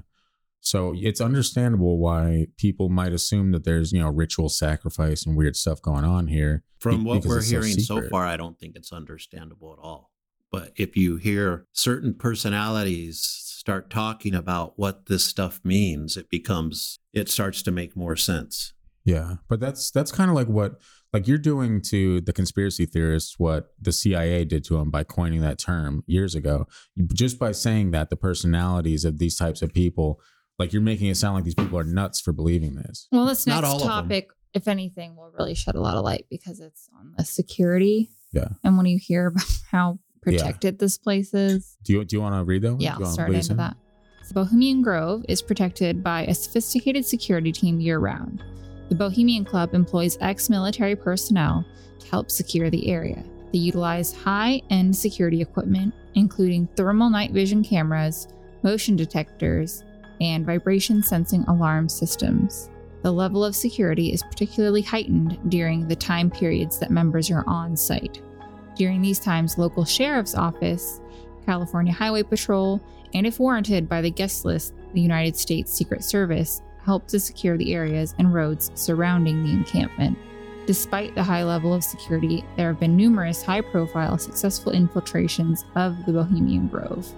So 0.60 0.94
it's 0.96 1.20
understandable 1.20 1.98
why 1.98 2.48
people 2.56 2.88
might 2.88 3.12
assume 3.12 3.52
that 3.52 3.62
there's, 3.64 3.92
you 3.92 4.00
know, 4.00 4.08
ritual 4.10 4.48
sacrifice 4.48 5.24
and 5.24 5.36
weird 5.36 5.54
stuff 5.54 5.80
going 5.80 6.04
on 6.04 6.26
here. 6.26 6.64
From 6.80 7.04
be- 7.04 7.08
what 7.08 7.24
we're 7.24 7.38
it's 7.38 7.48
so 7.48 7.60
hearing 7.60 7.78
so 7.78 8.02
far, 8.08 8.26
I 8.26 8.36
don't 8.36 8.58
think 8.58 8.74
it's 8.74 8.92
understandable 8.92 9.72
at 9.72 9.78
all. 9.80 10.10
But 10.50 10.72
if 10.76 10.96
you 10.96 11.16
hear 11.18 11.66
certain 11.72 12.14
personalities 12.14 13.20
start 13.22 13.90
talking 13.90 14.34
about 14.34 14.76
what 14.76 15.06
this 15.06 15.24
stuff 15.24 15.60
means, 15.62 16.16
it 16.16 16.30
becomes, 16.30 16.98
it 17.12 17.28
starts 17.28 17.62
to 17.62 17.70
make 17.70 17.96
more 17.96 18.16
sense. 18.16 18.72
Yeah. 19.04 19.36
But 19.48 19.60
that's 19.60 19.92
that's 19.92 20.10
kind 20.10 20.30
of 20.30 20.34
like 20.36 20.48
what 20.48 20.80
like 21.12 21.26
you're 21.26 21.38
doing 21.38 21.80
to 21.82 22.20
the 22.20 22.32
conspiracy 22.32 22.86
theorists 22.86 23.38
what 23.38 23.72
the 23.80 23.92
CIA 23.92 24.44
did 24.44 24.64
to 24.64 24.76
them 24.76 24.90
by 24.90 25.04
coining 25.04 25.40
that 25.40 25.58
term 25.58 26.02
years 26.06 26.34
ago. 26.34 26.66
Just 27.14 27.38
by 27.38 27.52
saying 27.52 27.92
that 27.92 28.10
the 28.10 28.16
personalities 28.16 29.04
of 29.04 29.18
these 29.18 29.36
types 29.36 29.62
of 29.62 29.72
people, 29.72 30.20
like 30.58 30.72
you're 30.72 30.82
making 30.82 31.08
it 31.08 31.16
sound 31.16 31.36
like 31.36 31.44
these 31.44 31.54
people 31.54 31.78
are 31.78 31.84
nuts 31.84 32.20
for 32.20 32.32
believing 32.32 32.74
this. 32.74 33.08
well, 33.12 33.24
this 33.26 33.46
Not 33.46 33.62
next 33.62 33.68
all 33.74 33.80
topic, 33.80 34.28
if 34.54 34.68
anything, 34.68 35.16
will 35.16 35.32
really 35.38 35.54
shed 35.54 35.74
a 35.74 35.80
lot 35.80 35.96
of 35.96 36.04
light 36.04 36.26
because 36.30 36.60
it's 36.60 36.88
on 36.98 37.14
the 37.16 37.24
security. 37.24 38.10
Yeah. 38.32 38.48
And 38.64 38.76
when 38.76 38.86
you 38.86 38.98
hear 39.00 39.26
about 39.28 39.44
how 39.70 39.98
protected 40.22 40.78
this 40.78 40.98
place 40.98 41.32
is, 41.32 41.76
Do 41.84 41.92
you 41.92 42.04
do 42.04 42.16
you 42.16 42.20
want 42.20 42.34
to 42.34 42.44
read 42.44 42.62
that 42.62 42.72
one? 42.72 42.80
Yeah, 42.80 42.94
I'll 42.94 43.00
wanna 43.00 43.12
start 43.12 43.32
into 43.32 43.54
that. 43.54 43.76
The 44.28 44.34
Bohemian 44.34 44.82
Grove 44.82 45.24
is 45.28 45.40
protected 45.40 46.02
by 46.02 46.22
a 46.24 46.34
sophisticated 46.34 47.06
security 47.06 47.52
team 47.52 47.78
year 47.78 48.00
round. 48.00 48.42
The 48.88 48.94
Bohemian 48.94 49.44
Club 49.44 49.74
employs 49.74 50.16
ex 50.20 50.48
military 50.48 50.94
personnel 50.94 51.64
to 51.98 52.06
help 52.08 52.30
secure 52.30 52.70
the 52.70 52.88
area. 52.88 53.22
They 53.52 53.58
utilize 53.58 54.14
high 54.14 54.62
end 54.70 54.94
security 54.94 55.40
equipment, 55.40 55.94
including 56.14 56.68
thermal 56.76 57.10
night 57.10 57.32
vision 57.32 57.64
cameras, 57.64 58.28
motion 58.62 58.94
detectors, 58.94 59.82
and 60.20 60.46
vibration 60.46 61.02
sensing 61.02 61.42
alarm 61.44 61.88
systems. 61.88 62.70
The 63.02 63.12
level 63.12 63.44
of 63.44 63.54
security 63.54 64.12
is 64.12 64.22
particularly 64.22 64.82
heightened 64.82 65.38
during 65.48 65.86
the 65.86 65.96
time 65.96 66.30
periods 66.30 66.78
that 66.78 66.90
members 66.90 67.30
are 67.30 67.44
on 67.46 67.76
site. 67.76 68.20
During 68.76 69.02
these 69.02 69.18
times, 69.20 69.58
local 69.58 69.84
sheriff's 69.84 70.34
office, 70.34 71.00
California 71.44 71.92
Highway 71.92 72.24
Patrol, 72.24 72.80
and 73.14 73.26
if 73.26 73.38
warranted 73.38 73.88
by 73.88 74.00
the 74.00 74.10
guest 74.10 74.44
list, 74.44 74.74
the 74.94 75.00
United 75.00 75.36
States 75.36 75.72
Secret 75.72 76.02
Service 76.04 76.62
helped 76.86 77.08
to 77.08 77.20
secure 77.20 77.58
the 77.58 77.74
areas 77.74 78.14
and 78.18 78.32
roads 78.32 78.70
surrounding 78.74 79.44
the 79.44 79.50
encampment. 79.50 80.16
Despite 80.66 81.14
the 81.14 81.22
high 81.22 81.44
level 81.44 81.74
of 81.74 81.84
security, 81.84 82.44
there 82.56 82.68
have 82.68 82.80
been 82.80 82.96
numerous 82.96 83.42
high 83.42 83.60
profile 83.60 84.16
successful 84.18 84.72
infiltrations 84.72 85.64
of 85.74 86.06
the 86.06 86.12
Bohemian 86.12 86.68
Grove. 86.68 87.12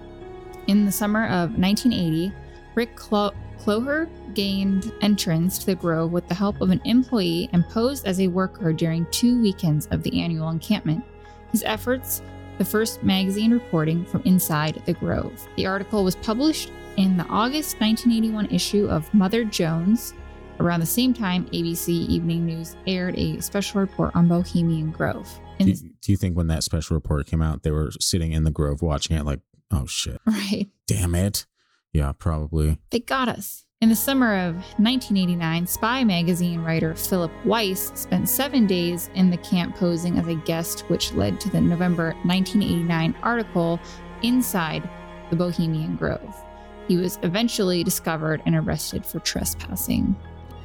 In 0.67 0.85
the 0.85 0.91
summer 0.91 1.25
of 1.27 1.57
1980, 1.57 2.33
Rick 2.75 2.95
Clo- 2.95 3.33
Clogher 3.59 4.09
gained 4.33 4.91
entrance 5.01 5.57
to 5.59 5.65
the 5.67 5.75
Grove 5.75 6.11
with 6.11 6.27
the 6.27 6.35
help 6.35 6.61
of 6.61 6.69
an 6.69 6.81
employee 6.85 7.49
and 7.53 7.67
posed 7.69 8.05
as 8.05 8.19
a 8.19 8.27
worker 8.27 8.71
during 8.73 9.05
two 9.11 9.41
weekends 9.41 9.87
of 9.87 10.03
the 10.03 10.21
annual 10.21 10.49
encampment. 10.49 11.03
His 11.51 11.63
efforts, 11.63 12.21
the 12.57 12.65
first 12.65 13.03
magazine 13.03 13.51
reporting 13.51 14.05
from 14.05 14.21
inside 14.25 14.81
the 14.85 14.93
Grove. 14.93 15.47
The 15.55 15.65
article 15.65 16.03
was 16.03 16.15
published 16.15 16.71
in 16.97 17.17
the 17.17 17.25
August 17.25 17.79
1981 17.79 18.47
issue 18.47 18.87
of 18.87 19.11
Mother 19.13 19.43
Jones. 19.43 20.13
Around 20.59 20.81
the 20.81 20.85
same 20.85 21.13
time, 21.13 21.45
ABC 21.47 21.89
Evening 21.89 22.45
News 22.45 22.75
aired 22.85 23.17
a 23.17 23.39
special 23.41 23.79
report 23.79 24.15
on 24.15 24.27
Bohemian 24.27 24.91
Grove. 24.91 25.29
Do, 25.57 25.65
this- 25.65 25.81
do 25.81 26.11
you 26.11 26.17
think 26.17 26.35
when 26.35 26.47
that 26.47 26.63
special 26.63 26.95
report 26.95 27.27
came 27.27 27.41
out, 27.41 27.63
they 27.63 27.71
were 27.71 27.91
sitting 27.99 28.33
in 28.33 28.43
the 28.43 28.51
grove 28.51 28.81
watching 28.81 29.15
it 29.15 29.25
like, 29.25 29.39
oh 29.71 29.85
shit, 29.85 30.19
right. 30.25 30.67
damn 30.87 31.15
it? 31.15 31.45
Yeah, 31.93 32.11
probably. 32.17 32.77
They 32.91 32.99
got 32.99 33.29
us. 33.29 33.65
In 33.81 33.87
the 33.87 33.95
summer 33.95 34.35
of 34.35 34.55
1989, 34.77 35.65
Spy 35.67 36.03
magazine 36.03 36.61
writer 36.61 36.93
Philip 36.95 37.31
Weiss 37.45 37.91
spent 37.95 38.27
seven 38.27 38.67
days 38.67 39.09
in 39.15 39.29
the 39.29 39.37
camp 39.37 39.77
posing 39.77 40.17
as 40.19 40.27
a 40.27 40.35
guest, 40.35 40.81
which 40.89 41.13
led 41.13 41.39
to 41.39 41.49
the 41.49 41.61
November 41.61 42.07
1989 42.25 43.15
article 43.23 43.79
Inside 44.21 44.87
the 45.29 45.37
Bohemian 45.37 45.95
Grove. 45.95 46.35
He 46.89 46.97
was 46.97 47.19
eventually 47.21 47.83
discovered 47.83 48.41
and 48.47 48.55
arrested 48.55 49.05
for 49.05 49.19
trespassing. 49.19 50.15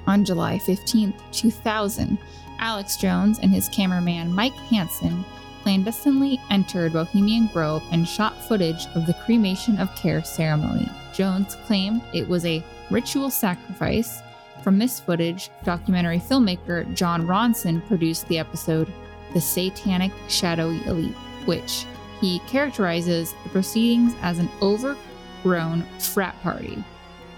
On 0.06 0.24
July 0.24 0.58
15, 0.58 1.12
2000, 1.32 2.18
Alex 2.58 2.96
Jones 2.96 3.38
and 3.40 3.52
his 3.52 3.68
cameraman 3.68 4.32
Mike 4.32 4.54
Hanson 4.54 5.22
clandestinely 5.62 6.40
entered 6.50 6.94
Bohemian 6.94 7.48
Grove 7.48 7.82
and 7.92 8.08
shot 8.08 8.34
footage 8.48 8.86
of 8.94 9.06
the 9.06 9.14
cremation 9.26 9.78
of 9.78 9.94
care 9.96 10.24
ceremony. 10.24 10.90
Jones 11.12 11.56
claimed 11.66 12.02
it 12.14 12.26
was 12.26 12.46
a 12.46 12.64
ritual 12.90 13.30
sacrifice. 13.30 14.20
From 14.62 14.78
this 14.78 15.00
footage, 15.00 15.50
documentary 15.62 16.20
filmmaker 16.20 16.92
Jon 16.94 17.26
Ronson 17.26 17.86
produced 17.86 18.26
the 18.28 18.38
episode 18.38 18.90
The 19.34 19.42
Satanic 19.42 20.12
Shadowy 20.28 20.82
Elite, 20.86 21.14
which 21.44 21.84
he 22.22 22.38
characterizes 22.46 23.34
the 23.42 23.50
proceedings 23.50 24.14
as 24.22 24.38
an 24.38 24.48
overgrown 25.44 25.84
frat 25.98 26.40
party 26.42 26.82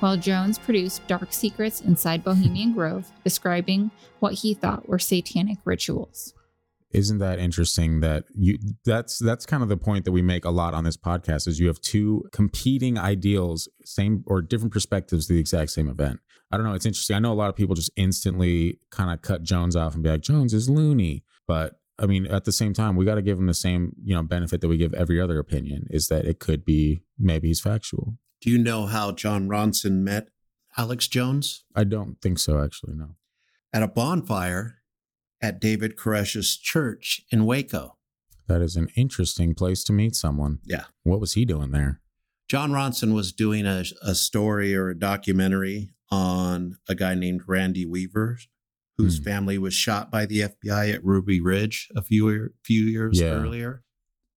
while 0.01 0.16
Jones 0.16 0.59
produced 0.59 1.07
Dark 1.07 1.33
Secrets 1.33 1.81
Inside 1.81 2.23
Bohemian 2.23 2.75
Grove, 2.75 3.11
describing 3.25 3.90
what 4.21 4.35
he 4.35 4.55
thought 4.55 4.88
were 4.88 4.99
satanic 4.99 5.59
rituals. 5.64 6.35
Isn't 6.92 7.19
that 7.19 7.38
interesting 7.38 8.01
that 8.01 8.25
you 8.35 8.59
that's 8.85 9.19
that's 9.19 9.45
kind 9.45 9.62
of 9.62 9.69
the 9.69 9.77
point 9.77 10.05
that 10.05 10.12
we 10.12 10.23
make 10.23 10.45
a 10.45 10.51
lot 10.51 10.73
on 10.73 10.85
this 10.85 10.97
podcast 10.97 11.49
is 11.49 11.59
you 11.59 11.66
have 11.66 11.81
two 11.81 12.25
competing 12.31 12.97
ideals, 12.97 13.69
same 13.85 14.23
or 14.27 14.40
different 14.40 14.73
perspectives 14.73 15.27
to 15.27 15.33
the 15.33 15.40
exact 15.40 15.73
same 15.73 15.88
event. 15.88 16.21
I 16.53 16.57
don't 16.57 16.64
know, 16.64 16.75
it's 16.75 16.87
interesting. 16.87 17.16
I 17.16 17.19
know 17.19 17.33
a 17.33 17.35
lot 17.35 17.49
of 17.49 17.57
people 17.57 17.75
just 17.75 17.90
instantly 17.97 18.79
kind 18.90 19.11
of 19.11 19.21
cut 19.21 19.42
Jones 19.42 19.75
off 19.75 19.95
and 19.95 20.03
be 20.03 20.11
like, 20.11 20.21
Jones 20.21 20.55
is 20.55 20.71
loony. 20.71 21.25
But 21.49 21.75
I 21.99 22.07
mean, 22.07 22.27
at 22.27 22.45
the 22.45 22.53
same 22.53 22.75
time, 22.75 22.97
we 22.97 23.05
got 23.05 23.15
to 23.15 23.23
give 23.23 23.39
him 23.39 23.47
the 23.47 23.55
same, 23.55 23.93
you 24.03 24.15
know, 24.15 24.23
benefit 24.23 24.61
that 24.61 24.69
we 24.69 24.77
give 24.77 24.93
every 24.95 25.21
other 25.21 25.39
opinion 25.39 25.87
is 25.91 26.09
that 26.09 26.27
it 26.27 26.39
could 26.39 26.65
be 26.65 27.03
maybe 27.19 27.49
he's 27.49 27.61
factual. 27.61 28.19
Do 28.41 28.51
you 28.51 28.59
know 28.59 28.87
how 28.87 29.13
Jon 29.13 29.49
Ronson 29.49 30.03
met 30.03 30.29
Alex 30.77 31.09
Jones? 31.09 31.65
I 31.75 31.85
don't 31.85 32.21
think 32.21 32.39
so, 32.39 32.63
actually, 32.63 32.95
no. 32.95 33.17
At 33.73 33.83
a 33.83 33.89
bonfire 33.89 34.83
at 35.41 35.61
David 35.61 35.97
Koresh's 35.97 36.57
church 36.57 37.23
in 37.31 37.47
Waco. 37.47 37.97
That 38.47 38.63
is 38.63 38.77
an 38.77 38.89
interesting 38.97 39.55
place 39.55 39.83
to 39.85 39.93
meet 39.93 40.15
someone. 40.15 40.61
Yeah. 40.65 40.85
What 41.03 41.21
was 41.21 41.33
he 41.33 41.45
doing 41.45 41.73
there? 41.73 42.01
Jon 42.49 42.71
Ronson 42.71 43.13
was 43.13 43.33
doing 43.33 43.67
a, 43.67 43.85
a 44.03 44.15
story 44.15 44.75
or 44.75 44.89
a 44.89 44.99
documentary 44.99 45.91
on 46.11 46.77
a 46.89 46.95
guy 46.95 47.15
named 47.15 47.43
Randy 47.49 47.85
Weaver, 47.85 48.39
whose 48.97 49.19
Hmm. 49.19 49.25
family 49.25 49.59
was 49.59 49.75
shot 49.75 50.11
by 50.11 50.27
the 50.27 50.43
FBI 50.43 50.91
at 50.93 51.05
Ruby 51.05 51.41
Ridge 51.41 51.89
a 51.95 52.03
few 52.03 52.51
few 52.63 52.85
years 52.85 53.21
Yeah. 53.21 53.29
earlier, 53.33 53.83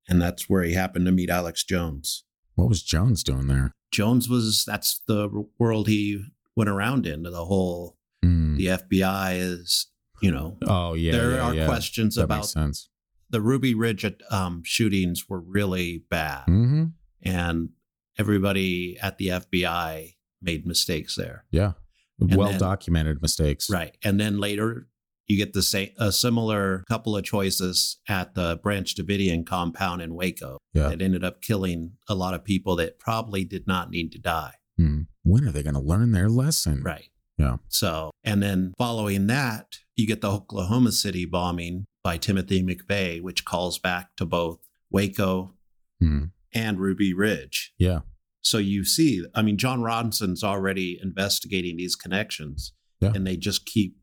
and 0.08 0.22
that's 0.22 0.50
where 0.50 0.64
he 0.64 0.74
happened 0.74 1.06
to 1.06 1.12
meet 1.12 1.30
Alex 1.30 1.64
Jones. 1.64 2.24
What 2.56 2.70
was 2.70 2.84
Jones 2.84 3.24
doing 3.24 3.48
there? 3.48 3.74
Jones 3.92 4.28
was 4.30 4.66
that's 4.66 5.00
the 5.08 5.30
world 5.58 5.88
he 5.88 6.24
went 6.56 6.70
around 6.70 7.08
in. 7.08 7.24
The 7.24 7.46
whole 7.46 7.98
Hmm. 8.22 8.56
the 8.58 8.68
FBI 8.70 9.36
is, 9.40 9.88
you 10.22 10.30
know, 10.32 10.58
Oh 10.68 10.94
yeah, 10.94 11.14
there 11.14 11.32
yeah, 11.36 11.42
are 11.42 11.56
yeah. 11.56 11.66
questions 11.66 12.16
That 12.16 12.24
about 12.26 12.48
sense. 12.50 12.90
the 13.30 13.42
Ruby 13.42 13.74
Ridge 13.74 14.06
um, 14.30 14.62
shootings 14.66 15.30
were 15.30 15.40
really 15.40 16.04
bad, 16.10 16.44
hmm 16.46 16.86
and 17.22 17.70
everybody 18.18 18.98
at 19.02 19.18
the 19.18 19.28
FBI 19.30 20.16
made 20.42 20.66
mistakes 20.66 21.16
there. 21.16 21.46
Yeah, 21.52 21.74
well 22.20 22.50
then- 22.50 22.60
documented 22.60 23.22
mistakes. 23.22 23.70
Right. 23.70 23.96
And 24.04 24.20
then 24.20 24.40
later 24.40 24.88
you 25.28 25.38
get 25.38 25.54
the 25.54 25.62
same 25.62 25.90
a 25.98 26.12
similar 26.12 26.84
couple 26.90 27.16
of 27.16 27.24
choices 27.24 27.98
at 28.08 28.34
the 28.34 28.60
Branch 28.64 28.94
Davidian 28.96 29.46
compound 29.46 30.02
in 30.02 30.16
Waco 30.16 30.58
Yeah. 30.74 30.90
that 30.90 31.02
ended 31.02 31.24
up 31.24 31.42
killing 31.42 31.94
a 32.08 32.16
lot 32.16 32.34
of 32.34 32.44
people 32.44 32.76
that 32.78 32.98
probably 33.00 33.46
did 33.46 33.68
not 33.68 33.92
need 33.92 34.12
to 34.14 34.18
die. 34.20 34.54
Hmm. 34.78 35.02
When 35.24 35.46
are 35.48 35.52
they 35.52 35.62
going 35.62 35.76
to 35.76 35.80
learn 35.80 36.14
their 36.14 36.30
lesson? 36.30 36.82
Right. 36.82 37.10
Yeah. 37.38 37.58
So, 37.68 38.10
and 38.24 38.42
then 38.42 38.74
following 38.78 39.28
that, 39.28 39.78
you 39.96 40.08
get 40.08 40.22
the 40.22 40.32
Oklahoma 40.32 40.92
City 40.92 41.26
bombing 41.26 41.86
by 42.04 42.18
Timothy 42.18 42.64
McVeigh, 42.64 43.22
which 43.22 43.46
calls 43.46 43.78
back 43.78 44.16
to 44.18 44.26
both 44.26 44.60
Waco 44.90 45.54
Hmm. 46.00 46.26
and 46.54 46.80
Ruby 46.80 47.14
Ridge. 47.14 47.74
Yeah. 47.78 48.00
So 48.42 48.58
you 48.58 48.84
see, 48.86 49.24
I 49.36 49.42
mean, 49.42 49.58
John 49.58 49.82
Robinson's 49.82 50.44
already 50.44 51.00
investigating 51.02 51.78
these 51.78 51.96
connections, 51.96 52.74
Yeah. 53.02 53.12
and 53.16 53.26
they 53.28 53.36
just 53.38 53.66
keep, 53.66 53.98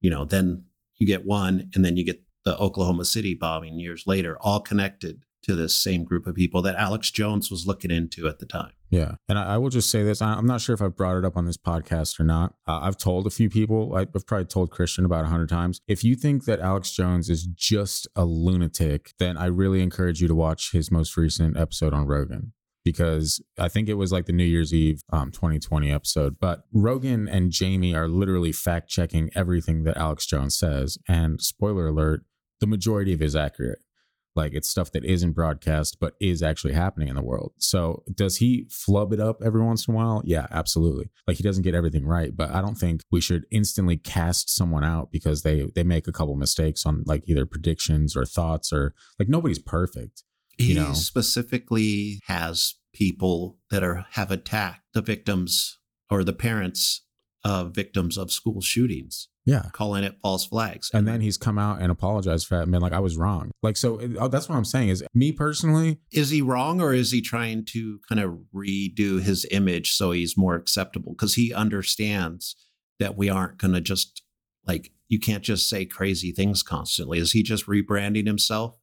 you 0.00 0.10
know, 0.10 0.24
then 0.24 0.64
you 0.98 1.06
get 1.06 1.24
one, 1.24 1.70
and 1.74 1.84
then 1.84 1.96
you 1.96 2.04
get 2.04 2.22
the 2.44 2.56
Oklahoma 2.58 3.04
City 3.04 3.34
bombing 3.34 3.78
years 3.78 4.04
later, 4.06 4.36
all 4.40 4.60
connected 4.60 5.22
to 5.42 5.54
this 5.54 5.74
same 5.74 6.04
group 6.04 6.26
of 6.26 6.34
people 6.34 6.60
that 6.62 6.74
Alex 6.76 7.10
Jones 7.10 7.50
was 7.50 7.66
looking 7.66 7.90
into 7.90 8.28
at 8.28 8.40
the 8.40 8.46
time. 8.46 8.72
Yeah. 8.90 9.14
And 9.28 9.38
I, 9.38 9.54
I 9.54 9.58
will 9.58 9.70
just 9.70 9.90
say 9.90 10.02
this 10.02 10.20
I- 10.20 10.34
I'm 10.34 10.46
not 10.46 10.60
sure 10.60 10.74
if 10.74 10.82
I've 10.82 10.96
brought 10.96 11.16
it 11.16 11.24
up 11.24 11.36
on 11.36 11.46
this 11.46 11.56
podcast 11.56 12.20
or 12.20 12.24
not. 12.24 12.54
Uh, 12.66 12.80
I've 12.82 12.98
told 12.98 13.26
a 13.26 13.30
few 13.30 13.48
people, 13.48 13.94
I- 13.96 14.00
I've 14.02 14.26
probably 14.26 14.44
told 14.46 14.70
Christian 14.70 15.04
about 15.06 15.24
a 15.24 15.28
hundred 15.28 15.48
times. 15.48 15.80
If 15.88 16.02
you 16.04 16.14
think 16.16 16.44
that 16.44 16.60
Alex 16.60 16.90
Jones 16.92 17.30
is 17.30 17.46
just 17.46 18.06
a 18.16 18.24
lunatic, 18.26 19.12
then 19.18 19.36
I 19.38 19.46
really 19.46 19.80
encourage 19.80 20.20
you 20.20 20.28
to 20.28 20.34
watch 20.34 20.72
his 20.72 20.90
most 20.90 21.16
recent 21.16 21.56
episode 21.56 21.94
on 21.94 22.06
Rogan. 22.06 22.52
Because 22.84 23.42
I 23.58 23.68
think 23.68 23.88
it 23.88 23.94
was 23.94 24.10
like 24.10 24.26
the 24.26 24.32
New 24.32 24.44
Year's 24.44 24.72
Eve 24.72 25.02
um, 25.12 25.30
2020 25.30 25.90
episode. 25.90 26.36
But 26.40 26.64
Rogan 26.72 27.28
and 27.28 27.50
Jamie 27.50 27.94
are 27.94 28.08
literally 28.08 28.52
fact 28.52 28.88
checking 28.88 29.30
everything 29.34 29.84
that 29.84 29.96
Alex 29.96 30.26
Jones 30.26 30.56
says. 30.56 30.98
And 31.06 31.42
spoiler 31.42 31.88
alert, 31.88 32.24
the 32.60 32.66
majority 32.66 33.12
of 33.12 33.20
it 33.20 33.26
is 33.26 33.36
accurate. 33.36 33.80
Like 34.36 34.54
it's 34.54 34.68
stuff 34.68 34.92
that 34.92 35.04
isn't 35.04 35.32
broadcast, 35.32 35.98
but 36.00 36.14
is 36.20 36.42
actually 36.42 36.72
happening 36.72 37.08
in 37.08 37.16
the 37.16 37.22
world. 37.22 37.52
So 37.58 38.04
does 38.14 38.36
he 38.36 38.66
flub 38.70 39.12
it 39.12 39.20
up 39.20 39.42
every 39.44 39.60
once 39.60 39.88
in 39.88 39.94
a 39.94 39.96
while? 39.96 40.22
Yeah, 40.24 40.46
absolutely. 40.50 41.10
Like 41.26 41.36
he 41.36 41.42
doesn't 41.42 41.64
get 41.64 41.74
everything 41.74 42.06
right, 42.06 42.36
but 42.36 42.50
I 42.50 42.60
don't 42.60 42.76
think 42.76 43.02
we 43.10 43.20
should 43.20 43.44
instantly 43.50 43.96
cast 43.96 44.48
someone 44.48 44.84
out 44.84 45.10
because 45.10 45.42
they 45.42 45.66
they 45.74 45.82
make 45.82 46.06
a 46.06 46.12
couple 46.12 46.34
mistakes 46.36 46.86
on 46.86 47.02
like 47.06 47.24
either 47.26 47.44
predictions 47.44 48.16
or 48.16 48.24
thoughts 48.24 48.72
or 48.72 48.94
like 49.18 49.28
nobody's 49.28 49.58
perfect. 49.58 50.22
He 50.60 50.68
You 50.74 50.74
know. 50.80 50.92
specifically 50.94 52.20
has 52.24 52.74
people 52.92 53.58
that 53.70 53.82
are 53.82 54.06
have 54.12 54.30
attacked 54.30 54.82
the 54.94 55.02
victims 55.02 55.78
or 56.10 56.24
the 56.24 56.32
parents 56.32 57.04
of 57.44 57.74
victims 57.74 58.18
of 58.18 58.30
school 58.30 58.60
shootings, 58.60 59.28
Yeah. 59.46 59.70
calling 59.72 60.04
it 60.04 60.18
false 60.20 60.44
flags. 60.44 60.90
And 60.92 61.08
then 61.08 61.20
he's 61.22 61.38
come 61.38 61.58
out 61.58 61.80
and 61.80 61.90
apologized 61.90 62.46
for 62.46 62.56
that 62.56 62.64
and 62.64 62.72
been 62.72 62.82
like, 62.82 62.92
I 62.92 62.98
was 62.98 63.16
wrong. 63.16 63.50
Like, 63.62 63.76
so 63.78 63.98
uh, 64.18 64.28
that's 64.28 64.48
what 64.48 64.56
I'm 64.56 64.64
saying 64.66 64.90
is 64.90 65.02
me 65.14 65.32
personally, 65.32 66.00
is 66.12 66.28
he 66.30 66.42
wrong 66.42 66.80
or 66.82 66.92
is 66.92 67.12
he 67.12 67.22
trying 67.22 67.64
to 67.66 68.00
kind 68.08 68.20
of 68.20 68.40
redo 68.54 69.22
his 69.22 69.46
image 69.50 69.92
so 69.92 70.10
he's 70.10 70.36
more 70.36 70.54
acceptable 70.56 71.12
because 71.12 71.34
he 71.34 71.54
understands 71.54 72.56
that 72.98 73.16
we 73.16 73.30
aren't 73.30 73.56
going 73.56 73.72
to 73.72 73.80
just 73.80 74.22
like 74.66 74.92
you 75.08 75.18
can't 75.18 75.42
just 75.42 75.68
say 75.68 75.86
crazy 75.86 76.32
things 76.32 76.62
constantly 76.62 77.18
is 77.18 77.32
he 77.32 77.42
just 77.42 77.66
rebranding 77.66 78.26
himself 78.26 78.76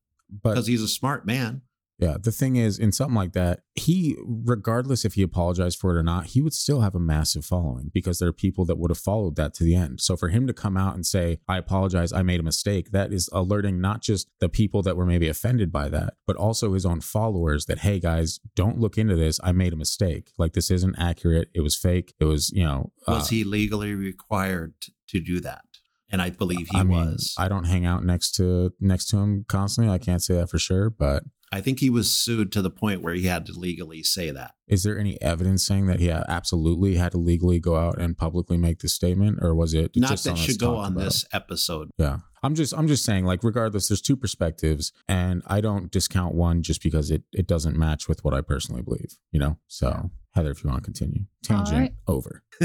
because 0.43 0.65
he's 0.65 0.81
a 0.81 0.87
smart 0.87 1.25
man 1.25 1.61
Yeah. 1.99 2.17
The 2.21 2.31
thing 2.31 2.57
is, 2.57 2.77
in 2.77 2.91
something 2.91 3.15
like 3.15 3.33
that, 3.33 3.61
he, 3.73 4.15
regardless 4.23 5.03
if 5.03 5.15
he 5.15 5.23
apologized 5.23 5.79
for 5.79 5.95
it 5.95 5.99
or 5.99 6.03
not, 6.03 6.27
he 6.27 6.41
would 6.41 6.53
still 6.53 6.81
have 6.81 6.93
a 6.93 6.99
massive 6.99 7.43
following 7.43 7.89
because 7.91 8.19
there 8.19 8.29
are 8.29 8.33
people 8.33 8.65
that 8.65 8.77
would 8.77 8.91
have 8.91 8.99
followed 8.99 9.35
that 9.37 9.55
to 9.55 9.63
the 9.63 9.75
end. 9.75 9.99
So 9.99 10.15
for 10.15 10.29
him 10.29 10.45
to 10.45 10.53
come 10.53 10.77
out 10.77 10.93
and 10.93 11.05
say, 11.05 11.39
I 11.47 11.57
apologize, 11.57 12.13
I 12.13 12.21
made 12.21 12.39
a 12.39 12.43
mistake, 12.43 12.91
that 12.91 13.11
is 13.11 13.29
alerting 13.33 13.81
not 13.81 14.01
just 14.01 14.29
the 14.39 14.49
people 14.49 14.83
that 14.83 14.95
were 14.95 15.05
maybe 15.07 15.27
offended 15.27 15.71
by 15.71 15.89
that, 15.89 16.13
but 16.27 16.35
also 16.35 16.73
his 16.73 16.85
own 16.85 17.01
followers 17.01 17.65
that, 17.65 17.79
hey 17.79 17.99
guys, 17.99 18.39
don't 18.55 18.79
look 18.79 18.97
into 18.97 19.15
this. 19.15 19.39
I 19.43 19.51
made 19.51 19.73
a 19.73 19.77
mistake. 19.77 20.31
Like 20.37 20.53
this 20.53 20.69
isn't 20.69 20.95
accurate. 20.99 21.49
It 21.55 21.61
was 21.61 21.75
fake. 21.75 22.13
It 22.19 22.25
was, 22.25 22.51
you 22.51 22.63
know, 22.63 22.91
Was 23.07 23.23
uh, 23.23 23.29
he 23.29 23.43
legally 23.43 23.95
required 23.95 24.75
to 25.07 25.19
do 25.19 25.39
that? 25.39 25.61
And 26.09 26.21
I 26.21 26.29
believe 26.29 26.67
he 26.71 26.77
I 26.77 26.83
mean, 26.83 26.97
was. 26.97 27.35
I 27.37 27.49
don't 27.49 27.65
hang 27.65 27.85
out 27.85 28.05
next 28.05 28.31
to 28.35 28.71
next 28.79 29.09
to 29.09 29.17
him 29.17 29.45
constantly. 29.49 29.93
I 29.93 29.97
can't 29.97 30.23
say 30.23 30.35
that 30.35 30.49
for 30.49 30.57
sure, 30.57 30.89
but 30.89 31.23
think 31.61 31.79
he 31.79 31.89
was 31.89 32.11
sued 32.11 32.51
to 32.53 32.61
the 32.61 32.69
point 32.69 33.01
where 33.01 33.13
he 33.13 33.23
had 33.23 33.45
to 33.45 33.53
legally 33.53 34.03
say 34.03 34.31
that. 34.31 34.55
Is 34.67 34.83
there 34.83 34.99
any 34.99 35.19
evidence 35.21 35.65
saying 35.65 35.87
that 35.87 35.99
he 35.99 36.11
absolutely 36.11 36.95
had 36.95 37.13
to 37.13 37.17
legally 37.17 37.59
go 37.59 37.77
out 37.77 37.99
and 37.99 38.17
publicly 38.17 38.57
make 38.57 38.79
this 38.79 38.93
statement, 38.93 39.39
or 39.41 39.55
was 39.55 39.73
it 39.73 39.91
Not 39.95 40.09
just 40.09 40.25
that 40.25 40.37
should 40.37 40.59
go 40.59 40.75
on 40.75 40.91
about? 40.91 41.05
this 41.05 41.25
episode. 41.31 41.89
Yeah, 41.97 42.17
I'm 42.43 42.53
just 42.53 42.73
I'm 42.73 42.87
just 42.87 43.05
saying, 43.05 43.25
like, 43.25 43.43
regardless, 43.43 43.87
there's 43.87 44.01
two 44.01 44.17
perspectives, 44.17 44.91
and 45.07 45.41
I 45.47 45.61
don't 45.61 45.89
discount 45.89 46.35
one 46.35 46.63
just 46.63 46.83
because 46.83 47.11
it 47.11 47.23
it 47.31 47.47
doesn't 47.47 47.77
match 47.77 48.09
with 48.09 48.25
what 48.25 48.33
I 48.33 48.41
personally 48.41 48.81
believe. 48.81 49.17
You 49.31 49.39
know, 49.39 49.57
so 49.67 50.11
Heather, 50.35 50.51
if 50.51 50.63
you 50.63 50.69
want 50.69 50.83
to 50.83 50.85
continue, 50.85 51.25
tangent 51.43 51.79
right. 51.79 51.93
over. 52.07 52.43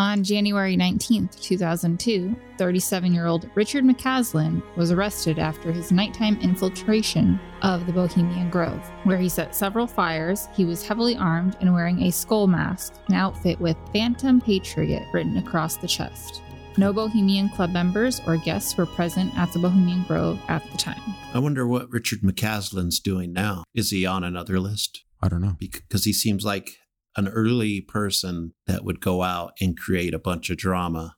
On 0.00 0.24
January 0.24 0.76
19, 0.78 1.28
2002, 1.42 2.34
37 2.56 3.12
year 3.12 3.26
old 3.26 3.50
Richard 3.54 3.84
McCaslin 3.84 4.62
was 4.74 4.90
arrested 4.90 5.38
after 5.38 5.70
his 5.70 5.92
nighttime 5.92 6.40
infiltration 6.40 7.38
of 7.60 7.84
the 7.84 7.92
Bohemian 7.92 8.48
Grove, 8.48 8.90
where 9.04 9.18
he 9.18 9.28
set 9.28 9.54
several 9.54 9.86
fires. 9.86 10.48
He 10.54 10.64
was 10.64 10.82
heavily 10.82 11.16
armed 11.16 11.58
and 11.60 11.74
wearing 11.74 12.04
a 12.04 12.12
skull 12.12 12.46
mask, 12.46 12.94
an 13.08 13.14
outfit 13.14 13.60
with 13.60 13.76
Phantom 13.92 14.40
Patriot 14.40 15.06
written 15.12 15.36
across 15.36 15.76
the 15.76 15.86
chest. 15.86 16.40
No 16.78 16.94
Bohemian 16.94 17.50
Club 17.50 17.68
members 17.68 18.22
or 18.26 18.38
guests 18.38 18.78
were 18.78 18.86
present 18.86 19.36
at 19.36 19.52
the 19.52 19.58
Bohemian 19.58 20.04
Grove 20.04 20.40
at 20.48 20.64
the 20.72 20.78
time. 20.78 21.14
I 21.34 21.40
wonder 21.40 21.66
what 21.66 21.92
Richard 21.92 22.20
McCaslin's 22.20 23.00
doing 23.00 23.34
now. 23.34 23.64
Is 23.74 23.90
he 23.90 24.06
on 24.06 24.24
another 24.24 24.60
list? 24.60 25.04
I 25.20 25.28
don't 25.28 25.42
know. 25.42 25.56
Because 25.58 26.04
he 26.04 26.14
seems 26.14 26.42
like 26.42 26.78
an 27.16 27.28
early 27.28 27.80
person 27.80 28.54
that 28.66 28.84
would 28.84 29.00
go 29.00 29.22
out 29.22 29.52
and 29.60 29.76
create 29.78 30.14
a 30.14 30.18
bunch 30.18 30.50
of 30.50 30.56
drama 30.56 31.16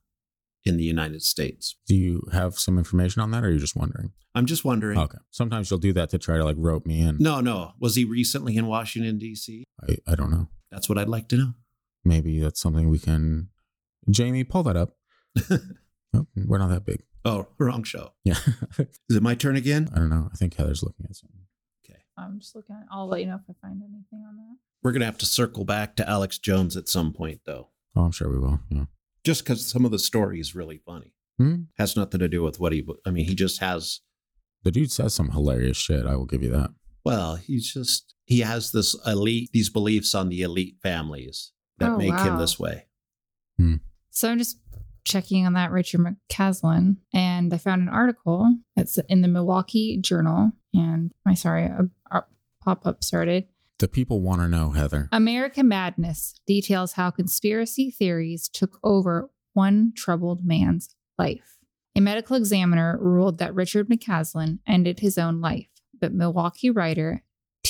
in 0.64 0.76
the 0.76 0.84
United 0.84 1.22
States. 1.22 1.76
Do 1.86 1.94
you 1.94 2.22
have 2.32 2.58
some 2.58 2.78
information 2.78 3.20
on 3.22 3.30
that, 3.32 3.44
or 3.44 3.48
are 3.48 3.50
you 3.50 3.58
just 3.58 3.76
wondering? 3.76 4.12
I'm 4.34 4.46
just 4.46 4.64
wondering. 4.64 4.98
Okay. 4.98 5.18
Sometimes 5.30 5.70
you'll 5.70 5.80
do 5.80 5.92
that 5.92 6.08
to 6.10 6.18
try 6.18 6.36
to 6.36 6.44
like 6.44 6.56
rope 6.58 6.86
me 6.86 7.00
in. 7.00 7.18
No, 7.18 7.40
no. 7.40 7.72
Was 7.78 7.96
he 7.96 8.04
recently 8.04 8.56
in 8.56 8.66
Washington, 8.66 9.18
D.C.? 9.18 9.64
I, 9.86 9.96
I 10.06 10.14
don't 10.14 10.30
know. 10.30 10.48
That's 10.70 10.88
what 10.88 10.96
I'd 10.98 11.08
like 11.08 11.28
to 11.28 11.36
know. 11.36 11.52
Maybe 12.04 12.40
that's 12.40 12.60
something 12.60 12.88
we 12.88 12.98
can. 12.98 13.48
Jamie, 14.08 14.44
pull 14.44 14.62
that 14.62 14.76
up. 14.76 14.96
Oh, 16.14 16.26
we're 16.36 16.58
not 16.58 16.68
that 16.68 16.84
big. 16.84 17.04
Oh, 17.24 17.46
wrong 17.58 17.84
show. 17.84 18.12
Yeah. 18.22 18.36
Is 19.08 19.16
it 19.16 19.22
my 19.22 19.34
turn 19.34 19.56
again? 19.56 19.88
I 19.94 19.98
don't 19.98 20.10
know. 20.10 20.28
I 20.30 20.36
think 20.36 20.56
Heather's 20.56 20.82
looking 20.82 21.06
at 21.08 21.16
something. 21.16 21.41
I'm 22.18 22.38
just 22.40 22.54
looking 22.54 22.76
at 22.76 22.86
I'll 22.90 23.08
let 23.08 23.20
you 23.20 23.26
know 23.26 23.36
if 23.36 23.42
I 23.48 23.66
find 23.66 23.80
anything 23.82 24.24
on 24.28 24.36
that. 24.36 24.56
We're 24.82 24.92
going 24.92 25.00
to 25.00 25.06
have 25.06 25.18
to 25.18 25.26
circle 25.26 25.64
back 25.64 25.96
to 25.96 26.08
Alex 26.08 26.38
Jones 26.38 26.76
at 26.76 26.88
some 26.88 27.12
point, 27.12 27.40
though. 27.46 27.68
Oh, 27.96 28.02
I'm 28.02 28.10
sure 28.12 28.30
we 28.30 28.38
will. 28.38 28.60
Yeah. 28.70 28.84
Just 29.24 29.44
because 29.44 29.70
some 29.70 29.84
of 29.84 29.90
the 29.92 29.98
story 29.98 30.40
is 30.40 30.54
really 30.54 30.78
funny. 30.84 31.14
Hmm? 31.38 31.54
Has 31.78 31.96
nothing 31.96 32.20
to 32.20 32.28
do 32.28 32.42
with 32.42 32.58
what 32.60 32.72
he, 32.72 32.86
I 33.06 33.10
mean, 33.10 33.24
he 33.26 33.34
just 33.34 33.60
has, 33.60 34.00
The 34.64 34.70
dude 34.70 34.90
says 34.92 35.14
some 35.14 35.30
hilarious 35.30 35.76
shit. 35.76 36.04
I 36.06 36.16
will 36.16 36.26
give 36.26 36.42
you 36.42 36.50
that. 36.50 36.70
well, 37.04 37.36
he's 37.36 37.72
just, 37.72 38.14
he 38.24 38.40
has 38.40 38.72
this 38.72 38.94
elite, 39.06 39.50
these 39.52 39.70
beliefs 39.70 40.14
on 40.14 40.28
the 40.28 40.42
elite 40.42 40.76
families 40.82 41.52
that 41.78 41.90
Oh, 41.92 41.96
make 41.96 42.18
him 42.18 42.38
this 42.38 42.58
way. 42.58 42.86
So 44.10 44.30
I'm 44.30 44.38
just 44.38 44.58
checking 45.04 45.46
on 45.46 45.54
that 45.54 45.70
Richard 45.70 46.00
McCaslin, 46.00 46.96
and 47.12 47.52
I 47.52 47.58
found 47.58 47.82
an 47.82 47.88
article 47.88 48.56
that's 48.76 48.98
in 49.08 49.22
the 49.22 49.28
Milwaukee 49.28 49.98
Journal. 49.98 50.52
And 50.74 51.12
my 51.24 51.34
sorry, 51.34 51.64
a, 51.64 51.88
a 52.10 52.24
pop 52.62 52.86
up 52.86 53.04
started. 53.04 53.46
The 53.78 53.88
people 53.88 54.20
want 54.20 54.40
to 54.40 54.48
know, 54.48 54.70
Heather. 54.70 55.08
America 55.10 55.62
Madness 55.64 56.34
details 56.46 56.92
how 56.92 57.10
conspiracy 57.10 57.90
theories 57.90 58.48
took 58.48 58.78
over 58.84 59.30
one 59.54 59.92
troubled 59.96 60.46
man's 60.46 60.94
life. 61.18 61.58
A 61.94 62.00
medical 62.00 62.36
examiner 62.36 62.96
ruled 63.00 63.38
that 63.38 63.54
Richard 63.54 63.88
McCaslin 63.88 64.60
ended 64.66 65.00
his 65.00 65.18
own 65.18 65.40
life, 65.40 65.68
but 66.00 66.14
Milwaukee 66.14 66.70
writer 66.70 67.22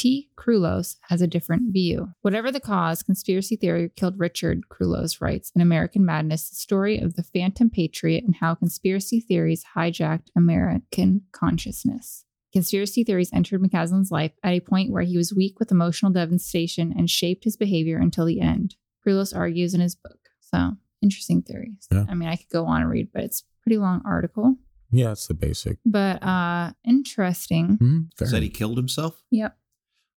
Tea 0.02 0.30
Krulos 0.36 0.96
has 1.02 1.22
a 1.22 1.28
different 1.28 1.72
view. 1.72 2.08
Whatever 2.22 2.50
the 2.50 2.58
cause, 2.58 3.04
conspiracy 3.04 3.54
theory 3.54 3.88
killed 3.94 4.18
Richard, 4.18 4.64
Krulos 4.68 5.20
writes 5.20 5.52
in 5.54 5.60
American 5.60 6.04
Madness, 6.04 6.48
the 6.48 6.56
story 6.56 6.98
of 6.98 7.14
the 7.14 7.22
Phantom 7.22 7.70
Patriot 7.70 8.24
and 8.24 8.34
how 8.34 8.56
conspiracy 8.56 9.20
theories 9.20 9.64
hijacked 9.76 10.30
American 10.36 11.22
consciousness. 11.30 12.24
Conspiracy 12.52 13.04
theories 13.04 13.30
entered 13.32 13.62
McCaslin's 13.62 14.10
life 14.10 14.32
at 14.42 14.54
a 14.54 14.58
point 14.58 14.90
where 14.90 15.04
he 15.04 15.16
was 15.16 15.32
weak 15.32 15.60
with 15.60 15.70
emotional 15.70 16.10
devastation 16.10 16.92
and 16.98 17.08
shaped 17.08 17.44
his 17.44 17.56
behavior 17.56 17.98
until 17.98 18.26
the 18.26 18.40
end. 18.40 18.74
Krulos 19.06 19.32
argues 19.32 19.72
in 19.72 19.80
his 19.80 19.94
book. 19.94 20.18
So, 20.40 20.72
interesting 21.00 21.42
theories. 21.42 21.86
Yeah. 21.92 22.06
I 22.08 22.14
mean, 22.14 22.28
I 22.28 22.34
could 22.34 22.48
go 22.48 22.66
on 22.66 22.80
and 22.80 22.90
read, 22.90 23.10
but 23.14 23.22
it's 23.22 23.42
a 23.42 23.44
pretty 23.62 23.78
long 23.78 24.02
article. 24.04 24.56
Yeah, 24.90 25.12
it's 25.12 25.28
the 25.28 25.34
basic. 25.34 25.78
But 25.86 26.22
uh 26.24 26.72
interesting. 26.84 27.76
Hmm, 27.76 28.00
fair. 28.16 28.28
Said 28.28 28.42
he 28.42 28.50
killed 28.50 28.76
himself? 28.76 29.22
Yep. 29.30 29.56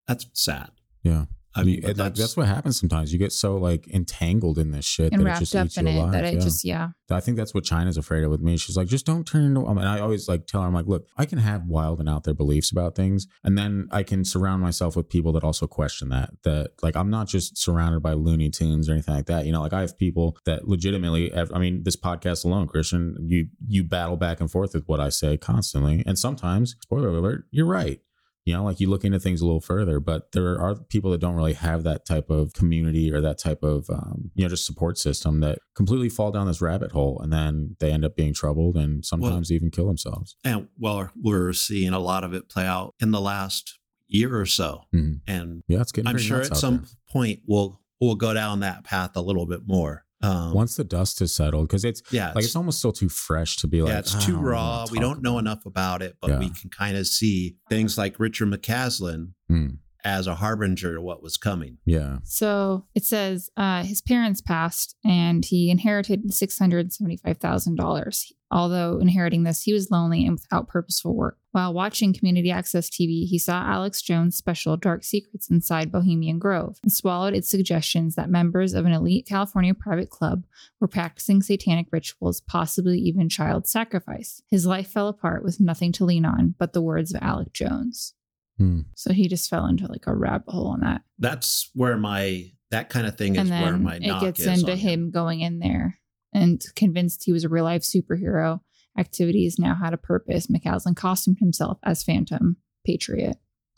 That's 0.07 0.27
sad. 0.33 0.71
yeah. 1.03 1.25
I 1.57 1.63
mean, 1.63 1.75
You- 1.75 1.81
but 1.83 1.97
like, 1.97 2.15
that's, 2.15 2.35
what 2.35 2.47
happens 2.47 2.77
sometimes. 2.77 3.13
You 3.13 3.17
get 3.19 3.31
so 3.31 3.55
like 3.55 3.87
entangled 3.87 4.59
in 4.59 4.71
this 4.71 4.83
shit 4.83 5.13
And 5.13 5.25
that 5.25 5.37
it 5.37 5.39
just 5.39 5.55
up 5.55 5.67
eats 5.67 5.77
in 5.77 5.87
you 5.87 5.93
it 5.93 5.95
alive. 5.99 6.11
that 6.11 6.25
it 6.25 6.33
yeah. 6.33 6.39
just 6.41 6.65
yeah. 6.65 6.89
I 7.09 7.21
think 7.21 7.37
that's 7.37 7.53
what 7.53 7.63
China's 7.63 7.95
afraid 7.95 8.25
of 8.25 8.29
with 8.29 8.41
me. 8.41 8.57
She's 8.57 8.75
like, 8.75 8.89
just 8.89 9.05
don't 9.05 9.25
turn 9.25 9.45
into. 9.45 9.65
I 9.65 9.71
mean, 9.73 9.85
I 9.85 10.01
always 10.01 10.27
like 10.27 10.47
tell 10.47 10.59
her, 10.59 10.67
I'm 10.67 10.73
like, 10.73 10.87
look, 10.87 11.07
I 11.15 11.23
can 11.25 11.37
have 11.37 11.65
wild 11.65 12.01
and 12.01 12.09
out 12.09 12.25
there 12.25 12.33
beliefs 12.33 12.73
about 12.73 12.93
things, 12.93 13.25
and 13.41 13.57
then 13.57 13.87
I 13.89 14.03
can 14.03 14.25
surround 14.25 14.61
myself 14.63 14.97
with 14.97 15.07
people 15.07 15.31
that 15.31 15.45
also 15.45 15.65
question 15.65 16.09
that. 16.09 16.31
That 16.43 16.71
like, 16.83 16.97
I'm 16.97 17.09
not 17.09 17.29
just 17.29 17.57
surrounded 17.57 18.01
by 18.03 18.11
Looney 18.11 18.49
Tunes 18.49 18.89
or 18.89 18.91
anything 18.91 19.15
like 19.15 19.27
that. 19.27 19.45
You 19.45 19.53
know, 19.53 19.61
like 19.61 19.71
I 19.71 19.79
have 19.79 19.97
people 19.97 20.35
that 20.43 20.67
legitimately. 20.67 21.29
Have, 21.29 21.53
I 21.53 21.59
mean, 21.59 21.83
this 21.83 21.95
podcast 21.95 22.43
alone, 22.43 22.67
Christian, 22.67 23.15
you 23.21 23.47
you 23.65 23.85
battle 23.85 24.17
back 24.17 24.41
and 24.41 24.51
forth 24.51 24.73
with 24.73 24.83
what 24.87 24.99
I 24.99 25.07
say 25.07 25.37
constantly, 25.37 26.03
and 26.05 26.19
sometimes, 26.19 26.75
spoiler 26.81 27.07
alert, 27.07 27.45
you're 27.49 27.65
right. 27.65 28.01
You 28.45 28.53
know, 28.53 28.63
like 28.63 28.79
you 28.79 28.88
look 28.89 29.03
into 29.03 29.19
things 29.19 29.41
a 29.41 29.45
little 29.45 29.60
further, 29.60 29.99
but 29.99 30.31
there 30.34 30.60
are 30.62 30.75
people 30.75 31.10
that 31.12 31.19
don't 31.19 31.34
really 31.36 31.53
have 31.53 31.81
that 31.84 32.05
type 32.05 32.29
of 32.29 32.53
community 32.53 33.12
or 33.12 33.19
that 33.21 33.39
type 33.39 33.63
of, 33.63 33.89
um, 33.89 34.29
you 34.36 34.43
know, 34.43 34.49
just 34.49 34.67
support 34.67 34.99
system 34.99 35.39
that 35.39 35.58
completely 35.75 36.10
fall 36.10 36.29
down 36.31 36.45
this 36.45 36.62
rabbit 36.62 36.91
hole 36.91 37.19
and 37.23 37.34
then 37.34 37.75
they 37.79 37.91
end 37.91 38.05
up 38.05 38.15
being 38.15 38.36
troubled 38.36 38.75
and 38.77 39.03
sometimes 39.03 39.51
even 39.51 39.71
kill 39.71 39.88
themselves. 39.88 40.36
And 40.43 40.67
well, 40.77 41.10
we're 41.19 41.53
seeing 41.53 41.91
a 41.93 41.99
lot 41.99 42.23
of 42.23 42.34
it 42.36 42.47
play 42.47 42.67
out 42.67 42.93
in 42.99 43.10
the 43.10 43.19
last 43.21 43.79
year 44.08 44.39
or 44.39 44.45
so. 44.45 44.81
Mhm. 44.93 45.21
And 45.25 45.63
Yeah, 45.67 45.81
it's 45.81 45.91
getting 45.91 46.08
I'm 46.10 46.19
sure 46.19 46.41
at 46.41 46.55
some 46.55 46.77
there. 46.77 46.86
point 47.10 47.39
we'll 47.47 47.81
we'll 47.99 48.13
go 48.15 48.34
down 48.36 48.60
that 48.60 48.84
path 48.84 49.15
a 49.15 49.21
little 49.21 49.47
bit 49.47 49.62
more. 49.65 50.04
Um, 50.21 50.54
Once 50.54 50.75
the 50.75 50.84
dust 50.84 51.19
has 51.19 51.34
settled, 51.34 51.67
because 51.67 51.84
it's 51.86 52.01
yeah, 52.12 52.32
like 52.34 52.43
it's 52.45 52.56
almost 52.56 52.80
still 52.80 52.93
too 52.93 53.10
fresh 53.10 53.58
to 53.58 53.67
be 53.67 53.82
like, 53.82 53.91
yeah, 53.91 53.99
it's 53.99 54.15
"Ah, 54.15 54.19
I 54.21 54.25
too 54.25 54.32
don't 54.34 54.41
raw. 54.43 54.86
We 54.89 54.99
don't 54.99 55.21
know 55.21 55.38
enough 55.39 55.65
about 55.65 56.01
it, 56.01 56.15
but 56.21 56.39
we 56.39 56.49
can 56.49 56.69
kind 56.69 56.97
of 56.97 57.06
see 57.06 57.58
things 57.69 57.97
like 57.97 58.19
Richard 58.19 58.47
McCaslin. 58.49 59.34
Mm, 59.51 59.78
as 60.05 60.27
a 60.27 60.35
harbinger 60.35 60.97
of 60.97 61.03
what 61.03 61.23
was 61.23 61.35
coming. 61.35 61.79
yeah, 61.83 62.19
So 62.23 62.85
it 62.93 63.03
says 63.03 63.49
uh, 63.57 63.83
his 63.83 64.03
parents 64.03 64.39
passed 64.39 64.95
and 65.03 65.43
he 65.43 65.71
inherited 65.71 66.29
$675,000. 66.29 68.31
Although 68.51 68.99
inheriting 68.99 69.41
this, 69.43 69.63
he 69.63 69.73
was 69.73 69.89
lonely 69.89 70.23
and 70.23 70.33
without 70.33 70.67
purposeful 70.67 71.15
work. 71.15 71.39
While 71.51 71.73
watching 71.73 72.13
community 72.13 72.51
access 72.51 72.87
TV, 72.87 73.25
he 73.27 73.39
saw 73.39 73.63
Alex 73.63 74.03
Jones' 74.03 74.37
special 74.37 74.77
Dark 74.77 75.03
Secrets 75.03 75.49
Inside 75.49 75.91
Bohemian 75.91 76.37
Grove 76.37 76.77
and 76.83 76.93
swallowed 76.93 77.33
its 77.33 77.49
suggestions 77.49 78.13
that 78.15 78.29
members 78.29 78.75
of 78.75 78.85
an 78.85 78.93
elite 78.93 79.25
California 79.27 79.73
private 79.73 80.11
club 80.11 80.45
were 80.79 80.87
practicing 80.87 81.41
satanic 81.41 81.87
rituals, 81.91 82.41
possibly 82.41 82.99
even 82.99 83.27
child 83.27 83.67
sacrifice. 83.67 84.43
His 84.51 84.67
life 84.67 84.87
fell 84.87 85.07
apart 85.07 85.43
with 85.43 85.59
nothing 85.59 85.91
to 85.93 86.05
lean 86.05 86.25
on 86.25 86.53
but 86.59 86.73
the 86.73 86.81
words 86.81 87.11
of 87.13 87.21
Alex 87.23 87.49
Jones. 87.53 88.13
Hmm. 88.57 88.81
So 88.95 89.11
he 89.13 89.27
just 89.27 89.49
fell 89.49 89.65
into 89.65 89.87
like 89.87 90.07
a 90.07 90.15
rabbit 90.15 90.49
hole 90.49 90.67
on 90.67 90.79
that 90.81 91.01
That's 91.19 91.69
where 91.73 91.97
my 91.97 92.51
that 92.71 92.89
kind 92.89 93.05
of 93.05 93.17
thing 93.17 93.35
is 93.35 93.41
and 93.41 93.49
where 93.49 93.71
then 93.71 93.83
my 93.83 93.95
it 93.95 94.01
knock 94.01 94.21
gets 94.21 94.39
is 94.39 94.59
into 94.59 94.75
him 94.75 95.11
going 95.11 95.41
in 95.41 95.59
there 95.59 95.99
and 96.33 96.63
convinced 96.75 97.23
he 97.25 97.31
was 97.31 97.43
a 97.43 97.49
real 97.49 97.63
life 97.65 97.83
superhero. 97.83 98.61
Activities 98.97 99.57
now 99.59 99.75
had 99.75 99.93
a 99.93 99.97
purpose. 99.97 100.47
McCaslin 100.47 100.95
costumed 100.95 101.39
himself 101.39 101.79
as 101.83 102.03
Phantom 102.03 102.57
Patriot 102.85 103.37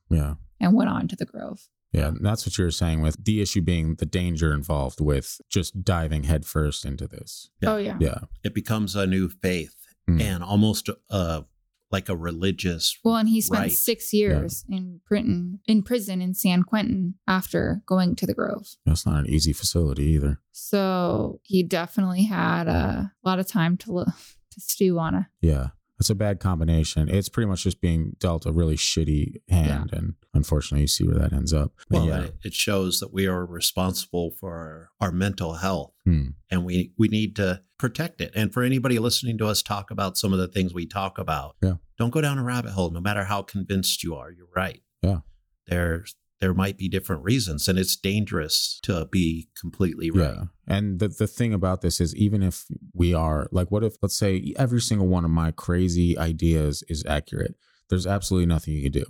yeah. 0.10 0.36
and 0.60 0.76
went 0.76 0.90
on 0.92 1.08
to 1.08 1.16
the 1.16 1.26
Grove. 1.26 1.68
Yeah, 1.92 2.12
that's 2.22 2.46
what 2.46 2.58
you 2.58 2.66
were 2.66 2.72
saying 2.72 3.02
with 3.02 3.24
the 3.24 3.42
issue 3.42 3.62
being 3.62 3.96
the 3.96 4.06
danger 4.06 4.54
involved 4.54 5.02
with 5.02 5.42
just 5.50 5.84
diving 5.84 6.24
headfirst 6.24 6.86
into 6.86 7.08
this. 7.08 7.50
Yeah. 7.62 7.74
Oh 7.74 7.78
yeah. 7.78 7.98
Yeah. 8.00 8.20
It 8.44 8.54
becomes 8.54 8.96
a 8.96 9.08
new 9.08 9.30
faith 9.30 9.74
Mm. 10.10 10.22
and 10.22 10.44
almost 10.44 10.90
a 11.10 11.44
like 11.92 12.10
a 12.10 12.16
religious. 12.18 12.98
Well, 13.04 13.16
and 13.16 13.30
he 13.30 13.40
spent 13.42 13.62
Right. 13.62 13.72
six 13.72 14.12
years 14.14 14.66
in 14.70 15.00
Britain, 15.08 15.60
in 15.68 15.84
prison 15.84 16.22
in 16.22 16.34
San 16.34 16.64
Quentin 16.64 17.16
after 17.28 17.82
going 17.86 18.16
to 18.18 18.26
the 18.26 18.34
Grove. 18.34 18.76
That's 18.86 19.06
not 19.06 19.20
an 19.22 19.30
easy 19.30 19.54
facility 19.54 20.04
either. 20.06 20.42
So 20.52 21.40
he 21.44 21.64
definitely 21.64 22.24
had 22.24 22.68
a 22.68 23.14
lot 23.24 23.40
of 23.40 23.48
time 23.48 23.78
to 23.78 23.92
look 23.94 24.08
to 24.52 24.60
stew 24.62 25.00
on 25.00 25.16
it. 25.16 25.26
Yeah. 25.42 25.68
It's 26.00 26.10
a 26.12 26.16
bad 26.16 26.40
combination. 26.40 27.10
It's 27.10 27.28
pretty 27.30 27.48
much 27.48 27.64
just 27.64 27.82
being 27.82 28.16
dealt 28.20 28.46
a 28.46 28.52
really 28.52 28.76
shitty 28.76 29.38
hand. 29.50 29.90
And 29.94 30.14
unfortunately, 30.34 30.82
you 30.82 30.88
see 30.88 31.06
where 31.08 31.18
that 31.18 31.34
ends 31.34 31.54
up. 31.54 31.72
But 31.90 31.98
Well, 31.98 32.06
yeah. 32.08 32.22
it, 32.26 32.36
it 32.44 32.54
shows 32.54 33.00
that 33.00 33.12
we 33.12 33.26
are 33.26 33.44
responsible 33.46 34.30
for 34.40 34.54
our, 34.56 34.90
our 35.02 35.12
mental 35.12 35.54
health 35.56 35.94
Hmm. 36.06 36.28
and 36.52 36.64
we, 36.64 36.94
we 36.98 37.08
need 37.08 37.36
to 37.38 37.62
protect 37.80 38.22
it. 38.22 38.32
And 38.36 38.54
for 38.54 38.64
anybody 38.64 38.98
listening 39.00 39.38
to 39.40 39.48
us 39.48 39.62
talk 39.64 39.90
about 39.92 40.18
some 40.18 40.32
of 40.34 40.40
the 40.40 40.48
things 40.48 40.74
we 40.74 40.86
talk 40.86 41.18
about, 41.18 41.56
Yeah. 41.64 41.74
don't 41.98 42.12
go 42.12 42.22
down 42.22 42.38
a 42.38 42.44
rabbit 42.44 42.72
hole, 42.72 42.92
no 42.92 43.02
matter 43.02 43.24
how 43.26 43.42
convinced 43.42 44.04
you 44.04 44.16
are. 44.16 44.32
You're 44.32 44.48
right. 44.56 44.82
Yeah. 45.02 45.20
There's, 45.66 46.16
there 46.40 46.54
might 46.54 46.78
be 46.78 46.88
different 46.88 47.24
reasons 47.24 47.68
and 47.68 47.80
it's 47.80 47.96
dangerous 47.96 48.80
to 48.84 49.08
be 49.12 49.50
completely 49.60 50.12
right. 50.12 50.36
Yeah. 50.36 50.44
And 50.68 51.00
the, 51.00 51.08
the 51.08 51.28
thing 51.28 51.54
about 51.54 51.82
this 51.82 52.00
is, 52.00 52.16
even 52.16 52.44
if 52.44 52.66
we 52.94 53.14
are, 53.14 53.48
like, 53.52 53.72
what 53.72 53.84
if, 53.84 53.96
let's 54.02 54.18
say, 54.18 54.54
every 54.58 54.82
single 54.82 55.08
one 55.08 55.26
of 55.26 55.32
my 55.32 55.52
crazy 55.52 56.18
ideas 56.18 56.84
is 56.90 57.04
accurate? 57.08 57.56
There's 57.90 58.06
absolutely 58.06 58.46
nothing 58.46 58.74
you 58.76 58.84
can 58.84 58.92
do. 58.92 59.06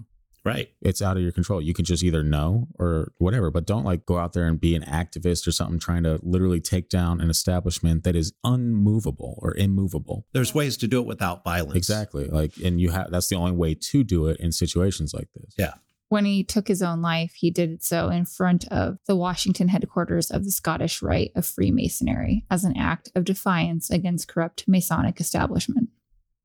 Right. 0.45 0.69
It's 0.81 1.01
out 1.01 1.17
of 1.17 1.23
your 1.23 1.33
control. 1.33 1.61
You 1.61 1.73
can 1.73 1.83
just 1.83 2.03
either 2.03 2.23
know 2.23 2.69
or 2.79 3.11
whatever, 3.17 3.51
but 3.51 3.65
don't 3.65 3.83
like 3.83 4.05
go 4.05 4.17
out 4.17 4.31
there 4.31 4.47
and 4.47 4.61
be 4.61 4.75
an 4.75 4.83
activist 4.83 5.45
or 5.45 5.51
something 5.51 5.77
trying 5.77 6.03
to 6.03 6.21
literally 6.23 6.61
take 6.61 6.87
down 6.87 7.19
an 7.19 7.29
establishment 7.29 8.05
that 8.05 8.15
is 8.15 8.31
unmovable 8.45 9.37
or 9.41 9.53
immovable. 9.57 10.25
There's 10.31 10.55
ways 10.55 10.77
to 10.77 10.87
do 10.87 11.01
it 11.01 11.05
without 11.05 11.43
violence. 11.43 11.75
Exactly. 11.75 12.29
Like, 12.29 12.53
and 12.63 12.79
you 12.79 12.91
have, 12.91 13.11
that's 13.11 13.27
the 13.27 13.35
only 13.35 13.51
way 13.51 13.75
to 13.75 14.05
do 14.05 14.27
it 14.27 14.37
in 14.39 14.53
situations 14.53 15.13
like 15.13 15.27
this. 15.35 15.53
Yeah. 15.57 15.73
When 16.09 16.23
he 16.25 16.43
took 16.43 16.67
his 16.69 16.81
own 16.81 17.01
life, 17.01 17.33
he 17.35 17.51
did 17.51 17.83
so 17.83 18.07
in 18.09 18.25
front 18.25 18.65
of 18.69 18.97
the 19.07 19.15
Washington 19.15 19.67
headquarters 19.67 20.31
of 20.31 20.45
the 20.45 20.51
Scottish 20.51 21.01
Rite 21.01 21.31
of 21.35 21.45
Freemasonry 21.45 22.45
as 22.49 22.63
an 22.63 22.77
act 22.77 23.11
of 23.13 23.25
defiance 23.25 23.89
against 23.89 24.29
corrupt 24.29 24.63
Masonic 24.67 25.19
establishment. 25.19 25.89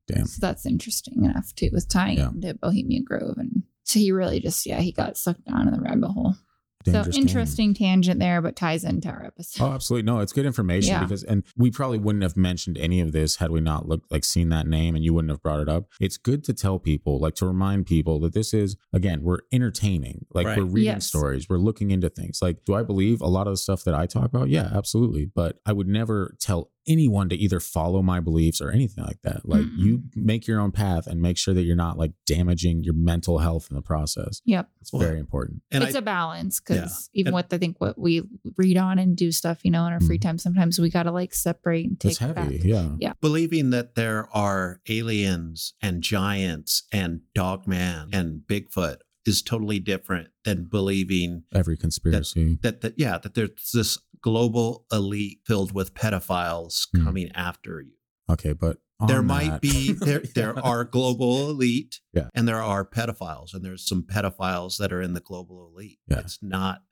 Damn. 0.07 0.25
So 0.25 0.39
that's 0.41 0.65
interesting 0.65 1.23
enough 1.23 1.55
too, 1.55 1.69
with 1.71 1.87
tying 1.87 2.17
Yeah. 2.17 2.29
into 2.29 2.53
Bohemian 2.55 3.05
Grove. 3.05 3.37
And 3.37 3.63
so 3.83 3.99
he 3.99 4.11
really 4.11 4.41
just, 4.41 4.65
yeah, 4.65 4.81
he 4.81 4.91
got 4.91 5.17
sucked 5.17 5.45
down 5.45 5.69
in 5.69 5.73
the 5.73 5.79
rabbit 5.79 6.09
hole. 6.09 6.35
Dangerous 6.83 7.05
so 7.07 7.11
game. 7.13 7.21
interesting 7.21 7.73
tangent 7.73 8.19
there, 8.19 8.41
but 8.41 8.55
ties 8.55 8.83
into 8.83 9.09
our 9.09 9.25
episode. 9.25 9.63
Oh, 9.63 9.71
absolutely. 9.71 10.05
No, 10.05 10.19
it's 10.19 10.33
good 10.33 10.45
information 10.45 10.91
Yeah. 10.93 11.03
because, 11.03 11.23
and 11.23 11.43
we 11.57 11.71
probably 11.71 11.97
wouldn't 11.97 12.23
have 12.23 12.35
mentioned 12.37 12.77
any 12.77 12.99
of 12.99 13.11
this 13.11 13.37
had 13.37 13.51
we 13.51 13.61
not 13.61 13.87
looked 13.87 14.11
like 14.11 14.23
seen 14.23 14.49
that 14.49 14.67
name 14.67 14.95
and 14.95 15.03
you 15.03 15.13
wouldn't 15.13 15.31
have 15.31 15.41
brought 15.41 15.59
it 15.59 15.69
up. 15.69 15.85
It's 15.99 16.17
good 16.17 16.43
to 16.45 16.53
tell 16.53 16.79
people, 16.79 17.19
like 17.19 17.35
to 17.35 17.45
remind 17.45 17.85
people 17.85 18.19
that 18.21 18.33
this 18.33 18.53
is, 18.53 18.75
again, 18.91 19.23
we're 19.23 19.39
entertaining. 19.51 20.25
Like 20.33 20.45
Right. 20.47 20.57
we're 20.57 20.65
reading 20.65 20.93
Yes. 20.93 21.07
stories, 21.07 21.47
we're 21.49 21.57
looking 21.57 21.91
into 21.91 22.09
things. 22.09 22.39
Like, 22.41 22.65
do 22.65 22.73
I 22.73 22.83
believe 22.83 23.21
a 23.21 23.27
lot 23.27 23.47
of 23.47 23.53
the 23.53 23.57
stuff 23.57 23.83
that 23.85 23.93
I 23.95 24.05
talk 24.05 24.25
about? 24.25 24.49
Yeah, 24.49 24.69
absolutely. 24.73 25.25
But 25.25 25.59
I 25.65 25.73
would 25.73 25.87
never 25.87 26.35
tell 26.39 26.69
anyone 26.87 27.29
to 27.29 27.35
either 27.35 27.59
follow 27.59 28.01
my 28.01 28.19
beliefs 28.19 28.59
or 28.61 28.69
anything 28.71 29.03
like 29.03 29.21
that. 29.23 29.47
Like, 29.47 29.61
Mm-mm. 29.61 29.77
you 29.77 30.03
make 30.15 30.47
your 30.47 30.59
own 30.59 30.71
path 30.71 31.07
and 31.07 31.21
make 31.21 31.37
sure 31.37 31.53
that 31.53 31.63
you're 31.63 31.75
not 31.75 31.97
like 31.97 32.11
damaging 32.25 32.83
your 32.83 32.93
mental 32.93 33.37
health 33.39 33.67
in 33.69 33.75
the 33.75 33.81
process. 33.81 34.41
Yep. 34.45 34.69
It's 34.81 34.91
Well, 34.91 35.01
very 35.01 35.19
important. 35.19 35.61
And 35.71 35.83
it's 35.83 35.95
I, 35.95 35.99
a 35.99 36.01
balance 36.01 36.59
because 36.59 37.09
even 37.13 37.29
And- 37.29 37.35
with 37.35 37.53
I 37.53 37.57
think 37.57 37.79
what 37.79 37.97
we 37.97 38.23
read 38.57 38.77
on 38.77 38.99
and 38.99 39.15
do 39.15 39.31
stuff, 39.31 39.59
you 39.63 39.71
know, 39.71 39.85
in 39.85 39.93
our 39.93 40.01
free 40.01 40.17
Mhm. 40.17 40.21
time, 40.23 40.37
sometimes 40.37 40.79
we 40.79 40.89
gotta 40.89 41.11
like 41.11 41.33
separate 41.33 41.85
and 41.85 41.99
take 41.99 42.11
It's 42.11 42.19
heavy. 42.19 42.33
back. 42.33 42.63
Yeah. 42.63 42.95
Yeah. 42.99 43.13
believing 43.21 43.69
that 43.69 43.95
there 43.95 44.27
are 44.35 44.81
aliens 44.89 45.73
and 45.81 46.01
giants 46.01 46.83
and 46.91 47.21
dogman 47.35 48.09
and 48.13 48.41
Bigfoot 48.47 48.97
is 49.25 49.41
totally 49.41 49.79
different 49.79 50.27
than 50.43 50.65
believing 50.65 51.43
Every 51.53 51.77
conspiracy. 51.77 52.59
that, 52.61 52.81
that 52.81 52.95
yeah, 52.97 53.17
that 53.19 53.35
there's 53.35 53.71
this 53.73 53.97
global 54.23 54.85
elite 54.91 55.39
filled 55.45 55.71
with 55.73 55.93
pedophiles 55.93 56.87
Hmm. 56.93 57.03
coming 57.05 57.31
after 57.35 57.81
you. 57.81 57.93
okay. 58.29 58.53
But 58.53 58.77
there 59.07 59.21
might 59.21 59.49
that- 59.49 59.61
be 59.61 59.91
there 60.07 60.23
there 60.33 60.57
are 60.65 60.83
global 60.85 61.49
elite 61.51 61.99
Yeah. 62.13 62.29
and 62.33 62.47
there 62.47 62.61
are 62.61 62.85
pedophiles 62.85 63.53
and 63.53 63.63
there's 63.63 63.85
some 63.87 64.03
pedophiles 64.03 64.77
that 64.77 64.93
are 64.93 65.01
in 65.01 65.13
the 65.13 65.19
global 65.19 65.69
elite 65.73 65.99
Yeah. 66.07 66.19
it's 66.19 66.39
not 66.41 66.83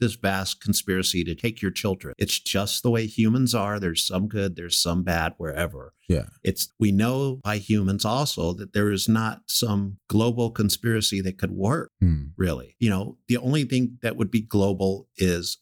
this 0.00 0.14
vast 0.14 0.60
conspiracy 0.60 1.22
to 1.24 1.34
take 1.34 1.60
your 1.62 1.70
children 1.70 2.14
it's 2.18 2.40
just 2.40 2.82
the 2.82 2.90
way 2.90 3.06
humans 3.06 3.54
are 3.54 3.78
there's 3.78 4.04
some 4.04 4.26
good 4.28 4.56
there's 4.56 4.80
some 4.80 5.02
bad 5.04 5.34
wherever 5.36 5.92
Yeah. 6.08 6.26
it's 6.42 6.72
we 6.80 6.90
know 6.90 7.38
by 7.44 7.58
humans 7.58 8.04
also 8.04 8.52
that 8.54 8.72
there 8.72 8.90
is 8.90 9.06
not 9.08 9.42
some 9.46 9.98
global 10.08 10.50
conspiracy 10.50 11.20
that 11.20 11.36
could 11.38 11.52
work 11.52 11.90
Hmm. 12.00 12.28
really 12.36 12.76
you 12.80 12.88
know 12.88 13.18
the 13.28 13.36
only 13.36 13.64
thing 13.64 13.98
that 14.02 14.16
would 14.16 14.30
be 14.30 14.40
global 14.40 15.08
is 15.18 15.58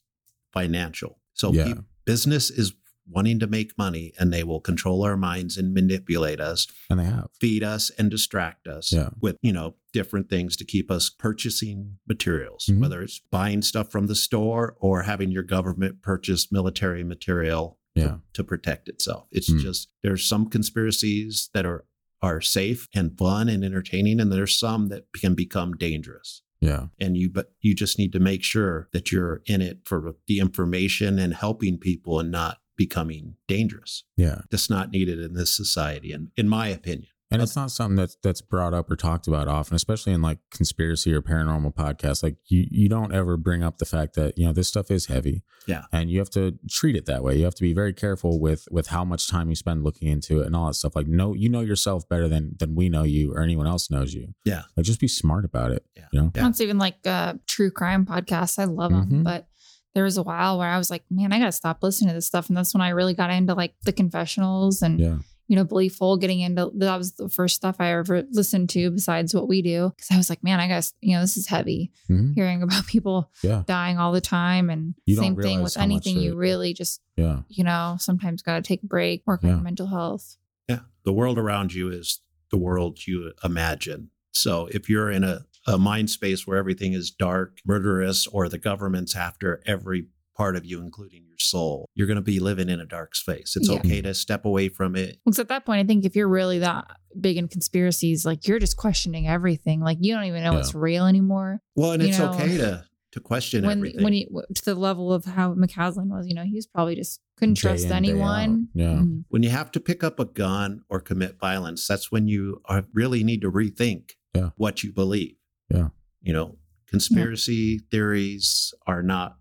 financial 0.52 1.20
so 1.34 1.52
Yeah. 1.52 1.64
peop- 1.64 1.84
business 2.04 2.50
is 2.50 2.72
wanting 3.08 3.38
to 3.40 3.46
make 3.48 3.76
money 3.76 4.12
and 4.18 4.32
they 4.32 4.44
will 4.44 4.60
control 4.60 5.02
our 5.04 5.16
minds 5.16 5.56
and 5.56 5.74
manipulate 5.74 6.38
us 6.40 6.66
And 6.88 7.00
they 7.00 7.04
have. 7.04 7.28
feed 7.40 7.64
us 7.64 7.90
and 7.98 8.08
distract 8.10 8.68
us 8.68 8.92
Yeah. 8.92 9.10
with 9.20 9.36
you 9.42 9.52
know 9.52 9.76
different 9.92 10.28
things 10.28 10.56
to 10.58 10.64
keep 10.64 10.90
us 10.90 11.10
purchasing 11.10 11.98
materials 12.06 12.66
Mhm. 12.70 12.78
whether 12.80 13.02
it's 13.02 13.20
buying 13.30 13.62
stuff 13.62 13.90
from 13.90 14.06
the 14.06 14.14
store 14.14 14.76
or 14.80 15.02
having 15.02 15.30
your 15.32 15.42
government 15.42 16.02
purchase 16.02 16.52
military 16.52 17.02
material 17.02 17.78
to- 17.96 18.00
Yeah. 18.00 18.18
to, 18.34 18.44
protect 18.44 18.88
itself 18.88 19.26
it's 19.32 19.50
Mm. 19.50 19.60
just 19.60 19.88
there's 20.02 20.24
some 20.24 20.48
conspiracies 20.48 21.50
that 21.54 21.66
are 21.66 21.84
are 22.22 22.40
safe 22.42 22.86
and 22.94 23.16
fun 23.16 23.48
and 23.48 23.64
entertaining 23.64 24.20
and 24.20 24.30
there's 24.30 24.56
some 24.58 24.88
that 24.88 25.06
can 25.14 25.34
become 25.34 25.72
dangerous 25.74 26.42
Yeah. 26.60 26.86
and 26.98 27.16
you 27.16 27.30
but 27.30 27.52
you 27.60 27.74
just 27.74 27.98
need 27.98 28.12
to 28.12 28.20
make 28.20 28.42
sure 28.44 28.88
that 28.92 29.10
you're 29.10 29.42
in 29.46 29.62
it 29.62 29.80
for 29.84 30.14
the 30.26 30.38
information 30.40 31.18
and 31.18 31.34
helping 31.34 31.78
people 31.78 32.20
and 32.20 32.30
not 32.30 32.58
becoming 32.76 33.36
dangerous 33.48 34.04
Yeah. 34.16 34.42
that's 34.50 34.70
not 34.70 34.90
needed 34.90 35.18
in 35.18 35.34
this 35.34 35.54
society 35.56 36.12
and 36.12 36.28
in 36.36 36.48
my 36.48 36.68
opinion 36.68 37.08
And 37.32 37.40
it's 37.40 37.54
not 37.54 37.70
something 37.70 37.94
that's 37.96 38.16
that's 38.24 38.40
brought 38.40 38.74
up 38.74 38.90
or 38.90 38.96
talked 38.96 39.28
about 39.28 39.46
often, 39.46 39.76
especially 39.76 40.12
in 40.12 40.20
like 40.20 40.38
conspiracy 40.50 41.14
or 41.14 41.22
paranormal 41.22 41.74
podcasts. 41.74 42.22
Like 42.24 42.36
you 42.48 42.66
you 42.70 42.88
don't 42.88 43.14
ever 43.14 43.36
bring 43.36 43.62
up 43.62 43.78
the 43.78 43.84
fact 43.84 44.14
that, 44.16 44.36
you 44.36 44.44
know, 44.46 44.52
this 44.52 44.66
stuff 44.68 44.90
is 44.90 45.06
heavy. 45.06 45.42
Yeah. 45.68 45.84
And 45.92 46.10
you 46.10 46.18
have 46.18 46.30
to 46.30 46.58
treat 46.68 46.96
it 46.96 47.06
that 47.06 47.22
way. 47.22 47.36
You 47.36 47.44
have 47.44 47.54
to 47.54 47.62
be 47.62 47.72
very 47.72 47.92
careful 47.92 48.40
with 48.40 48.66
with 48.72 48.88
how 48.88 49.04
much 49.04 49.28
time 49.28 49.48
you 49.48 49.54
spend 49.54 49.84
looking 49.84 50.08
into 50.08 50.40
it 50.40 50.46
and 50.46 50.56
all 50.56 50.66
that 50.66 50.74
stuff. 50.74 50.96
Like 50.96 51.06
no 51.06 51.34
you 51.34 51.48
know 51.48 51.60
yourself 51.60 52.08
better 52.08 52.26
than 52.28 52.56
than 52.58 52.74
we 52.74 52.88
know 52.88 53.04
you 53.04 53.32
or 53.32 53.42
anyone 53.42 53.66
else 53.68 53.90
knows 53.92 54.12
you. 54.12 54.34
Yeah. 54.44 54.62
Like 54.76 54.84
just 54.84 54.98
be 55.00 55.06
smart 55.08 55.44
about 55.44 55.70
it. 55.70 55.84
Yeah. 55.96 56.06
You 56.12 56.20
know? 56.22 56.32
Yeah. 56.34 56.42
Not 56.42 56.60
even 56.60 56.78
like 56.78 57.06
uh, 57.06 57.34
true 57.46 57.70
crime 57.70 58.04
podcasts. 58.06 58.58
I 58.58 58.64
love 58.64 58.90
them, 58.90 59.08
Mhm. 59.08 59.22
but 59.24 59.46
there 59.94 60.04
was 60.04 60.16
a 60.16 60.22
while 60.22 60.58
where 60.58 60.68
I 60.68 60.78
was 60.78 60.88
like, 60.90 61.04
man, 61.10 61.32
I 61.32 61.38
gotta 61.38 61.52
stop 61.52 61.82
listening 61.82 62.08
to 62.08 62.14
this 62.14 62.26
stuff, 62.26 62.48
and 62.48 62.56
that's 62.56 62.74
when 62.74 62.80
I 62.80 62.90
really 62.90 63.14
got 63.14 63.30
into 63.30 63.54
like 63.54 63.74
the 63.84 63.92
confessionals 63.92 64.82
and 64.82 64.98
Yeah. 65.00 65.18
You 65.50 65.56
know 65.56 65.64
Beliefful. 65.64 66.20
Getting 66.20 66.38
into 66.40 66.70
that 66.76 66.96
was 66.96 67.14
the 67.16 67.28
first 67.28 67.56
stuff 67.56 67.76
I 67.80 67.90
ever 67.92 68.22
listened 68.30 68.70
to 68.70 68.88
besides 68.92 69.34
what 69.34 69.48
we 69.48 69.62
do 69.62 69.90
because 69.90 70.08
I 70.12 70.16
was 70.16 70.30
like, 70.30 70.44
man, 70.44 70.60
I 70.60 70.68
guess 70.68 70.94
you 71.00 71.14
know 71.16 71.20
this 71.22 71.36
is 71.36 71.48
heavy. 71.48 71.90
Mhm. 72.08 72.34
Hearing 72.34 72.62
about 72.62 72.86
people 72.94 73.30
Yeah. 73.42 73.64
dying 73.66 73.98
all 73.98 74.12
the 74.12 74.20
time, 74.20 74.70
and 74.70 74.94
You 75.06 75.16
same 75.16 75.34
thing 75.34 75.60
with 75.60 75.74
how 75.74 75.80
much 75.82 76.06
anything. 76.06 76.20
You 76.22 76.36
really 76.36 76.72
just 76.72 77.00
Yeah. 77.16 77.42
you 77.48 77.64
know 77.64 77.96
sometimes 77.98 78.42
got 78.42 78.54
to 78.56 78.62
take 78.62 78.84
a 78.84 78.86
break, 78.86 79.24
work 79.26 79.42
on 79.42 79.48
Yeah. 79.50 79.56
your 79.56 79.64
mental 79.64 79.88
health. 79.88 80.36
Yeah. 80.68 80.80
The 81.04 81.12
world 81.12 81.36
around 81.36 81.74
you 81.74 81.90
is 81.90 82.20
the 82.52 82.58
world 82.58 83.06
you 83.08 83.32
imagine. 83.42 84.10
So 84.32 84.66
if 84.72 84.88
you're 84.88 85.10
in 85.10 85.24
a, 85.24 85.46
a 85.66 85.78
mind 85.78 86.10
space 86.10 86.46
where 86.46 86.58
everything 86.58 86.92
is 86.92 87.10
dark, 87.10 87.58
murderous, 87.66 88.28
or 88.28 88.48
the 88.48 88.58
government's 88.58 89.16
after 89.16 89.60
every 89.66 90.06
part 90.40 90.56
of 90.56 90.64
you, 90.64 90.80
including 90.80 91.22
your 91.26 91.36
soul, 91.38 91.86
you're 91.94 92.06
going 92.06 92.16
to 92.16 92.22
be 92.22 92.40
living 92.40 92.70
in 92.70 92.80
a 92.80 92.86
dark 92.86 93.14
space. 93.14 93.56
It's 93.56 93.68
Yeah. 93.68 93.74
okay 93.76 94.00
to 94.00 94.14
step 94.14 94.46
away 94.46 94.70
from 94.70 94.96
it. 94.96 95.18
Because 95.26 95.38
at 95.38 95.48
that 95.48 95.66
point, 95.66 95.80
I 95.80 95.84
think 95.86 96.06
if 96.06 96.16
you're 96.16 96.28
really 96.30 96.60
that 96.60 96.86
big 97.20 97.36
in 97.36 97.46
conspiracies, 97.46 98.24
like 98.24 98.48
you're 98.48 98.58
just 98.58 98.78
questioning 98.78 99.28
everything. 99.28 99.80
Like 99.80 99.98
you 100.00 100.14
don't 100.14 100.24
even 100.24 100.42
know 100.42 100.52
Yeah. 100.54 100.60
it's 100.60 100.74
real 100.74 101.04
anymore. 101.06 101.60
Well, 101.76 101.92
and 101.92 102.02
You 102.02 102.08
it's 102.08 102.18
know, 102.18 102.32
okay 102.32 102.56
to 102.56 102.84
to 103.12 103.20
question 103.20 103.66
when 103.66 103.78
everything. 103.78 104.02
when 104.04 104.12
he 104.14 104.28
to 104.54 104.64
the 104.64 104.74
level 104.76 105.12
of 105.12 105.24
how 105.26 105.52
McCaslin 105.54 106.06
was, 106.08 106.26
you 106.28 106.34
know, 106.34 106.44
he 106.44 106.54
was 106.54 106.66
probably 106.66 106.94
just 106.94 107.20
couldn't 107.36 107.54
Day 107.56 107.60
trust 107.62 107.86
in, 107.86 107.92
anyone. 107.92 108.68
out. 108.74 108.80
Yeah. 108.80 108.94
Mhm. 109.02 109.24
when 109.28 109.42
you 109.42 109.50
have 109.50 109.70
to 109.72 109.80
pick 109.80 110.02
up 110.02 110.18
a 110.20 110.24
gun 110.24 110.82
or 110.88 111.00
commit 111.00 111.38
violence, 111.38 111.86
that's 111.86 112.10
when 112.10 112.28
you 112.28 112.62
are, 112.66 112.86
really 112.94 113.22
need 113.24 113.40
to 113.42 113.50
rethink 113.50 114.12
Yeah. 114.34 114.50
what 114.56 114.82
you 114.84 114.90
believe. 114.92 115.34
Yeah. 115.68 115.88
You 116.22 116.32
know, 116.32 116.56
conspiracy 116.86 117.80
theories 117.90 118.72
are 118.86 119.02
not 119.02 119.38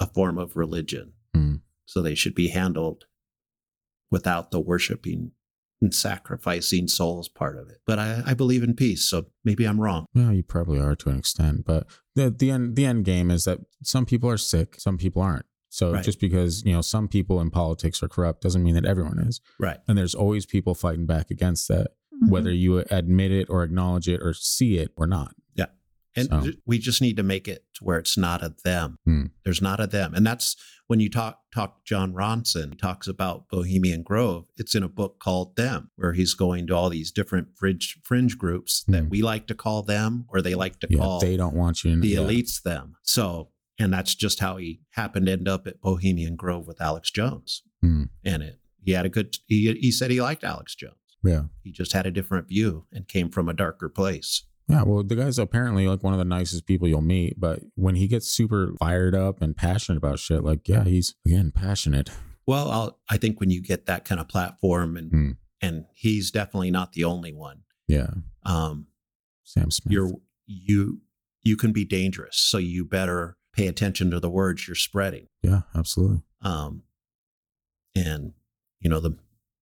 a 0.00 0.06
form 0.06 0.38
of 0.38 0.56
religion. 0.56 1.12
Mm. 1.36 1.60
So 1.86 2.02
they 2.02 2.14
should 2.16 2.34
be 2.34 2.48
handled 2.48 3.04
without 4.10 4.50
the 4.50 4.60
worshiping 4.60 5.32
and 5.82 5.94
sacrificing 5.94 6.88
souls 6.88 7.28
part 7.28 7.56
of 7.56 7.68
it. 7.70 7.78
But 7.86 7.98
I, 7.98 8.22
I 8.26 8.34
believe 8.34 8.62
in 8.62 8.74
peace, 8.74 9.08
so 9.08 9.26
maybe 9.44 9.64
I'm 9.64 9.80
wrong. 9.80 10.06
Well, 10.14 10.32
you 10.32 10.42
probably 10.42 10.78
are 10.78 10.94
to 10.96 11.10
an 11.10 11.18
extent, 11.18 11.64
but 11.64 11.86
the 12.14 12.30
the 12.30 12.50
end 12.50 12.76
the 12.76 12.84
end 12.84 13.04
game 13.04 13.30
is 13.30 13.44
that 13.44 13.60
some 13.82 14.04
people 14.04 14.28
are 14.28 14.36
sick, 14.38 14.74
some 14.78 14.98
people 14.98 15.22
aren't. 15.22 15.46
So 15.70 15.92
Right. 15.92 16.04
just 16.04 16.20
because 16.20 16.64
you 16.64 16.72
know 16.72 16.80
some 16.82 17.08
people 17.08 17.40
in 17.40 17.50
politics 17.50 18.02
are 18.02 18.08
corrupt 18.08 18.42
doesn't 18.42 18.62
mean 18.62 18.74
that 18.74 18.84
everyone 18.84 19.20
is, 19.20 19.40
Right. 19.58 19.78
and 19.88 19.96
there's 19.96 20.14
always 20.14 20.44
people 20.44 20.74
fighting 20.74 21.06
back 21.06 21.30
against 21.30 21.68
that. 21.68 21.88
Mhm. 22.22 22.28
whether 22.28 22.52
you 22.52 22.84
admit 22.90 23.32
it 23.32 23.48
or 23.48 23.62
acknowledge 23.64 24.06
it 24.06 24.20
or 24.20 24.34
see 24.34 24.76
it 24.76 24.90
or 24.94 25.06
not. 25.06 25.34
And 26.16 26.28
So- 26.28 26.52
we 26.66 26.78
just 26.78 27.00
need 27.00 27.16
to 27.16 27.22
make 27.22 27.46
it 27.46 27.64
to 27.74 27.84
where 27.84 27.98
it's 27.98 28.16
not 28.18 28.42
a 28.42 28.54
them. 28.64 28.96
Hmm. 29.04 29.26
There's 29.44 29.62
not 29.62 29.78
a 29.80 29.86
them. 29.86 30.14
And 30.14 30.26
that's 30.26 30.56
when 30.88 30.98
you 31.00 31.08
talk 31.08 31.40
talk 31.54 31.84
Jon 31.84 32.12
Ronson 32.12 32.76
talks 32.78 33.06
about 33.06 33.48
Bohemian 33.48 34.02
Grove. 34.02 34.46
It's 34.56 34.74
in 34.74 34.82
a 34.82 34.88
book 34.88 35.20
called 35.20 35.54
Them, 35.56 35.90
where 35.96 36.12
he's 36.14 36.34
going 36.34 36.66
to 36.66 36.74
all 36.74 36.90
these 36.90 37.12
different 37.12 37.48
fringe 37.56 37.98
fringe 38.02 38.36
groups 38.38 38.82
that 38.88 39.04
Hmm. 39.04 39.08
we 39.08 39.22
like 39.22 39.46
to 39.48 39.54
call 39.54 39.82
them 39.82 40.24
or 40.28 40.42
they 40.42 40.54
like 40.56 40.80
to 40.80 40.88
Yeah, 40.90 40.98
call 40.98 41.20
they 41.20 41.36
don't 41.36 41.54
want 41.54 41.84
you 41.84 41.92
in 41.92 42.00
the 42.00 42.08
yeah. 42.08 42.18
elites 42.18 42.60
them. 42.62 42.96
So 43.02 43.50
and 43.78 43.92
that's 43.92 44.14
just 44.14 44.40
how 44.40 44.56
he 44.58 44.80
happened 44.90 45.26
to 45.26 45.32
end 45.32 45.48
up 45.48 45.66
at 45.66 45.80
Bohemian 45.80 46.36
Grove 46.36 46.66
with 46.66 46.80
Alex 46.82 47.10
Jones. 47.10 47.62
Hmm. 47.80 48.04
And 48.24 48.42
it 48.42 48.58
he 48.82 48.92
had 48.92 49.06
a 49.06 49.10
good 49.10 49.36
he 49.46 49.72
he 49.74 49.92
said 49.92 50.10
he 50.10 50.20
liked 50.20 50.42
Alex 50.42 50.74
Jones. 50.74 50.94
Yeah. 51.22 51.44
He 51.62 51.70
just 51.70 51.92
had 51.92 52.06
a 52.06 52.10
different 52.10 52.48
view 52.48 52.86
and 52.92 53.06
came 53.06 53.30
from 53.30 53.48
a 53.48 53.52
darker 53.54 53.88
place. 53.88 54.42
Yeah, 54.70 54.82
well, 54.84 55.02
the 55.02 55.16
guy's 55.16 55.38
apparently 55.38 55.88
like 55.88 56.02
one 56.02 56.12
of 56.12 56.18
the 56.18 56.24
nicest 56.24 56.66
people 56.66 56.86
you'll 56.88 57.00
meet, 57.02 57.38
but 57.40 57.60
when 57.74 57.94
he 57.96 58.06
gets 58.06 58.28
super 58.28 58.72
fired 58.78 59.14
up 59.14 59.42
and 59.42 59.56
passionate 59.56 59.98
about 59.98 60.18
shit, 60.18 60.44
like, 60.44 60.68
yeah, 60.68 60.84
he's 60.84 61.14
again 61.26 61.50
passionate. 61.52 62.10
Well, 62.46 62.70
I'll, 62.70 62.98
I 63.08 63.16
think 63.16 63.40
when 63.40 63.50
you 63.50 63.62
get 63.62 63.86
that 63.86 64.04
kind 64.04 64.20
of 64.20 64.28
platform, 64.28 64.96
and 64.96 65.10
Hmm. 65.10 65.30
and 65.60 65.84
he's 65.94 66.30
definitely 66.30 66.70
not 66.70 66.92
the 66.94 67.04
only 67.04 67.32
one. 67.32 67.62
Yeah, 67.88 68.10
Um, 68.44 68.86
Sam 69.44 69.70
Smith. 69.70 69.92
you're 69.92 70.12
you 70.46 71.00
you 71.42 71.56
can 71.56 71.72
be 71.72 71.84
dangerous, 71.84 72.36
so 72.36 72.58
you 72.58 72.84
better 72.84 73.36
pay 73.52 73.66
attention 73.66 74.10
to 74.10 74.20
the 74.20 74.30
words 74.30 74.68
you're 74.68 74.74
spreading. 74.74 75.26
yeah, 75.42 75.62
absolutely. 75.74 76.22
Um, 76.42 76.82
and 77.94 78.32
you 78.80 78.88
know 78.90 79.00
the 79.00 79.16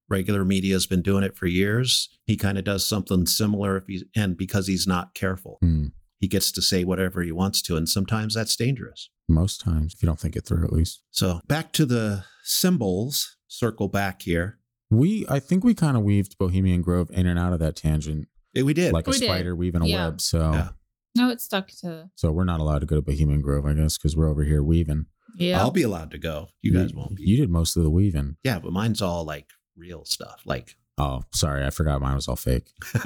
regular 0.08 0.44
media 0.44 0.74
has 0.74 0.86
been 0.86 1.02
doing 1.02 1.22
it 1.24 1.36
for 1.36 1.46
years. 1.46 2.08
He 2.24 2.36
kind 2.36 2.58
of 2.58 2.64
does 2.64 2.84
something 2.86 3.26
similar 3.26 3.76
if 3.76 3.84
he's 3.86 4.04
and 4.16 4.36
because 4.36 4.66
he's 4.66 4.86
not 4.86 5.14
careful, 5.14 5.58
Hmm. 5.60 5.86
he 6.18 6.28
gets 6.28 6.50
to 6.52 6.62
say 6.62 6.84
whatever 6.84 7.22
he 7.22 7.32
wants 7.32 7.60
to, 7.62 7.76
and 7.76 7.88
sometimes 7.88 8.34
that's 8.34 8.56
dangerous. 8.56 9.10
Most 9.28 9.60
times, 9.60 9.92
if 9.94 10.02
you 10.02 10.06
don't 10.06 10.18
think 10.18 10.36
it 10.36 10.46
through, 10.46 10.64
at 10.64 10.72
least 10.72 11.02
So 11.10 11.40
back 11.46 11.72
to 11.74 11.84
the 11.86 12.24
symbols. 12.62 13.36
Circle 13.50 13.88
back 13.88 14.22
here. 14.22 14.58
we, 14.90 15.26
I 15.28 15.38
think 15.40 15.64
we 15.64 15.74
kind 15.74 15.96
of 15.96 16.02
weaved 16.02 16.36
Bohemian 16.38 16.80
Grove 16.82 17.10
in 17.12 17.26
and 17.26 17.38
out 17.38 17.52
of 17.52 17.58
that 17.60 17.76
tangent, 17.76 18.26
Eh, 18.56 18.62
We 18.62 18.72
did. 18.74 18.92
like 18.92 19.06
a 19.06 19.10
We 19.10 19.18
did. 19.18 19.24
spider 19.26 19.54
weaving 19.56 19.82
a 19.82 19.86
Yeah. 19.86 20.04
web. 20.06 20.20
So, 20.20 20.52
Yeah. 20.52 20.68
No, 21.14 21.30
it's 21.30 21.44
stuck 21.44 21.68
to. 21.80 22.10
so 22.14 22.30
we're 22.30 22.44
not 22.44 22.60
allowed 22.60 22.78
to 22.80 22.86
go 22.86 22.96
to 22.96 23.02
Bohemian 23.02 23.40
Grove, 23.42 23.64
I 23.66 23.72
guess, 23.74 23.96
because 23.98 24.16
we're 24.16 24.28
over 24.30 24.44
here 24.44 24.62
weaving. 24.62 25.06
Yeah. 25.38 25.60
I'll 25.60 25.70
be 25.70 25.82
allowed 25.82 26.10
to 26.12 26.18
go. 26.18 26.48
You 26.62 26.72
guys 26.72 26.92
won't 26.94 27.16
be. 27.16 27.22
You 27.24 27.36
did 27.38 27.50
most 27.50 27.76
of 27.76 27.82
the 27.82 27.90
weaving. 27.90 28.36
Yeah, 28.44 28.58
but 28.60 28.72
mine's 28.72 29.00
all 29.02 29.24
like 29.24 29.46
real 29.78 30.04
stuff. 30.04 30.42
Like 30.44 30.76
Oh, 31.00 31.22
sorry, 31.32 31.64
I 31.64 31.70
forgot 31.70 32.00
mine 32.00 32.16
was 32.16 32.26
all 32.26 32.34
fake. 32.36 32.70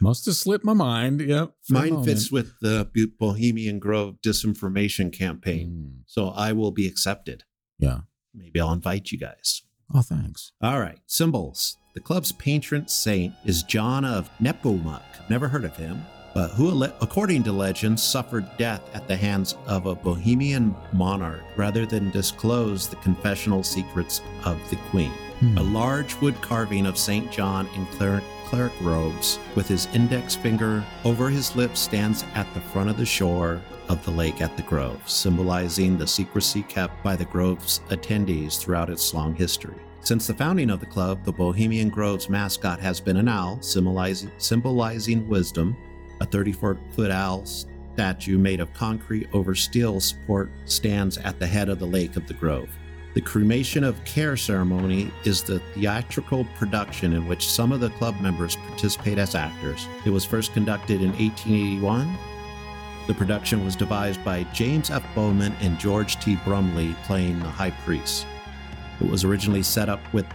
Must 0.00 0.26
have 0.26 0.34
slipped 0.34 0.64
my 0.64 0.74
mind. 0.74 1.20
Yep. 1.20 1.52
mine 1.70 2.04
fits 2.04 2.30
with 2.30 2.52
the 2.60 2.90
Bohemian 3.18 3.78
Grove 3.78 4.16
disinformation 4.22 5.12
campaign. 5.12 5.68
Mm, 5.68 6.02
So 6.06 6.28
I 6.28 6.52
will 6.52 6.70
be 6.72 6.86
accepted. 6.86 7.44
yeah. 7.78 8.00
Maybe 8.36 8.60
I'll 8.60 8.72
invite 8.72 9.12
you 9.12 9.18
guys. 9.18 9.62
Oh, 9.94 10.02
thanks. 10.02 10.50
All 10.60 10.80
right, 10.80 10.98
symbols. 11.06 11.76
The 11.94 12.00
club's 12.00 12.32
patron 12.32 12.88
saint 12.88 13.32
is 13.44 13.62
John 13.62 14.04
of 14.04 14.28
Nepomuk. 14.42 15.02
Never 15.30 15.46
heard 15.46 15.64
of 15.64 15.76
him, 15.76 16.02
but 16.34 16.50
who, 16.50 16.84
according 17.00 17.44
to 17.44 17.52
legend, 17.52 17.98
suffered 17.98 18.44
death 18.58 18.82
at 18.92 19.06
the 19.06 19.16
hands 19.16 19.56
of 19.66 19.86
a 19.86 19.94
Bohemian 19.94 20.74
monarch 20.92 21.42
rather 21.56 21.86
than 21.86 22.10
disclose 22.10 22.88
the 22.88 22.96
confessional 22.96 23.62
secrets 23.62 24.20
of 24.44 24.58
the 24.68 24.76
queen. 24.90 25.12
Hmm. 25.40 25.58
A 25.58 25.62
large 25.62 26.14
wood 26.20 26.40
carving 26.42 26.86
of 26.86 26.98
St. 26.98 27.30
John 27.30 27.68
in 27.74 27.86
cleric, 27.86 28.24
cleric 28.46 28.72
robes, 28.80 29.38
with 29.54 29.68
his 29.68 29.86
index 29.94 30.34
finger 30.34 30.84
over 31.04 31.30
his 31.30 31.54
lips, 31.54 31.80
stands 31.80 32.24
at 32.34 32.52
the 32.52 32.60
front 32.60 32.90
of 32.90 32.96
the 32.96 33.06
shore 33.06 33.60
of 33.88 34.04
the 34.04 34.10
lake 34.10 34.40
at 34.40 34.56
the 34.56 34.62
Grove, 34.62 35.08
symbolizing 35.08 35.96
the 35.96 36.06
secrecy 36.06 36.62
kept 36.62 37.02
by 37.02 37.14
the 37.14 37.24
Grove's 37.26 37.80
attendees 37.90 38.58
throughout 38.58 38.90
its 38.90 39.14
long 39.14 39.34
history. 39.34 39.76
Since 40.00 40.26
the 40.26 40.34
founding 40.34 40.68
of 40.70 40.80
the 40.80 40.86
club, 40.86 41.24
the 41.24 41.32
Bohemian 41.32 41.88
Grove's 41.88 42.28
mascot 42.28 42.78
has 42.80 43.00
been 43.00 43.16
an 43.16 43.28
owl, 43.28 43.60
symbolizing, 43.62 44.30
symbolizing 44.36 45.26
wisdom. 45.28 45.76
A 46.20 46.26
34 46.26 46.78
foot 46.92 47.10
owl 47.10 47.44
statue 47.46 48.38
made 48.38 48.60
of 48.60 48.72
concrete 48.74 49.28
over 49.32 49.54
steel 49.54 50.00
support 50.00 50.50
stands 50.64 51.18
at 51.18 51.38
the 51.38 51.46
head 51.46 51.68
of 51.68 51.78
the 51.78 51.86
lake 51.86 52.16
of 52.16 52.26
the 52.26 52.34
Grove. 52.34 52.68
The 53.14 53.20
cremation 53.20 53.84
of 53.84 54.02
care 54.04 54.36
ceremony 54.36 55.12
is 55.24 55.42
the 55.42 55.60
theatrical 55.74 56.46
production 56.56 57.12
in 57.12 57.28
which 57.28 57.48
some 57.48 57.70
of 57.70 57.78
the 57.78 57.90
club 57.90 58.20
members 58.20 58.56
participate 58.56 59.18
as 59.18 59.36
actors. 59.36 59.86
It 60.04 60.10
was 60.10 60.24
first 60.24 60.52
conducted 60.52 61.00
in 61.00 61.10
1881. 61.10 62.18
The 63.06 63.14
production 63.14 63.64
was 63.64 63.76
devised 63.76 64.24
by 64.24 64.42
James 64.52 64.90
F. 64.90 65.04
Bowman 65.14 65.52
and 65.60 65.78
George 65.78 66.18
T. 66.18 66.36
Bromley 66.44 66.96
playing 67.04 67.38
the 67.38 67.48
high 67.48 67.70
priest. 67.70 68.26
It 69.00 69.08
was 69.08 69.22
originally 69.22 69.62
set 69.62 69.88
up 69.88 70.00
with 70.12 70.26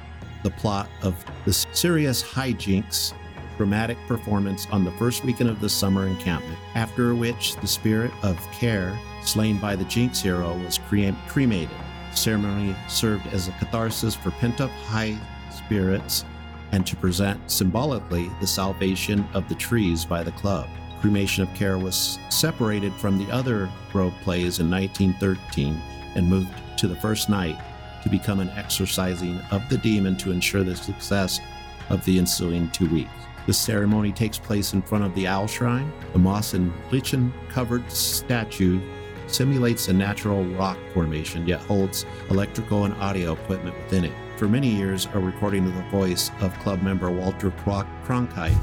the 0.43 0.51
plot 0.51 0.89
of 1.01 1.25
the 1.43 1.51
serious 1.51 2.23
hijinks 2.23 3.13
dramatic 3.59 3.97
performance 4.07 4.67
on 4.71 4.85
the 4.85 4.91
first 4.93 5.25
weekend 5.25 5.49
of 5.49 5.59
the 5.59 5.67
summer 5.67 6.07
encampment, 6.07 6.57
after 6.75 7.13
which 7.13 7.57
the 7.57 7.67
spirit 7.67 8.09
of 8.23 8.39
care, 8.53 8.97
slain 9.21 9.57
by 9.57 9.75
the 9.75 9.83
Jinks 9.83 10.21
hero, 10.21 10.57
was 10.59 10.77
cre- 10.77 11.09
cremated. 11.27 11.75
The 12.11 12.15
ceremony 12.15 12.73
served 12.87 13.27
as 13.27 13.49
a 13.49 13.51
catharsis 13.59 14.15
for 14.15 14.31
pent 14.31 14.61
up 14.61 14.69
high 14.87 15.17
spirits 15.51 16.23
and 16.71 16.87
to 16.87 16.95
present 16.95 17.51
symbolically 17.51 18.31
the 18.39 18.47
salvation 18.47 19.27
of 19.33 19.49
the 19.49 19.55
trees 19.55 20.05
by 20.05 20.23
the 20.23 20.31
club. 20.31 20.69
Cremation 21.01 21.43
of 21.43 21.53
Care 21.53 21.77
was 21.77 22.17
separated 22.29 22.93
from 22.93 23.17
the 23.17 23.29
other 23.29 23.69
Grove 23.91 24.13
plays 24.23 24.59
in 24.59 24.71
1913 24.71 25.81
and 26.15 26.29
moved 26.29 26.53
to 26.77 26.87
the 26.87 26.95
first 26.95 27.29
night 27.29 27.59
to 28.03 28.09
become 28.09 28.39
an 28.39 28.51
exorcising 28.51 29.41
of 29.51 29.67
the 29.67 29.79
demon 29.79 30.15
to 30.15 30.31
ensure 30.31 30.63
the 30.63 30.77
success 30.77 31.41
of 31.89 32.05
the 32.05 32.17
ensuing 32.17 32.69
two 32.69 32.87
weeks. 32.87 33.11
The 33.45 33.53
ceremony 33.53 34.11
takes 34.11 34.37
place 34.37 34.73
in 34.73 34.81
front 34.81 35.03
of 35.03 35.15
the 35.15 35.27
owl 35.27 35.47
shrine. 35.47 35.91
The 36.13 36.19
moss 36.19 36.53
and 36.53 36.71
lichen 36.91 37.33
covered 37.49 37.89
statue 37.91 38.79
simulates 39.27 39.87
a 39.87 39.93
natural 39.93 40.43
rock 40.55 40.77
formation, 40.93 41.47
yet 41.47 41.59
holds 41.61 42.05
electrical 42.29 42.85
and 42.85 42.93
audio 42.95 43.33
equipment 43.33 43.75
within 43.83 44.05
it. 44.05 44.13
For 44.37 44.47
many 44.47 44.69
years, 44.69 45.07
a 45.13 45.19
recording 45.19 45.65
of 45.65 45.75
the 45.75 45.83
voice 45.89 46.31
of 46.41 46.57
club 46.59 46.81
member 46.81 47.11
Walter 47.11 47.51
Cro- 47.51 47.87
Cronkite, 48.05 48.57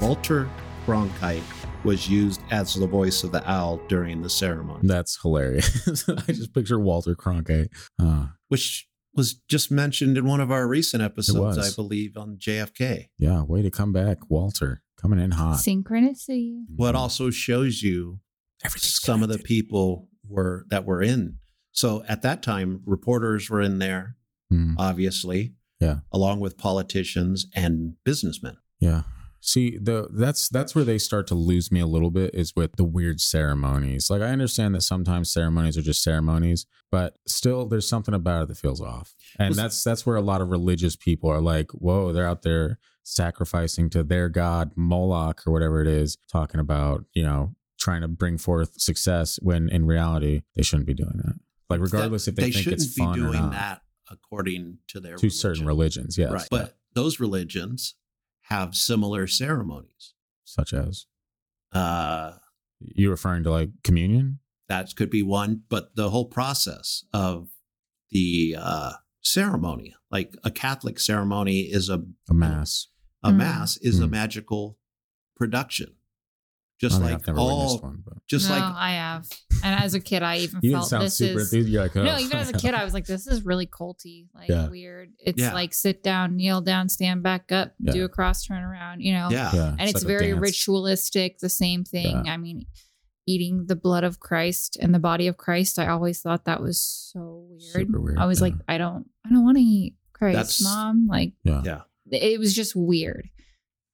Walter 0.00 0.48
Cronkite, 0.86 1.42
was 1.84 2.08
used 2.08 2.40
as 2.50 2.74
the 2.74 2.86
voice 2.86 3.22
of 3.22 3.32
the 3.32 3.48
owl 3.48 3.80
during 3.88 4.22
the 4.22 4.30
ceremony, 4.30 4.80
That's 4.82 5.20
hilarious. 5.20 6.08
I 6.08 6.32
just 6.32 6.52
picture 6.52 6.78
Walter 6.80 7.14
Cronkite. 7.14 7.68
Uh, 8.00 8.26
which 8.48 8.88
was 9.14 9.34
just 9.48 9.70
mentioned 9.70 10.16
in 10.18 10.24
one 10.26 10.40
of 10.40 10.50
our 10.50 10.66
recent 10.68 11.02
episodes. 11.02 11.58
I 11.58 11.74
believe, 11.74 12.16
on 12.16 12.36
JFK. 12.38 13.06
yeah, 13.18 13.42
way 13.42 13.62
to 13.62 13.70
come 13.70 13.92
back, 13.92 14.18
Walter. 14.30 14.82
Coming 15.00 15.18
in 15.20 15.30
hot. 15.32 15.58
Synchronicity. 15.58 16.64
What 16.74 16.94
also 16.94 17.30
shows 17.30 17.82
you 17.82 18.20
Everything's 18.64 19.00
some 19.00 19.22
of 19.22 19.28
the 19.28 19.38
people 19.38 20.08
were 20.28 20.66
that 20.70 20.84
were 20.84 21.00
in. 21.00 21.36
So 21.70 22.02
at 22.08 22.22
that 22.22 22.42
time, 22.42 22.82
reporters 22.84 23.48
were 23.48 23.60
in 23.60 23.78
there, 23.78 24.16
Hmm. 24.50 24.74
obviously, 24.76 25.54
Yeah. 25.80 26.00
along 26.10 26.40
with 26.40 26.58
politicians 26.58 27.46
and 27.54 27.94
businessmen. 28.04 28.56
Yeah. 28.80 29.02
See, 29.40 29.78
the 29.78 30.08
that's 30.10 30.48
that's 30.48 30.74
where 30.74 30.84
they 30.84 30.98
start 30.98 31.26
to 31.28 31.34
lose 31.34 31.70
me 31.70 31.80
a 31.80 31.86
little 31.86 32.10
bit 32.10 32.34
is 32.34 32.54
with 32.56 32.76
the 32.76 32.84
weird 32.84 33.20
ceremonies. 33.20 34.10
Like 34.10 34.20
I 34.20 34.26
understand 34.26 34.74
that 34.74 34.82
sometimes 34.82 35.32
ceremonies 35.32 35.78
are 35.78 35.82
just 35.82 36.02
ceremonies, 36.02 36.66
but 36.90 37.18
still 37.26 37.66
there's 37.66 37.88
something 37.88 38.14
about 38.14 38.42
it 38.42 38.48
that 38.48 38.56
feels 38.56 38.80
off. 38.80 39.14
And 39.38 39.54
that's 39.54 39.82
that's 39.84 40.04
where 40.04 40.16
a 40.16 40.22
lot 40.22 40.40
of 40.40 40.48
religious 40.48 40.96
people 40.96 41.30
are 41.30 41.40
like, 41.40 41.70
"Whoa, 41.70 42.12
they're 42.12 42.26
out 42.26 42.42
there 42.42 42.78
sacrificing 43.04 43.88
to 43.90 44.02
their 44.02 44.28
god 44.28 44.72
Moloch 44.76 45.46
or 45.46 45.52
whatever 45.52 45.80
it 45.80 45.88
is, 45.88 46.18
talking 46.30 46.60
about, 46.60 47.04
you 47.14 47.22
know, 47.22 47.54
trying 47.78 48.02
to 48.02 48.08
bring 48.08 48.38
forth 48.38 48.80
success 48.80 49.38
when 49.40 49.68
in 49.68 49.86
reality 49.86 50.42
they 50.56 50.62
shouldn't 50.62 50.86
be 50.86 50.94
doing 50.94 51.20
that." 51.24 51.34
Like 51.70 51.80
regardless 51.80 52.26
if 52.26 52.34
they, 52.34 52.44
think 52.44 52.54
shouldn't 52.54 52.82
it's 52.82 52.94
be 52.94 53.02
fun 53.02 53.20
or 53.20 53.30
doing 53.30 53.40
not. 53.40 53.52
that 53.52 53.82
according 54.10 54.78
to 54.88 55.00
their 55.00 55.16
to 55.16 55.30
certain 55.30 55.66
religions, 55.66 56.18
yes. 56.18 56.32
right? 56.32 56.48
But 56.50 56.76
those 56.94 57.20
religions 57.20 57.94
have 58.48 58.74
similar 58.74 59.26
ceremonies. 59.26 60.14
such 60.44 60.72
as 60.72 61.04
Uh, 61.72 62.38
you 62.80 63.10
referring 63.10 63.42
to 63.44 63.50
like 63.50 63.70
communion? 63.84 64.38
that 64.68 64.96
could 64.96 65.10
be 65.10 65.22
one, 65.22 65.62
but 65.68 65.94
the 65.94 66.08
whole 66.10 66.24
process 66.24 67.04
of 67.12 67.50
the 68.10 68.56
uh, 68.58 68.92
ceremony, 69.20 69.94
like 70.10 70.34
a 70.44 70.50
Catholic 70.50 70.98
ceremony, 70.98 71.60
is 71.60 71.90
a 71.90 72.02
A 72.30 72.34
mass. 72.34 72.88
a 73.22 73.30
Mm. 73.30 73.36
mass 73.36 73.76
is 73.78 74.00
a 74.00 74.06
Mm. 74.06 74.10
magical 74.12 74.78
production. 75.36 75.96
Just 76.80 76.96
I 76.96 76.98
mean, 77.00 77.06
like 77.10 77.14
I've 77.20 77.26
never 77.26 77.38
all, 77.40 77.56
witnessed 77.64 77.82
one, 77.82 78.02
but 78.06 78.26
just 78.28 78.48
no, 78.48 78.54
like 78.54 78.62
I 78.64 78.90
have. 78.92 79.28
And 79.64 79.82
as 79.84 79.94
a 79.94 80.00
kid, 80.00 80.22
I 80.22 80.36
even 80.38 80.60
you 80.62 80.72
felt 80.72 80.86
sound 80.88 81.02
this 81.04 81.16
super 81.16 81.40
is. 81.40 81.52
enthusiastic. 81.52 81.94
You're 81.96 82.04
like, 82.04 82.12
No, 82.14 82.22
oh, 82.22 82.24
even 82.26 82.38
as 82.38 82.48
a 82.50 82.52
kid, 82.52 82.74
I 82.74 82.84
was 82.84 82.94
like, 82.94 83.06
this 83.06 83.26
is 83.26 83.44
really 83.44 83.66
culty, 83.66 84.26
like 84.34 84.48
Yeah. 84.48 84.68
weird. 84.68 85.12
It's 85.18 85.40
Yeah. 85.42 85.52
like 85.54 85.74
sit 85.74 86.02
down, 86.04 86.36
kneel 86.36 86.60
down, 86.60 86.88
stand 86.88 87.22
back 87.24 87.50
up, 87.50 87.74
Yeah. 87.80 87.92
do 87.92 88.04
a 88.04 88.08
cross 88.08 88.44
turn 88.44 88.62
around, 88.62 89.00
you 89.00 89.12
know? 89.12 89.28
yeah, 89.30 89.50
yeah, 89.52 89.76
And 89.78 89.88
it's, 89.90 89.94
like 90.04 90.06
very 90.06 90.32
ritualistic, 90.34 91.38
the 91.40 91.48
same 91.48 91.82
thing. 91.84 92.24
Yeah. 92.26 92.32
I 92.32 92.36
mean, 92.36 92.66
eating 93.26 93.66
the 93.66 93.76
blood 93.76 94.04
of 94.04 94.20
Christ 94.20 94.76
and 94.80 94.94
the 94.94 94.98
body 95.00 95.26
of 95.26 95.36
Christ, 95.36 95.78
I 95.78 95.88
always 95.88 96.20
thought 96.20 96.44
that 96.44 96.62
was 96.62 96.80
so 96.80 97.46
weird. 97.50 97.62
Super 97.88 98.00
weird, 98.00 98.18
I 98.18 98.26
was 98.26 98.38
yeah. 98.38 98.44
like, 98.44 98.54
I 98.68 98.78
don't, 98.78 99.06
I 99.26 99.30
don't 99.30 99.44
want 99.44 99.56
to 99.58 99.62
eat 99.64 99.96
Christ, 100.12 100.36
That's- 100.36 100.62
mom. 100.62 101.08
Like, 101.08 101.32
Yeah. 101.42 101.62
yeah. 101.64 101.80
it 102.12 102.38
was 102.38 102.54
just 102.54 102.76
weird. 102.76 103.28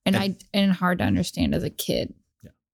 And, 0.07 0.14
And- 0.14 0.22
I, 0.22 0.37
and 0.53 0.70
hard 0.72 0.99
to 0.99 1.05
understand 1.05 1.55
as 1.55 1.62
a 1.64 1.70
kid. 1.70 2.12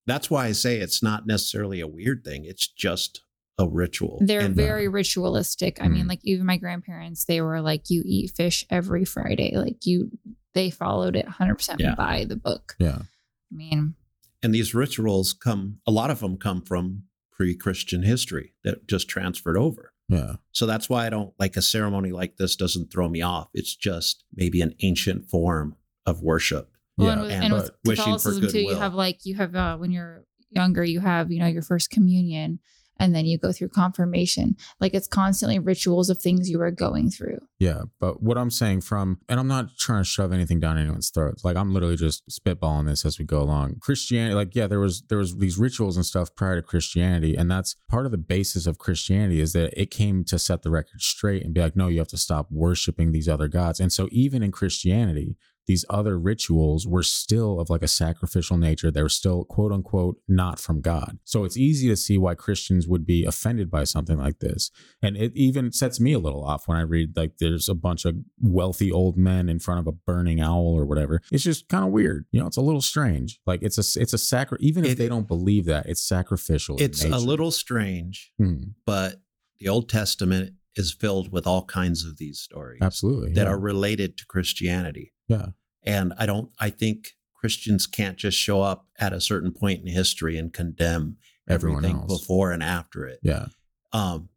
That's 0.06 0.30
why 0.30 0.46
I 0.46 0.52
say 0.52 0.78
it's 0.78 1.02
not 1.02 1.26
necessarily 1.26 1.80
a 1.80 1.86
weird 1.86 2.24
thing. 2.24 2.44
It's 2.44 2.66
just 2.68 3.22
a 3.58 3.68
ritual. 3.68 4.18
They're 4.22 4.40
And- 4.40 4.56
very 4.56 4.88
ritualistic. 4.88 5.78
I 5.82 5.88
mean, 5.88 6.06
Mhm. 6.06 6.08
like 6.08 6.20
even 6.24 6.46
my 6.46 6.56
grandparents, 6.56 7.26
they 7.26 7.40
were 7.42 7.60
like, 7.60 7.90
"You 7.90 8.02
eat 8.06 8.30
fish 8.34 8.64
every 8.70 9.04
Friday." 9.04 9.54
Like 9.56 9.84
you, 9.84 10.10
they 10.54 10.70
followed 10.70 11.14
it 11.16 11.26
100 11.26 11.56
percent 11.56 11.80
Yeah. 11.80 11.94
by 11.94 12.24
the 12.24 12.36
book. 12.36 12.74
Yeah. 12.78 13.02
I 13.02 13.54
mean, 13.54 13.94
and 14.42 14.54
these 14.54 14.74
rituals 14.74 15.34
come. 15.34 15.80
A 15.86 15.90
lot 15.90 16.10
of 16.10 16.20
them 16.20 16.38
come 16.38 16.62
from 16.62 17.04
pre-Christian 17.32 18.02
history 18.02 18.54
that 18.64 18.86
just 18.88 19.08
transferred 19.08 19.56
over. 19.58 19.92
Yeah. 20.08 20.36
So 20.52 20.64
that's 20.66 20.88
why 20.88 21.06
I 21.06 21.10
don't 21.10 21.34
like 21.38 21.56
a 21.56 21.62
ceremony 21.62 22.10
like 22.12 22.36
this. 22.38 22.56
Doesn't 22.56 22.90
throw 22.90 23.08
me 23.08 23.20
off. 23.22 23.48
It's 23.54 23.76
just 23.76 24.24
maybe 24.34 24.60
an 24.62 24.74
ancient 24.80 25.28
form 25.28 25.76
of 26.06 26.22
worship. 26.22 26.70
Well, 27.00 27.08
yeah. 27.08 27.12
and 27.12 27.22
with, 27.22 27.30
and 27.32 27.44
and 27.44 27.54
with 27.54 27.70
but 27.84 27.90
wishing 27.90 28.04
for 28.04 28.30
Catholicism 28.30 28.52
too, 28.52 28.60
you 28.60 28.76
have 28.76 28.94
like 28.94 29.20
you 29.24 29.34
have 29.36 29.54
uh, 29.54 29.76
when 29.76 29.90
you're 29.90 30.24
younger, 30.50 30.84
you 30.84 31.00
have 31.00 31.30
you 31.30 31.40
know 31.40 31.46
your 31.46 31.62
first 31.62 31.90
communion, 31.90 32.60
and 33.00 33.14
then 33.14 33.24
you 33.24 33.38
go 33.38 33.50
through 33.50 33.70
confirmation. 33.70 34.56
Like 34.78 34.94
it's 34.94 35.08
constantly 35.08 35.58
rituals 35.58 36.10
of 36.10 36.18
things 36.18 36.50
you 36.50 36.60
are 36.60 36.70
going 36.70 37.10
through. 37.10 37.38
Yeah, 37.58 37.82
but 37.98 38.22
what 38.22 38.36
I'm 38.36 38.50
saying 38.50 38.82
from, 38.82 39.20
and 39.28 39.40
I'm 39.40 39.48
not 39.48 39.76
trying 39.78 40.02
to 40.02 40.08
shove 40.08 40.32
anything 40.32 40.60
down 40.60 40.78
anyone's 40.78 41.10
throats. 41.10 41.42
Like 41.42 41.56
I'm 41.56 41.72
literally 41.72 41.96
just 41.96 42.22
spitballing 42.28 42.86
this 42.86 43.04
as 43.04 43.18
we 43.18 43.24
go 43.24 43.40
along. 43.40 43.76
Christianity, 43.80 44.34
like 44.34 44.54
yeah, 44.54 44.66
there 44.66 44.80
was 44.80 45.02
there 45.08 45.18
was 45.18 45.38
these 45.38 45.58
rituals 45.58 45.96
and 45.96 46.04
stuff 46.04 46.34
prior 46.36 46.56
to 46.56 46.62
Christianity, 46.62 47.34
and 47.34 47.50
that's 47.50 47.74
part 47.88 48.04
of 48.04 48.12
the 48.12 48.18
basis 48.18 48.66
of 48.66 48.78
Christianity 48.78 49.40
is 49.40 49.54
that 49.54 49.72
it 49.80 49.90
came 49.90 50.22
to 50.24 50.38
set 50.38 50.62
the 50.62 50.70
record 50.70 51.00
straight 51.00 51.42
and 51.42 51.54
be 51.54 51.60
like, 51.60 51.76
no, 51.76 51.88
you 51.88 51.98
have 51.98 52.08
to 52.08 52.18
stop 52.18 52.48
worshiping 52.50 53.12
these 53.12 53.28
other 53.28 53.48
gods. 53.48 53.80
And 53.80 53.92
so 53.92 54.08
even 54.12 54.42
in 54.42 54.52
Christianity, 54.52 55.36
these 55.70 55.84
other 55.88 56.18
rituals 56.18 56.84
were 56.94 57.02
still 57.04 57.60
of 57.60 57.70
like 57.70 57.82
a 57.82 57.86
sacrificial 58.04 58.56
nature. 58.56 58.90
They 58.90 59.02
were 59.02 59.08
still 59.22 59.44
quote 59.44 59.70
unquote 59.70 60.16
not 60.26 60.58
from 60.58 60.80
God. 60.80 61.18
So 61.24 61.44
it's 61.44 61.56
easy 61.56 61.86
to 61.88 61.96
see 61.96 62.18
why 62.18 62.34
Christians 62.34 62.88
would 62.88 63.06
be 63.06 63.24
offended 63.24 63.70
by 63.70 63.84
something 63.84 64.18
like 64.18 64.40
this. 64.40 64.72
And 65.00 65.16
it 65.16 65.30
even 65.36 65.70
sets 65.70 66.00
me 66.00 66.12
a 66.12 66.18
little 66.18 66.44
off 66.44 66.66
when 66.66 66.76
I 66.76 66.80
read 66.80 67.16
like 67.16 67.32
there's 67.38 67.68
a 67.68 67.74
bunch 67.74 68.04
of 68.04 68.16
wealthy 68.40 68.90
old 68.90 69.16
men 69.16 69.48
in 69.48 69.60
front 69.60 69.78
of 69.78 69.86
a 69.86 69.92
burning 69.92 70.40
owl 70.40 70.74
or 70.76 70.84
whatever. 70.84 71.22
It's 71.30 71.44
just 71.44 71.68
kind 71.68 71.84
of 71.84 71.92
weird. 71.92 72.26
You 72.32 72.40
know, 72.40 72.48
it's 72.48 72.56
a 72.56 72.62
little 72.62 72.82
strange. 72.82 73.38
Like 73.46 73.62
it's 73.62 73.78
a 73.78 74.00
it's 74.02 74.12
a 74.12 74.18
sacri 74.18 74.58
even 74.60 74.84
if 74.84 74.92
It- 74.92 74.98
they 74.98 75.08
don't 75.08 75.28
believe 75.28 75.66
that, 75.66 75.86
it's 75.86 76.02
sacrificial. 76.02 76.76
It's 76.80 77.04
a 77.04 77.18
little 77.18 77.52
strange, 77.52 78.32
Hmm, 78.38 78.62
but 78.84 79.22
the 79.60 79.68
Old 79.68 79.88
Testament 79.88 80.54
is 80.74 80.92
filled 80.92 81.30
with 81.32 81.46
all 81.46 81.64
kinds 81.64 82.04
of 82.04 82.16
these 82.18 82.40
stories 82.40 82.80
absolutely. 82.82 83.32
that 83.34 83.44
yeah. 83.46 83.52
are 83.52 83.58
related 83.58 84.16
to 84.18 84.24
Christianity. 84.26 85.12
yeah. 85.28 85.46
And 85.84 86.12
I 86.18 86.26
don't. 86.26 86.50
I 86.58 86.70
think 86.70 87.12
Christians 87.34 87.86
can't 87.86 88.18
just 88.18 88.36
show 88.38 88.60
up 88.62 88.86
at 88.98 89.12
a 89.12 89.20
certain 89.20 89.52
point 89.52 89.80
in 89.80 89.86
history 89.86 90.36
and 90.36 90.52
condemn 90.52 91.16
Everyone 91.48 91.84
everything 91.84 92.02
else. 92.02 92.20
before 92.20 92.52
and 92.52 92.62
after 92.62 93.06
it. 93.06 93.18
Yeah. 93.22 93.46
um, 93.92 94.28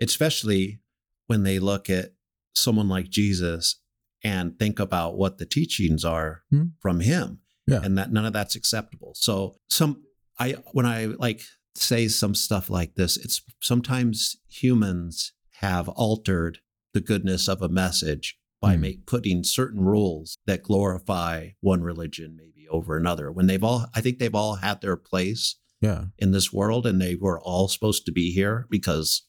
especially 0.00 0.80
when 1.26 1.42
they 1.42 1.58
look 1.58 1.88
at 1.90 2.12
someone 2.54 2.88
like 2.88 3.08
Jesus 3.08 3.80
and 4.22 4.58
think 4.58 4.78
about 4.78 5.16
what 5.16 5.38
the 5.38 5.46
teachings 5.46 6.04
are 6.04 6.42
Hmm. 6.50 6.64
from 6.80 7.00
him, 7.00 7.40
Yeah. 7.66 7.80
and 7.82 7.96
that 7.98 8.12
none 8.12 8.24
of 8.26 8.32
that's 8.32 8.54
acceptable. 8.56 9.12
So 9.16 9.56
some 9.68 10.02
I 10.38 10.52
when 10.72 10.86
I 10.86 11.06
like 11.06 11.42
say 11.74 12.08
some 12.08 12.34
stuff 12.34 12.68
like 12.70 12.94
this, 12.94 13.16
it's 13.16 13.42
sometimes 13.60 14.36
humans 14.48 15.32
have 15.60 15.88
altered 15.90 16.58
the 16.92 17.00
goodness 17.00 17.48
of 17.48 17.62
a 17.62 17.68
message 17.68 18.38
by 18.66 18.74
Hmm. 18.74 18.80
make, 18.80 19.06
putting 19.06 19.44
certain 19.44 19.80
rules 19.84 20.38
that 20.46 20.62
glorify 20.62 21.50
one 21.60 21.82
religion 21.82 22.36
maybe 22.36 22.66
over 22.68 22.96
another 22.96 23.30
when 23.30 23.46
they've 23.46 23.62
all 23.64 23.86
I 23.94 24.00
think 24.00 24.18
they've 24.18 24.34
all 24.34 24.56
had 24.56 24.80
their 24.80 24.96
place 24.96 25.56
Yeah. 25.80 26.06
in 26.18 26.32
this 26.32 26.52
world 26.52 26.86
and 26.86 27.00
they 27.00 27.14
were 27.14 27.40
all 27.40 27.68
supposed 27.68 28.04
to 28.06 28.12
be 28.12 28.32
here 28.32 28.66
because 28.70 29.22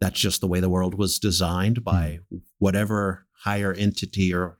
that's 0.00 0.20
just 0.20 0.40
the 0.40 0.46
way 0.46 0.60
the 0.60 0.68
world 0.70 0.94
was 0.94 1.18
designed 1.18 1.82
by 1.82 2.20
whatever 2.58 3.26
higher 3.44 3.72
entity 3.72 4.32
or 4.34 4.58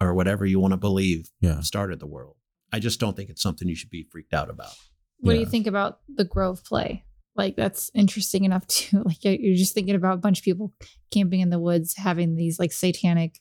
or 0.00 0.14
whatever 0.14 0.46
you 0.46 0.60
want 0.60 0.72
to 0.72 0.76
believe 0.78 1.30
Yeah. 1.40 1.60
started 1.60 1.98
the 1.98 2.06
world. 2.06 2.36
I 2.72 2.78
just 2.78 3.00
don't 3.00 3.16
think 3.16 3.30
it's 3.30 3.42
something 3.42 3.66
you 3.66 3.74
should 3.74 3.90
be 3.90 4.04
freaked 4.12 4.32
out 4.34 4.48
about. 4.50 4.74
What 5.20 5.32
do 5.32 5.40
you 5.40 5.46
think 5.46 5.66
about 5.66 5.98
the 6.08 6.24
Grove 6.24 6.62
play? 6.64 7.02
Like 7.38 7.56
that's 7.56 7.90
interesting 7.94 8.44
enough 8.44 8.66
to 8.76 9.02
like 9.04 9.24
you're 9.24 9.54
just 9.56 9.72
thinking 9.72 9.94
about 9.94 10.14
a 10.14 10.20
bunch 10.20 10.40
of 10.40 10.44
people 10.44 10.74
camping 11.12 11.40
in 11.40 11.50
the 11.50 11.58
woods 11.60 11.94
having 11.96 12.34
these 12.36 12.58
like 12.58 12.72
satanic 12.72 13.36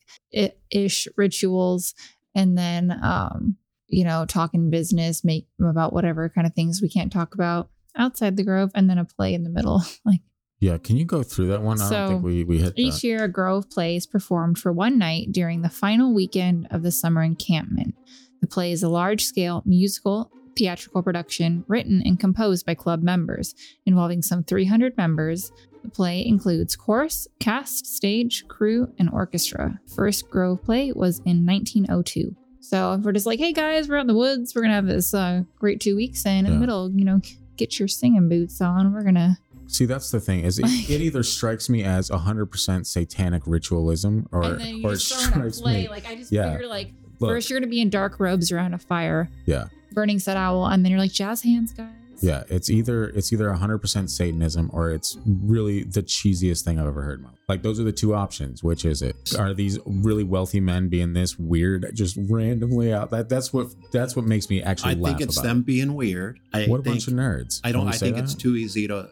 ish 0.71 1.07
rituals 1.17 1.93
and 2.35 2.57
then 2.57 2.97
um 3.03 3.57
you 3.87 4.03
know 4.03 4.25
talking 4.25 4.69
business 4.69 5.23
make 5.23 5.47
about 5.61 5.93
whatever 5.93 6.29
kind 6.29 6.45
of 6.47 6.53
things 6.53 6.81
we 6.81 6.89
can't 6.89 7.11
talk 7.11 7.33
about 7.33 7.69
outside 7.97 8.37
the 8.37 8.43
grove 8.43 8.69
and 8.75 8.89
then 8.89 8.97
a 8.97 9.05
play 9.05 9.33
in 9.33 9.43
the 9.43 9.49
middle 9.49 9.81
like 10.05 10.21
Yeah. 10.59 10.77
Can 10.77 10.97
you 10.97 11.05
go 11.05 11.23
through 11.23 11.47
that 11.47 11.61
one? 11.61 11.77
I 11.81 11.81
don't 11.81 11.89
So, 11.89 12.07
think 12.09 12.23
we, 12.23 12.43
we 12.43 12.57
hit 12.59 12.73
each 12.77 12.95
that. 13.01 13.03
year 13.03 13.23
a 13.23 13.27
grove 13.27 13.69
play 13.69 13.95
is 13.95 14.05
performed 14.07 14.57
for 14.59 14.71
one 14.71 14.97
night 14.97 15.31
during 15.31 15.61
the 15.61 15.69
final 15.69 16.13
weekend 16.13 16.67
of 16.71 16.83
the 16.83 16.91
summer 16.91 17.23
encampment 17.23 17.95
the 18.41 18.47
play 18.47 18.71
is 18.71 18.83
a 18.83 18.89
large 18.89 19.23
scale 19.23 19.63
musical 19.65 20.31
theatrical 20.57 21.03
production 21.03 21.63
written 21.67 22.01
and 22.03 22.19
composed 22.19 22.65
by 22.65 22.73
club 22.73 23.01
members 23.03 23.53
involving 23.85 24.21
some 24.21 24.43
300 24.43 24.97
members. 24.97 25.51
The 25.83 25.89
play 25.89 26.25
includes 26.25 26.75
chorus, 26.75 27.27
cast, 27.39 27.85
stage, 27.85 28.47
crew, 28.47 28.91
and 28.99 29.09
orchestra. 29.11 29.79
First 29.95 30.29
Grove 30.29 30.63
play 30.63 30.91
was 30.91 31.19
in 31.19 31.45
1902. 31.45 32.35
So 32.59 32.93
if 32.93 33.01
we're 33.01 33.13
just 33.13 33.25
like, 33.25 33.39
hey 33.39 33.53
guys, 33.53 33.87
we're 33.87 33.97
out 33.97 34.01
in 34.01 34.07
the 34.07 34.15
woods, 34.15 34.53
we're 34.53 34.63
gonna 34.63 34.73
have 34.73 34.87
this 34.87 35.13
uh, 35.13 35.43
great 35.59 35.79
two 35.79 35.95
weeks, 35.95 36.25
and 36.25 36.45
in 36.47 36.53
Yeah. 36.53 36.57
the 36.57 36.59
middle, 36.59 36.91
you 36.91 37.05
know, 37.05 37.21
get 37.55 37.79
your 37.79 37.87
singing 37.87 38.27
boots 38.27 38.59
on. 38.59 38.91
We're 38.93 39.03
gonna 39.03 39.37
See, 39.69 39.85
that's 39.85 40.11
the 40.11 40.19
thing 40.21 40.41
is 40.45 40.59
it, 40.59 40.65
it 40.89 41.01
either 41.01 41.23
strikes 41.23 41.67
me 41.69 41.83
as 41.83 42.09
100% 42.09 42.85
satanic 42.85 43.43
ritualism 43.45 44.25
or, 44.31 44.43
and 44.43 44.59
then 44.61 44.77
you 44.77 44.83
or 44.87 44.93
it 44.93 44.97
just 44.97 45.13
throw 45.13 45.23
in 45.45 45.51
strikes 45.51 45.61
play. 45.61 45.83
me. 45.83 45.89
Like 45.89 46.07
I 46.07 46.15
just 46.15 46.31
Yeah. 46.31 46.51
figure, 46.53 46.67
like 46.67 46.93
Look, 47.19 47.29
first 47.31 47.49
you're 47.49 47.59
gonna 47.59 47.69
be 47.69 47.81
in 47.81 47.89
dark 47.89 48.19
robes 48.19 48.51
around 48.51 48.73
a 48.73 48.77
fire, 48.77 49.29
yeah. 49.45 49.65
Burning 49.91 50.19
said 50.19 50.37
owl, 50.37 50.65
and 50.67 50.83
then 50.83 50.91
you're 50.91 50.99
like 50.99 51.11
jazz 51.11 51.41
hands, 51.41 51.71
guys. 51.73 51.89
Yeah, 52.19 52.43
it's 52.49 52.69
either 52.71 53.09
it's 53.09 53.31
either 53.31 53.47
100% 53.49 54.09
Satanism 54.09 54.71
or 54.73 54.89
it's 54.89 55.17
really 55.25 55.83
the 55.83 56.01
cheesiest 56.01 56.63
thing 56.63 56.79
I've 56.79 56.87
ever 56.87 57.03
heard. 57.03 57.19
in 57.19 57.23
my 57.25 57.29
life. 57.29 57.37
Like 57.47 57.61
those 57.61 57.79
are 57.79 57.83
the 57.83 57.91
two 57.91 58.15
options. 58.15 58.63
Which 58.63 58.85
is 58.85 59.03
it? 59.03 59.15
Are 59.37 59.53
these 59.53 59.77
really 59.85 60.23
wealthy 60.23 60.59
men 60.59 60.89
being 60.89 61.13
this 61.13 61.37
weird, 61.37 61.91
just 61.93 62.17
randomly 62.27 62.91
out? 62.91 63.11
That 63.11 63.29
that's 63.29 63.53
what 63.53 63.67
that's 63.91 64.15
what 64.15 64.25
makes 64.25 64.49
me 64.49 64.63
actually 64.63 64.93
I 64.93 64.95
laugh 64.95 65.17
think 65.19 65.29
it's 65.29 65.37
about 65.37 65.47
them 65.47 65.61
being 65.61 65.93
weird. 65.93 66.39
I 66.53 66.61
it. 66.61 66.69
What 66.69 66.79
a 66.79 66.83
think, 66.83 66.95
bunch 66.95 67.07
of 67.07 67.13
nerds! 67.13 67.61
I 67.63 67.71
don't 67.71 67.87
I 67.87 67.91
say 67.91 68.11
think 68.11 68.23
it's 68.23 68.33
too 68.33 68.55
easy 68.55 68.87
to 68.87 69.09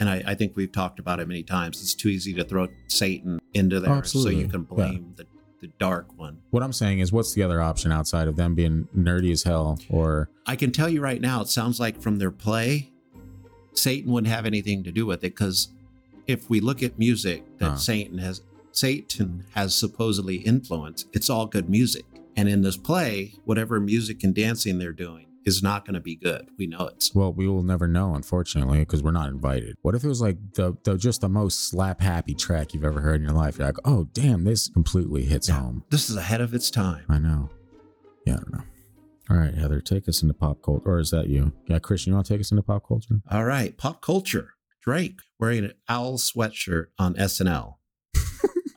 and 0.00 0.08
I, 0.08 0.22
I 0.26 0.34
think 0.34 0.56
we've 0.56 0.70
talked 0.72 0.98
about 0.98 1.20
it 1.20 1.28
many 1.28 1.44
times. 1.44 1.80
It's 1.80 1.94
too 1.94 2.08
easy 2.08 2.32
to 2.34 2.44
throw 2.44 2.66
Satan 2.88 3.40
into 3.54 3.78
there 3.78 4.02
so 4.04 4.28
you 4.30 4.48
can 4.48 4.62
Yeah. 4.68 4.74
blame 4.74 5.14
the, 5.16 5.26
the 5.60 5.68
dark 5.78 6.06
one. 6.16 6.38
What 6.50 6.62
I'm 6.62 6.72
saying 6.72 7.00
is, 7.00 7.12
what's 7.12 7.34
the 7.34 7.42
other 7.42 7.60
option 7.60 7.92
outside 7.92 8.28
of 8.28 8.36
them 8.36 8.54
being 8.54 8.88
nerdy 8.96 9.32
as 9.32 9.42
hell? 9.42 9.78
Or 9.90 10.28
I 10.46 10.56
can 10.56 10.70
tell 10.72 10.88
you 10.88 11.00
right 11.00 11.20
now, 11.20 11.40
it 11.40 11.48
sounds 11.48 11.80
like 11.80 12.00
from 12.00 12.18
their 12.18 12.30
play, 12.30 12.90
Satan 13.72 14.12
wouldn't 14.12 14.32
have 14.32 14.46
anything 14.46 14.84
to 14.84 14.92
do 14.92 15.06
with 15.06 15.18
it 15.24 15.34
because 15.34 15.68
if 16.26 16.48
we 16.50 16.60
look 16.60 16.82
at 16.82 16.98
music 16.98 17.44
that 17.58 17.70
Huh. 17.70 17.76
Satan 17.76 18.18
has 18.18 18.42
Satan 18.72 19.44
has 19.54 19.74
supposedly 19.74 20.36
influenced, 20.36 21.08
it's 21.12 21.28
all 21.30 21.46
good 21.46 21.68
music. 21.68 22.04
And 22.36 22.48
in 22.48 22.62
this 22.62 22.76
play, 22.76 23.34
whatever 23.44 23.80
music 23.80 24.22
and 24.22 24.32
dancing 24.34 24.78
they're 24.78 24.92
doing 24.92 25.26
is 25.44 25.62
not 25.62 25.84
going 25.84 25.94
to 25.94 26.00
be 26.00 26.16
good. 26.16 26.48
We 26.58 26.66
know 26.66 26.86
it. 26.88 27.04
well, 27.14 27.32
we 27.32 27.46
will 27.48 27.62
never 27.62 27.88
know, 27.88 28.14
unfortunately, 28.14 28.80
because 28.80 29.02
we're 29.02 29.12
not 29.12 29.28
invited. 29.30 29.76
What 29.82 29.94
if 29.94 30.04
it 30.04 30.08
was 30.08 30.20
like 30.20 30.36
the, 30.54 30.76
the 30.84 30.96
just 30.98 31.20
the 31.22 31.28
most 31.28 31.68
slap 31.70 32.00
happy 32.00 32.34
track 32.34 32.74
you've 32.74 32.84
ever 32.84 33.00
heard 33.00 33.20
in 33.20 33.22
your 33.26 33.36
life? 33.36 33.58
You're 33.58 33.68
like, 33.68 33.78
oh 33.84 34.04
damn, 34.12 34.44
this 34.44 34.68
completely 34.68 35.24
hits 35.24 35.48
Yeah. 35.48 35.60
home. 35.60 35.84
this 35.90 36.10
is 36.10 36.16
ahead 36.16 36.40
of 36.40 36.52
its 36.54 36.70
time. 36.70 37.04
I 37.08 37.18
know. 37.18 37.50
Yeah, 38.26 38.34
I 38.34 38.36
don't 38.36 38.52
know. 38.52 38.62
All 39.30 39.36
right, 39.36 39.54
Heather, 39.54 39.80
take 39.80 40.08
us 40.08 40.22
into 40.22 40.34
pop 40.34 40.62
culture. 40.62 40.88
Or 40.88 40.98
is 40.98 41.10
that 41.10 41.28
you? 41.28 41.52
Yeah, 41.66 41.78
Christian, 41.78 42.10
you 42.12 42.14
want 42.16 42.26
to 42.26 42.34
take 42.34 42.40
us 42.40 42.50
into 42.50 42.62
pop 42.62 42.86
culture? 42.88 43.20
All 43.30 43.44
right, 43.44 43.76
pop 43.76 44.00
culture. 44.02 44.54
Drake 44.82 45.20
wearing 45.38 45.64
an 45.64 45.74
owl 45.88 46.18
sweatshirt 46.18 46.86
on 46.98 47.14
SNL. 47.14 47.74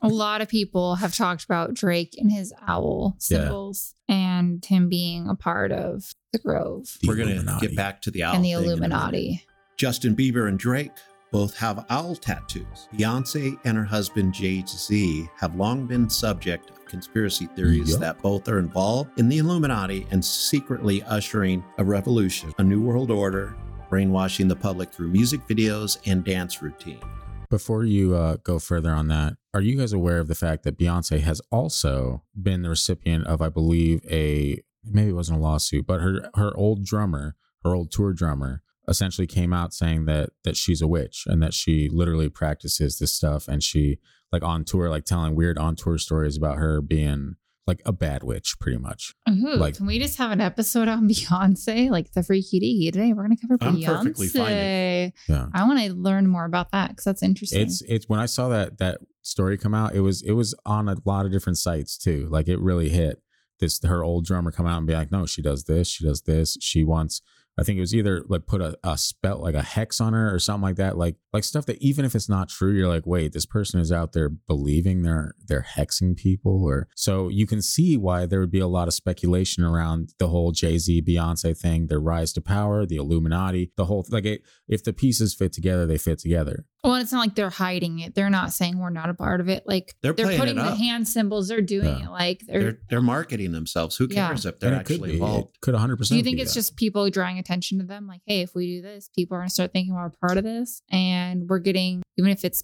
A 0.02 0.08
lot 0.08 0.40
of 0.40 0.48
people 0.48 0.96
have 0.96 1.14
talked 1.14 1.44
about 1.44 1.74
Drake 1.74 2.16
and 2.18 2.30
his 2.30 2.52
owl 2.66 3.16
symbols. 3.18 3.94
And 3.96 4.02
and 4.42 4.64
him 4.64 4.88
being 4.88 5.28
a 5.28 5.34
part 5.34 5.72
of 5.72 6.14
the 6.32 6.38
Grove 6.38 6.98
The 7.00 7.08
We're 7.08 7.16
going 7.16 7.44
to 7.44 7.58
get 7.60 7.76
back 7.76 8.02
to 8.02 8.10
the 8.10 8.24
owl 8.24 8.34
and 8.34 8.44
the 8.44 8.52
thing 8.52 8.58
in 8.58 8.58
a 8.58 8.76
minute. 8.76 8.84
Illuminati. 8.84 9.46
Justin 9.76 10.14
Bieber 10.14 10.48
and 10.48 10.58
Drake 10.58 10.92
both 11.30 11.56
have 11.56 11.86
owl 11.88 12.14
tattoos. 12.14 12.88
Beyonce 12.94 13.58
and 13.64 13.76
her 13.76 13.84
husband 13.84 14.34
Jay 14.34 14.62
Z 14.66 15.28
have 15.36 15.54
long 15.56 15.86
been 15.86 16.10
subject 16.10 16.70
of 16.70 16.84
conspiracy 16.84 17.46
theories 17.56 17.90
Yup. 17.90 18.00
that 18.00 18.22
both 18.22 18.48
are 18.48 18.58
involved 18.58 19.18
in 19.18 19.28
the 19.28 19.38
Illuminati 19.38 20.06
and 20.10 20.22
secretly 20.22 21.02
ushering 21.04 21.64
a 21.78 21.84
revolution, 21.84 22.52
a 22.58 22.62
new 22.62 22.82
world 22.82 23.10
order, 23.10 23.56
brainwashing 23.88 24.48
the 24.48 24.56
public 24.56 24.92
through 24.92 25.08
music 25.08 25.40
videos 25.48 25.98
and 26.04 26.22
dance 26.22 26.60
routine. 26.60 27.00
Before 27.48 27.84
you 27.84 28.14
uh, 28.14 28.36
go 28.42 28.58
further 28.58 28.92
on 28.92 29.08
that, 29.08 29.36
are 29.54 29.60
you 29.60 29.76
guys 29.76 29.92
aware 29.92 30.18
of 30.18 30.28
the 30.28 30.34
fact 30.34 30.64
that 30.64 30.78
Beyonce 30.78 31.20
has 31.20 31.40
also 31.50 32.22
been 32.40 32.62
the 32.62 32.70
recipient 32.70 33.26
of, 33.26 33.42
I 33.42 33.48
believe, 33.48 34.04
a 34.10 34.62
maybe 34.84 35.10
it 35.10 35.14
wasn't 35.14 35.38
a 35.38 35.42
lawsuit, 35.42 35.86
but 35.86 36.00
her 36.00 36.30
her 36.34 36.56
old 36.56 36.84
drummer, 36.84 37.36
her 37.62 37.74
old 37.74 37.90
tour 37.90 38.12
drummer, 38.12 38.62
essentially 38.88 39.26
came 39.26 39.52
out 39.52 39.74
saying 39.74 40.06
that 40.06 40.30
that 40.44 40.56
she's 40.56 40.80
a 40.80 40.88
witch 40.88 41.24
and 41.26 41.42
that 41.42 41.54
she 41.54 41.88
literally 41.90 42.28
practices 42.28 42.98
this 42.98 43.14
stuff 43.14 43.46
and 43.46 43.62
she 43.62 43.98
like 44.32 44.42
on 44.42 44.64
tour, 44.64 44.88
like 44.88 45.04
telling 45.04 45.34
weird 45.34 45.58
on 45.58 45.76
tour 45.76 45.98
stories 45.98 46.36
about 46.36 46.56
her 46.56 46.80
being 46.80 47.36
like 47.66 47.80
a 47.86 47.92
bad 47.92 48.22
witch, 48.24 48.56
pretty 48.60 48.78
much. 48.78 49.14
Ooh, 49.28 49.54
Like- 49.56 49.76
can 49.76 49.86
we 49.86 49.98
just 49.98 50.18
have 50.18 50.30
an 50.32 50.40
episode 50.40 50.88
on 50.88 51.08
Beyonce, 51.08 51.90
like 51.90 52.12
the 52.12 52.22
freaky 52.22 52.60
deaky 52.60 52.92
today? 52.92 53.12
We're 53.12 53.22
gonna 53.22 53.36
cover 53.36 53.56
I'm 53.60 53.80
perfectly 53.82 54.26
fine 54.28 54.46
Beyonce. 54.46 55.12
Yeah. 55.28 55.46
I 55.54 55.66
want 55.66 55.80
to 55.80 55.92
learn 55.94 56.26
more 56.26 56.44
about 56.44 56.72
that 56.72 56.90
because 56.90 57.04
that's 57.04 57.22
interesting. 57.22 57.60
It's 57.62 57.82
it's 57.82 58.08
when 58.08 58.18
I 58.20 58.26
saw 58.26 58.48
that 58.48 58.78
that 58.78 58.98
story 59.22 59.56
come 59.56 59.74
out, 59.74 59.94
it 59.94 60.00
was 60.00 60.22
it 60.22 60.32
was 60.32 60.54
on 60.66 60.88
a 60.88 60.96
lot 61.04 61.24
of 61.26 61.32
different 61.32 61.58
sites 61.58 61.96
too. 61.96 62.28
Like 62.30 62.48
it 62.48 62.58
really 62.58 62.88
hit 62.88 63.22
this 63.60 63.80
her 63.84 64.02
old 64.02 64.24
drummer 64.24 64.50
come 64.50 64.66
out 64.66 64.78
and 64.78 64.86
be 64.86 64.94
like, 64.94 65.12
no, 65.12 65.24
she 65.26 65.40
does 65.42 65.64
this, 65.64 65.88
she 65.88 66.04
does 66.04 66.22
this, 66.22 66.56
she 66.60 66.82
wants. 66.82 67.22
I 67.58 67.64
think 67.64 67.76
it 67.76 67.80
was 67.82 67.94
either 67.94 68.24
like 68.28 68.46
put 68.46 68.60
a, 68.60 68.78
a 68.82 68.96
spell 68.96 69.38
like 69.38 69.54
a 69.54 69.62
hex 69.62 70.00
on 70.00 70.14
her 70.14 70.34
or 70.34 70.38
something 70.38 70.62
like 70.62 70.76
that. 70.76 70.96
Like 70.96 71.16
like 71.32 71.44
stuff 71.44 71.66
that 71.66 71.80
even 71.82 72.04
if 72.04 72.14
it's 72.14 72.28
not 72.28 72.48
true, 72.48 72.72
you're 72.72 72.88
like, 72.88 73.06
wait, 73.06 73.32
this 73.32 73.46
person 73.46 73.80
is 73.80 73.92
out 73.92 74.12
there 74.12 74.28
believing 74.28 75.02
they're 75.02 75.34
they're 75.46 75.66
hexing 75.76 76.16
people, 76.16 76.64
or 76.64 76.88
so 76.94 77.28
you 77.28 77.46
can 77.46 77.60
see 77.60 77.96
why 77.96 78.26
there 78.26 78.40
would 78.40 78.50
be 78.50 78.60
a 78.60 78.66
lot 78.66 78.88
of 78.88 78.94
speculation 78.94 79.64
around 79.64 80.14
the 80.18 80.28
whole 80.28 80.52
Jay 80.52 80.78
Z 80.78 81.02
Beyonce 81.02 81.56
thing, 81.56 81.88
their 81.88 82.00
rise 82.00 82.32
to 82.34 82.40
power, 82.40 82.86
the 82.86 82.96
Illuminati, 82.96 83.72
the 83.76 83.86
whole 83.86 84.06
like 84.10 84.24
it. 84.24 84.42
If 84.68 84.82
the 84.82 84.92
pieces 84.92 85.34
fit 85.34 85.52
together, 85.52 85.86
they 85.86 85.98
fit 85.98 86.18
together. 86.18 86.64
Well, 86.84 86.96
it's 86.96 87.12
not 87.12 87.20
like 87.20 87.34
they're 87.36 87.48
hiding 87.50 88.00
it. 88.00 88.14
They're 88.14 88.30
not 88.30 88.52
saying 88.52 88.78
we're 88.78 88.90
not 88.90 89.08
a 89.08 89.14
part 89.14 89.40
of 89.40 89.48
it. 89.48 89.62
Like 89.66 89.94
They're 90.02 90.12
they're, 90.12 90.36
putting 90.36 90.56
the 90.56 90.62
up. 90.64 90.78
hand 90.78 91.06
symbols. 91.06 91.46
They're 91.48 91.60
doing 91.60 91.86
Yeah. 91.98 92.06
it. 92.06 92.10
Like 92.10 92.42
they're. 92.46 92.60
They're 92.60 92.78
they're 92.90 93.00
marketing 93.02 93.52
themselves. 93.52 93.96
Who 93.96 94.08
Yeah. 94.10 94.28
cares 94.28 94.44
if 94.46 94.58
they're 94.58 94.72
And 94.72 94.80
it 94.80 94.84
could 94.84 94.94
actually 94.94 95.08
be. 95.10 95.14
involved? 95.14 95.54
It 95.54 95.60
could 95.60 95.74
100. 95.74 95.96
percent 95.96 96.14
do 96.14 96.18
you 96.18 96.24
think 96.24 96.40
it's 96.40 96.54
just 96.54 96.76
people 96.76 97.08
drawing 97.10 97.38
attention 97.38 97.78
to 97.78 97.84
them? 97.84 98.06
Like, 98.06 98.20
hey, 98.26 98.40
if 98.40 98.54
we 98.54 98.66
do 98.66 98.82
this, 98.82 99.08
people 99.14 99.36
are 99.36 99.40
gonna 99.40 99.50
start 99.50 99.72
thinking 99.72 99.94
we're 99.94 100.06
a 100.06 100.10
part 100.10 100.38
of 100.38 100.44
this, 100.44 100.82
and 100.90 101.48
we're 101.48 101.60
getting 101.60 102.02
even 102.18 102.30
if 102.32 102.44
it's 102.44 102.62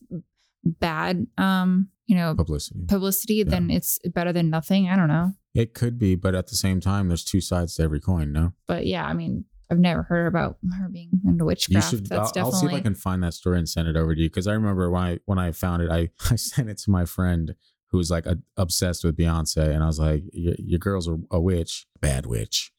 bad, 0.65 1.27
um, 1.39 1.89
you 2.07 2.17
know, 2.17 2.35
publicity? 2.35 2.81
publicity, 2.89 3.43
then 3.45 3.71
it's 3.71 3.99
better 4.13 4.33
than 4.33 4.51
nothing. 4.51 4.89
I 4.89 4.97
don't 4.97 5.09
know. 5.09 5.33
It 5.55 5.75
could 5.75 5.99
be, 5.99 6.15
but 6.15 6.35
at 6.35 6.49
the 6.49 6.57
same 6.57 6.81
time, 6.81 7.09
there's 7.09 7.25
two 7.25 7.41
sides 7.41 7.77
to 7.77 7.83
every 7.83 8.01
coin. 8.01 8.33
No, 8.33 8.53
But 8.67 8.87
yeah, 8.87 9.07
I 9.07 9.13
mean, 9.15 9.45
I've 9.71 9.79
never 9.79 10.03
heard 10.05 10.27
about 10.27 10.57
her 10.81 10.89
being 10.89 11.11
into 11.27 11.43
you 11.43 11.47
witchcraft. 11.47 11.91
should. 11.91 12.07
That's 12.07 12.37
I'll, 12.37 12.47
I'll 12.47 12.53
see 12.53 12.67
if 12.67 12.73
I 12.73 12.81
can 12.81 12.95
find 12.95 13.23
that 13.23 13.35
story 13.35 13.59
and 13.59 13.69
send 13.69 13.87
it 13.89 13.97
over 13.97 14.15
to 14.15 14.21
you 14.21 14.29
because 14.29 14.47
I 14.47 14.53
remember 14.55 14.91
when 14.91 15.03
I 15.03 15.19
when 15.27 15.39
I 15.39 15.53
found 15.53 15.83
it, 15.83 15.91
I 15.91 16.11
I 16.31 16.37
sent 16.37 16.69
it 16.71 16.79
to 16.79 16.91
my 16.91 17.05
friend 17.05 17.55
who 17.91 17.99
was 17.99 18.11
like 18.11 18.27
a, 18.27 18.39
obsessed 18.57 19.05
with 19.05 19.17
Beyonce, 19.17 19.69
and 19.75 19.83
I 19.83 19.87
was 19.87 19.99
like, 19.99 20.23
"Your, 20.33 20.55
your 20.59 20.79
girl's 20.79 21.09
a, 21.09 21.19
a 21.31 21.41
witch, 21.41 21.87
bad 22.01 22.27
witch." 22.27 22.73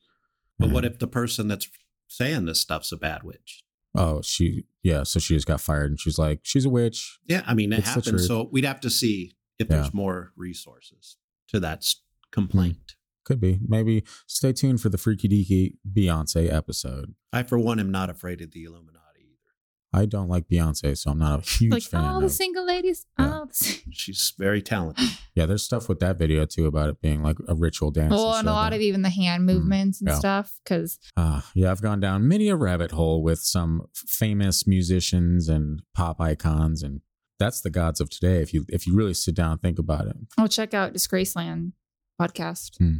But 0.57 0.71
what 0.71 0.83
if 0.85 0.99
the 0.99 1.07
person 1.07 1.47
that's 1.47 1.69
saying 2.07 2.45
this 2.45 2.59
stuff's 2.59 2.91
a 2.91 2.97
bad 2.97 3.23
witch? 3.23 3.63
Oh, 3.95 4.21
she 4.21 4.65
yeah. 4.83 5.03
So 5.03 5.19
she 5.19 5.35
just 5.35 5.47
got 5.47 5.61
fired, 5.61 5.91
and 5.91 5.99
she's 5.99 6.17
like, 6.19 6.39
"She's 6.43 6.65
a 6.65 6.69
witch." 6.69 7.19
Yeah, 7.25 7.43
I 7.47 7.53
mean, 7.53 7.71
it 7.73 7.79
It's 7.79 7.87
happens. 7.89 8.27
So 8.27 8.49
we'd 8.51 8.65
have 8.65 8.79
to 8.81 8.89
see 8.89 9.33
if 9.57 9.67
Yeah. 9.69 9.77
there's 9.77 9.93
more 9.93 10.31
resources 10.35 11.17
to 11.49 11.59
that 11.61 11.79
s- 11.79 11.97
complaint. 12.31 12.77
Mm. 12.77 12.88
Could 13.29 13.39
be. 13.39 13.59
Maybe 13.65 14.03
stay 14.27 14.51
tuned 14.53 14.81
for 14.81 14.89
the 14.89 14.97
Freaky 14.97 15.29
Deaky 15.29 15.75
Beyonce 15.93 16.51
episode. 16.51 17.13
I, 17.31 17.43
for 17.43 17.59
one, 17.59 17.79
am 17.79 17.91
not 17.91 18.09
afraid 18.09 18.41
of 18.41 18.51
the 18.51 18.63
Illuminati 18.63 18.97
either. 19.19 20.01
I 20.01 20.05
don't 20.07 20.27
like 20.27 20.47
Beyonce, 20.49 20.97
so 20.97 21.11
I'm 21.11 21.19
not 21.19 21.39
a 21.39 21.43
huge 21.57 21.71
like 21.71 21.83
fan. 21.83 22.03
all 22.03 22.19
the 22.21 22.29
single 22.29 22.65
ladies. 22.65 23.05
Yeah. 23.19 23.41
Oh, 23.41 23.45
the 23.45 23.53
sing- 23.53 23.83
She's 23.91 24.33
very 24.37 24.63
talented. 24.63 25.07
yeah, 25.35 25.45
there's 25.45 25.61
stuff 25.63 25.87
with 25.87 25.99
that 25.99 26.17
video 26.17 26.45
too 26.45 26.65
about 26.65 26.89
it 26.89 27.01
being 27.01 27.21
like 27.21 27.37
a 27.47 27.53
ritual 27.53 27.91
dance. 27.91 28.09
well, 28.11 28.33
and 28.33 28.47
a 28.47 28.51
lot 28.51 28.73
of 28.73 28.81
even 28.81 29.03
the 29.03 29.09
hand 29.11 29.45
movements 29.45 30.01
and 30.01 30.07
Mm-hmm. 30.09 30.15
Yeah. 30.15 30.19
stuff. 30.19 30.59
Because 30.63 30.97
Uh, 31.15 31.41
yeah, 31.53 31.69
I've 31.69 31.81
gone 31.83 31.99
down 31.99 32.27
many 32.27 32.49
a 32.49 32.55
rabbit 32.55 32.89
hole 32.91 33.21
with 33.21 33.39
some 33.39 33.83
famous 33.93 34.65
musicians 34.65 35.47
and 35.47 35.83
pop 35.93 36.19
icons, 36.19 36.81
and 36.81 37.01
that's 37.37 37.61
the 37.61 37.69
gods 37.69 38.01
of 38.01 38.09
today. 38.09 38.41
If 38.41 38.55
you 38.55 38.65
if 38.69 38.87
you 38.87 38.95
really 38.95 39.13
sit 39.13 39.35
down 39.35 39.51
and 39.51 39.61
think 39.61 39.77
about 39.77 40.07
it, 40.07 40.15
I'll 40.37 40.47
check 40.47 40.73
out 40.73 40.93
Disgraceland 40.95 41.73
podcast. 42.19 42.77
Hmm. 42.79 42.97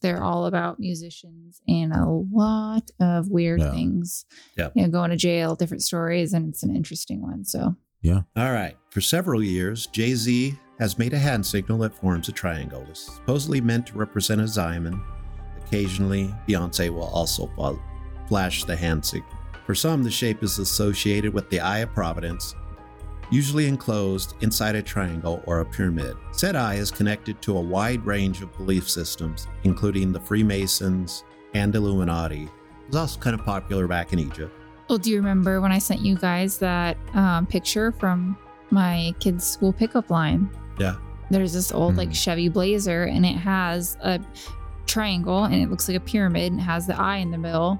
They're 0.00 0.22
all 0.22 0.46
about 0.46 0.78
musicians 0.78 1.60
and 1.66 1.92
a 1.92 2.04
lot 2.06 2.90
of 3.00 3.28
weird 3.28 3.60
Yeah. 3.60 3.70
things. 3.72 4.24
Yep. 4.56 4.72
You 4.76 4.82
know, 4.82 4.88
going 4.90 5.10
to 5.10 5.16
jail, 5.16 5.54
different 5.56 5.82
stories, 5.82 6.32
and 6.32 6.48
it's 6.48 6.62
an 6.62 6.74
interesting 6.74 7.20
one. 7.20 7.44
So 7.44 7.74
yeah. 8.02 8.22
All 8.36 8.52
right. 8.52 8.76
For 8.90 9.00
several 9.00 9.42
years, 9.42 9.86
Jay 9.88 10.14
Z 10.14 10.56
has 10.78 10.98
made 10.98 11.12
a 11.12 11.18
hand 11.18 11.44
signal 11.44 11.78
that 11.78 11.94
forms 11.96 12.28
a 12.28 12.32
triangle. 12.32 12.86
It's 12.88 13.12
supposedly 13.12 13.60
meant 13.60 13.88
to 13.88 13.98
represent 13.98 14.40
a 14.40 14.46
diamond. 14.46 15.00
Occasionally, 15.66 16.32
Beyonce 16.48 16.90
will 16.90 17.02
also 17.08 17.50
flash 18.28 18.64
the 18.64 18.76
hand 18.76 19.04
signal. 19.04 19.32
For 19.66 19.74
some, 19.74 20.02
the 20.04 20.10
shape 20.10 20.42
is 20.42 20.58
associated 20.58 21.34
with 21.34 21.50
the 21.50 21.60
Eye 21.60 21.80
of 21.80 21.92
Providence, 21.92 22.54
usually 23.30 23.66
enclosed 23.66 24.34
inside 24.40 24.74
a 24.76 24.82
triangle 24.82 25.42
or 25.46 25.60
a 25.60 25.64
pyramid. 25.64 26.16
Said 26.32 26.56
eye 26.56 26.74
is 26.74 26.90
connected 26.90 27.40
to 27.42 27.56
a 27.56 27.60
wide 27.60 28.04
range 28.06 28.42
of 28.42 28.56
belief 28.56 28.88
systems, 28.88 29.46
including 29.64 30.12
the 30.12 30.20
Freemasons 30.20 31.24
and 31.54 31.74
Illuminati. 31.74 32.44
It 32.44 32.50
was 32.88 32.96
also 32.96 33.20
kind 33.20 33.38
of 33.38 33.44
popular 33.44 33.86
back 33.86 34.12
in 34.12 34.18
Egypt. 34.18 34.54
Well, 34.88 34.98
do 34.98 35.10
you 35.10 35.16
remember 35.18 35.60
when 35.60 35.72
I 35.72 35.78
sent 35.78 36.00
you 36.00 36.16
guys 36.16 36.58
that 36.58 36.96
um, 37.14 37.46
picture 37.46 37.92
from 37.92 38.38
my 38.70 39.14
kid's 39.20 39.46
school 39.46 39.72
pickup 39.72 40.08
line? 40.10 40.50
Yeah. 40.78 40.96
There's 41.30 41.52
this 41.52 41.72
old 41.72 41.96
like 41.96 42.08
Hmm. 42.08 42.14
Chevy 42.14 42.48
Blazer, 42.48 43.04
and 43.04 43.26
it 43.26 43.36
has 43.36 43.98
a 44.00 44.18
triangle, 44.86 45.44
and 45.44 45.54
it 45.54 45.68
looks 45.70 45.86
like 45.88 45.96
a 45.98 46.00
pyramid, 46.00 46.52
and 46.52 46.60
has 46.62 46.86
the 46.86 46.98
eye 46.98 47.18
in 47.18 47.30
the 47.30 47.36
middle. 47.36 47.78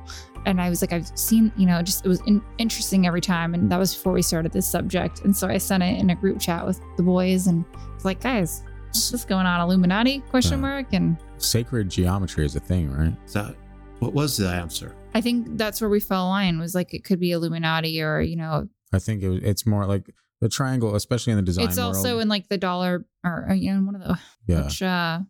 And 0.49 0.63
I 0.63 0.71
was 0.71 0.81
like, 0.81 0.95
I've 0.95 1.07
seen, 1.19 1.53
you 1.59 1.67
know, 1.67 1.83
just 1.83 2.07
it 2.07 2.09
was 2.09 2.23
in- 2.23 2.43
interesting 2.57 3.07
every 3.07 3.21
time, 3.21 3.53
and 3.53 3.71
that 3.71 3.79
was 3.79 3.95
before 3.95 4.15
we 4.15 4.23
started 4.23 4.51
this 4.51 4.67
subject. 4.67 5.21
And 5.21 5.37
so 5.37 5.47
I 5.47 5.59
sent 5.59 5.83
it 5.83 5.99
in 6.01 6.09
a 6.09 6.15
group 6.15 6.41
chat 6.41 6.65
with 6.67 6.81
the 6.97 7.03
boys, 7.03 7.47
and 7.49 7.67
it's 7.95 8.07
like, 8.07 8.21
guys, 8.23 8.63
what's 8.87 9.11
this 9.11 9.27
going 9.27 9.45
on? 9.45 9.61
Illuminati? 9.61 10.21
Question 10.31 10.59
Yeah. 10.59 10.63
mark? 10.63 10.93
And 10.95 11.19
sacred 11.37 11.91
geometry 11.91 12.47
is 12.47 12.57
a 12.57 12.61
thing, 12.61 12.91
right? 12.91 13.15
So, 13.27 13.55
what 13.99 14.15
was 14.15 14.39
the 14.39 14.49
answer? 14.49 14.97
I 15.15 15.21
think 15.21 15.59
that's 15.59 15.83
where 15.83 15.91
we 15.91 16.01
fell 16.01 16.25
in 16.25 16.31
line 16.31 16.59
was 16.59 16.75
like 16.75 16.95
it 16.95 17.05
could 17.05 17.21
be 17.21 17.33
Illuminati 17.33 18.01
or 18.01 18.21
you 18.23 18.37
know 18.37 18.69
I 18.93 18.99
think 19.01 19.23
it, 19.23 19.43
it's 19.45 19.67
more 19.67 19.85
like 19.85 20.09
the 20.41 20.49
triangle, 20.49 20.95
especially 20.95 21.33
in 21.33 21.37
the 21.37 21.43
design 21.43 21.67
it's 21.67 21.77
also 21.79 22.11
world. 22.11 22.23
in 22.23 22.29
like 22.29 22.49
the 22.49 22.57
dollar 22.59 23.05
or 23.23 23.49
uh, 23.51 23.55
you 23.55 23.75
know 23.75 23.83
one 23.83 23.97
of 23.97 24.01
the 24.03 24.19
yeah, 24.47 24.65
which 24.65 24.81
uh 24.83 25.21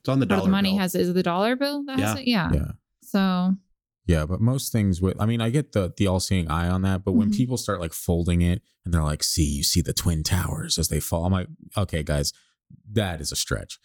It's 0.00 0.08
on 0.10 0.20
the 0.20 0.26
part 0.26 0.28
dollar 0.28 0.40
of 0.40 0.44
the 0.46 0.50
money 0.50 0.70
bill. 0.72 0.78
has 0.80 0.94
is 0.94 1.08
it 1.08 1.12
the 1.14 1.22
dollar 1.22 1.56
bill 1.56 1.82
that 1.86 1.98
has 1.98 2.14
Yeah. 2.16 2.20
it 2.20 2.26
yeah. 2.26 2.50
yeah. 2.52 2.72
so 3.02 3.54
Yeah, 4.06 4.26
but 4.26 4.40
most 4.40 4.70
things 4.72 5.00
with 5.00 5.16
I 5.20 5.26
mean, 5.26 5.40
I 5.40 5.50
get 5.50 5.72
the 5.72 5.92
the 5.96 6.06
all 6.06 6.20
seeing 6.20 6.50
eye 6.50 6.68
on 6.68 6.82
that, 6.82 7.04
but 7.04 7.12
when 7.12 7.30
Mhm. 7.30 7.36
people 7.36 7.56
start 7.56 7.80
like 7.80 7.92
folding 7.94 8.42
it 8.42 8.60
and 8.84 8.92
they're 8.92 9.02
like, 9.02 9.22
see, 9.22 9.44
you 9.44 9.62
see 9.62 9.80
the 9.80 9.94
twin 9.94 10.22
towers 10.22 10.78
as 10.78 10.88
they 10.88 11.00
fall. 11.00 11.24
I'm 11.24 11.32
like, 11.32 11.48
okay, 11.76 12.02
guys, 12.02 12.32
that 12.92 13.20
is 13.20 13.32
a 13.32 13.36
stretch. 13.36 13.78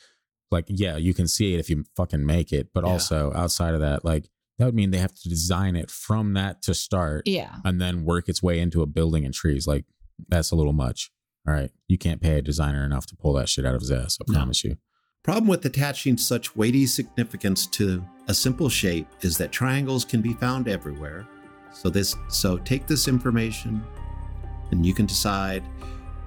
Like, 0.52 0.66
yeah, 0.68 0.98
you 0.98 1.14
can 1.14 1.28
see 1.28 1.54
it 1.54 1.60
if 1.60 1.70
you 1.70 1.86
fucking 1.96 2.26
make 2.26 2.52
it, 2.52 2.74
but 2.74 2.84
Yeah. 2.84 2.90
also 2.92 3.32
outside 3.34 3.74
of 3.74 3.80
that, 3.82 4.04
like 4.04 4.30
that 4.58 4.66
would 4.66 4.76
mean 4.76 4.92
they 4.92 4.98
have 4.98 5.16
to 5.16 5.30
design 5.30 5.78
it 5.78 5.90
from 5.90 6.34
that 6.34 6.62
to 6.64 6.74
start 6.74 7.26
yeah 7.26 7.60
and 7.64 7.80
then 7.80 8.04
work 8.04 8.28
its 8.28 8.44
way 8.44 8.60
into 8.60 8.82
a 8.82 8.86
building 8.86 9.24
and 9.24 9.34
trees. 9.34 9.66
Like, 9.68 9.86
that's 10.28 10.52
a 10.52 10.56
little 10.56 10.74
much. 10.74 11.12
All 11.48 11.54
right. 11.54 11.72
You 11.88 11.98
can't 11.98 12.20
pay 12.22 12.40
a 12.40 12.42
designer 12.42 12.84
enough 12.84 13.06
to 13.08 13.16
pull 13.16 13.32
that 13.34 13.48
shit 13.48 13.66
out 13.66 13.74
of 13.76 13.80
his 13.80 13.90
ass, 13.92 14.18
I 14.20 14.26
No. 14.28 14.38
promise 14.40 14.66
you. 14.66 14.76
Problem 15.24 15.48
with 15.48 15.66
attaching 15.66 16.18
such 16.18 16.56
weighty 16.56 16.86
significance 16.86 17.68
to 17.68 18.04
a 18.28 18.34
simple 18.34 18.70
shape 18.70 19.08
is 19.22 19.38
that 19.38 19.52
triangles 19.52 20.06
can 20.06 20.22
be 20.22 20.34
found 20.34 20.68
everywhere. 20.68 21.28
So 21.74 21.90
this 21.90 22.16
so 22.30 22.58
take 22.58 22.88
this 22.88 23.08
information 23.08 23.84
and 24.72 24.86
you 24.86 24.94
can 24.94 25.06
decide 25.06 25.64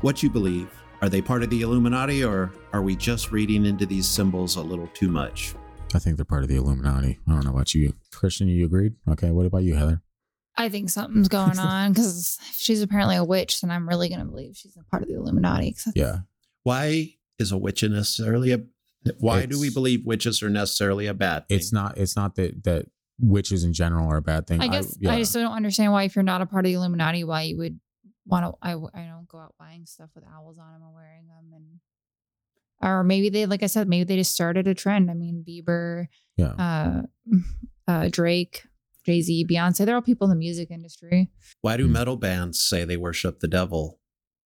what 0.02 0.22
you 0.22 0.28
believe. 0.28 0.68
Are 1.00 1.08
they 1.08 1.22
part 1.22 1.42
of 1.42 1.50
the 1.50 1.62
Illuminati 1.62 2.22
or 2.22 2.52
are 2.72 2.82
we 2.82 2.94
just 2.94 3.32
reading 3.32 3.64
into 3.64 3.86
these 3.86 4.06
symbols 4.06 4.56
a 4.56 4.60
little 4.60 4.88
too 4.88 5.08
much? 5.08 5.54
I 5.94 5.98
think 5.98 6.16
they're 6.16 6.24
part 6.24 6.42
of 6.42 6.48
the 6.48 6.56
Illuminati. 6.56 7.18
I 7.26 7.32
don't 7.32 7.44
know 7.44 7.50
about 7.50 7.74
you. 7.74 7.94
Christian, 8.12 8.48
you 8.48 8.66
agreed? 8.66 8.94
Okay. 9.10 9.30
What 9.30 9.46
about 9.46 9.62
you, 9.64 9.74
Heather? 9.74 10.02
I 10.56 10.68
think 10.68 10.90
something's 10.90 11.28
going 11.28 11.58
on 11.58 11.92
because 11.92 12.38
if 12.50 12.56
she's 12.56 12.82
apparently 12.82 13.16
a 13.16 13.24
witch 13.24 13.62
then 13.62 13.70
I'm 13.70 13.88
really 13.88 14.10
gonna 14.10 14.26
believe 14.26 14.54
she's 14.54 14.76
a 14.76 14.84
part 14.90 15.02
of 15.02 15.08
the 15.08 15.14
Illuminati. 15.14 15.74
Yeah. 15.94 16.18
Why 16.62 17.14
is 17.38 17.52
a 17.52 17.58
witch 17.58 17.82
necessarily 17.82 18.52
a, 18.52 18.60
Why 19.18 19.46
do 19.46 19.58
we 19.58 19.70
believe 19.70 20.04
witches 20.04 20.42
are 20.42 20.50
necessarily 20.50 21.06
a 21.06 21.14
bad 21.14 21.48
thing? 21.48 21.58
It's 21.58 21.72
not. 21.72 21.98
It's 21.98 22.16
not 22.16 22.36
that 22.36 22.64
that 22.64 22.86
witches 23.18 23.64
in 23.64 23.72
general 23.72 24.08
are 24.08 24.18
a 24.18 24.22
bad 24.22 24.46
thing. 24.46 24.60
I 24.60 24.68
guess 24.68 24.94
I, 24.94 24.96
yeah. 25.00 25.18
just 25.18 25.32
don't 25.32 25.52
understand 25.52 25.92
why, 25.92 26.04
if 26.04 26.16
you're 26.16 26.22
not 26.22 26.40
a 26.42 26.46
part 26.46 26.64
of 26.64 26.70
the 26.70 26.74
Illuminati, 26.74 27.24
why 27.24 27.42
you 27.42 27.58
would 27.58 27.80
want 28.26 28.44
to. 28.46 28.52
I, 28.62 28.72
I 28.72 29.06
don't 29.06 29.28
go 29.28 29.38
out 29.38 29.54
buying 29.58 29.86
stuff 29.86 30.10
with 30.14 30.24
owls 30.32 30.58
on 30.58 30.72
them 30.72 30.82
and 30.82 30.94
wearing 30.94 31.26
them, 31.26 31.52
and 31.54 31.80
or 32.80 33.04
maybe 33.04 33.28
they, 33.28 33.46
like 33.46 33.62
I 33.62 33.66
said, 33.66 33.88
maybe 33.88 34.04
they 34.04 34.16
just 34.16 34.32
started 34.32 34.66
a 34.66 34.74
trend. 34.74 35.10
I 35.10 35.14
mean, 35.14 35.44
Bieber, 35.48 36.06
yeah. 36.36 36.52
uh, 36.58 37.02
uh, 37.88 38.08
Drake, 38.10 38.64
Jay 39.04 39.20
Z, 39.20 39.46
Beyonce, 39.48 39.84
they're 39.84 39.94
all 39.94 40.02
people 40.02 40.26
in 40.26 40.30
the 40.30 40.36
music 40.38 40.70
industry. 40.70 41.30
Why 41.60 41.76
do 41.76 41.86
Hmm. 41.86 41.92
metal 41.92 42.16
bands 42.16 42.62
say 42.62 42.84
they 42.84 42.96
worship 42.96 43.40
the 43.40 43.48
devil 43.48 44.00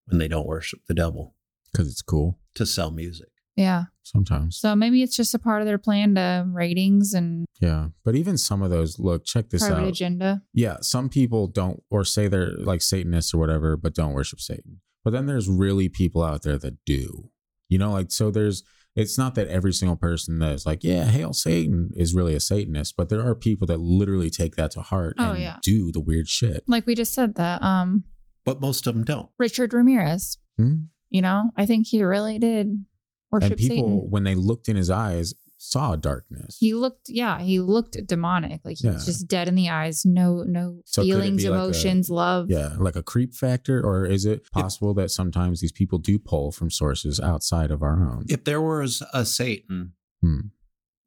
when 0.05 0.19
they 0.19 0.27
don't 0.27 0.47
worship 0.47 0.81
the 0.87 0.93
devil 0.93 1.35
Because 1.71 1.89
it's 1.89 2.01
cool 2.01 2.39
to 2.55 2.65
sell 2.65 2.91
music? 2.91 3.29
Yeah. 3.57 3.85
sometimes. 4.03 4.57
So 4.57 4.75
maybe 4.75 5.01
it's 5.03 5.15
just 5.15 5.33
a 5.33 5.39
part 5.39 5.61
of 5.61 5.65
their 5.65 5.77
plan 5.79 6.15
to 6.15 6.45
ratings 6.47 7.13
and 7.13 7.45
yeah, 7.59 7.87
but 8.05 8.15
even 8.15 8.37
some 8.37 8.61
of 8.61 8.69
those. 8.69 8.99
Look, 8.99 9.25
check 9.25 9.49
this 9.49 9.67
private 9.67 9.81
out. 9.81 9.87
agenda. 9.89 10.41
Yeah, 10.53 10.77
some 10.81 11.09
people 11.09 11.47
don't 11.47 11.83
or 11.89 12.05
say 12.05 12.27
they're 12.27 12.51
like 12.57 12.81
Satanists 12.81 13.33
or 13.33 13.39
whatever, 13.39 13.75
but 13.75 13.93
don't 13.95 14.13
worship 14.13 14.39
Satan. 14.39 14.81
But 15.03 15.11
then 15.11 15.25
there's 15.25 15.49
really 15.49 15.89
people 15.89 16.23
out 16.23 16.43
there 16.43 16.57
that 16.59 16.77
do. 16.85 17.31
You 17.67 17.77
know, 17.79 17.91
like 17.91 18.11
so 18.11 18.29
there's 18.31 18.63
it's 18.95 19.17
not 19.17 19.35
that 19.35 19.47
every 19.47 19.73
single 19.73 19.95
person 19.97 20.39
that 20.39 20.53
is 20.53 20.65
like, 20.65 20.83
yeah, 20.83 21.05
hail 21.05 21.33
Satan 21.33 21.91
is 21.95 22.13
really 22.15 22.33
a 22.35 22.39
Satanist, 22.39 22.95
but 22.97 23.09
there 23.09 23.21
are 23.27 23.35
people 23.35 23.67
that 23.67 23.79
literally 23.79 24.29
take 24.29 24.55
that 24.55 24.71
to 24.71 24.81
heart 24.81 25.15
Oh, 25.19 25.31
and 25.33 25.39
yeah. 25.41 25.57
do 25.61 25.91
the 25.91 25.99
weird 25.99 26.27
shit. 26.27 26.63
Like 26.67 26.85
we 26.87 26.95
just 26.95 27.13
said 27.13 27.35
that. 27.35 27.61
Um, 27.61 28.05
But 28.45 28.59
most 28.61 28.87
of 28.87 28.93
them 28.95 29.03
don't. 29.03 29.29
Richard 29.37 29.73
Ramirez. 29.73 30.37
Hmm? 30.57 30.75
You 31.09 31.21
know, 31.21 31.51
I 31.55 31.65
think 31.65 31.87
he 31.87 32.01
really 32.03 32.39
did 32.39 32.85
worship 33.31 33.51
And 33.51 33.59
people, 33.59 33.75
Satan. 33.75 34.07
when 34.09 34.23
they 34.23 34.35
looked 34.35 34.69
in 34.69 34.75
his 34.75 34.89
eyes, 34.89 35.33
saw 35.59 35.95
darkness. 35.95 36.55
He 36.59 36.73
looked, 36.75 37.09
yeah, 37.09 37.39
he 37.41 37.59
looked 37.59 37.97
demonic. 38.05 38.61
Like 38.63 38.77
he 38.77 38.87
was 38.87 39.01
Yeah. 39.07 39.11
just 39.11 39.27
dead 39.27 39.47
in 39.47 39.55
the 39.55 39.69
eyes. 39.69 40.05
No, 40.05 40.43
no 40.43 40.81
So 40.85 41.01
feelings, 41.03 41.43
be 41.43 41.49
like 41.49 41.59
a- 41.59 41.63
emotions, 41.63 42.09
love. 42.11 42.45
yeah, 42.49 42.75
like 42.77 42.95
a 42.95 43.01
creep 43.01 43.33
factor, 43.33 43.83
or 43.83 44.05
is 44.05 44.23
it 44.25 44.49
possible 44.51 44.93
that 44.93 45.09
sometimes 45.09 45.59
these 45.59 45.71
people 45.71 45.97
do 45.97 46.19
pull 46.19 46.51
from 46.51 46.69
sources 46.69 47.19
outside 47.19 47.71
of 47.71 47.81
our 47.81 48.07
own? 48.07 48.25
If 48.29 48.43
there 48.43 48.61
was 48.61 49.01
a 49.13 49.25
Satan, 49.25 49.93
Hmm. 50.21 50.39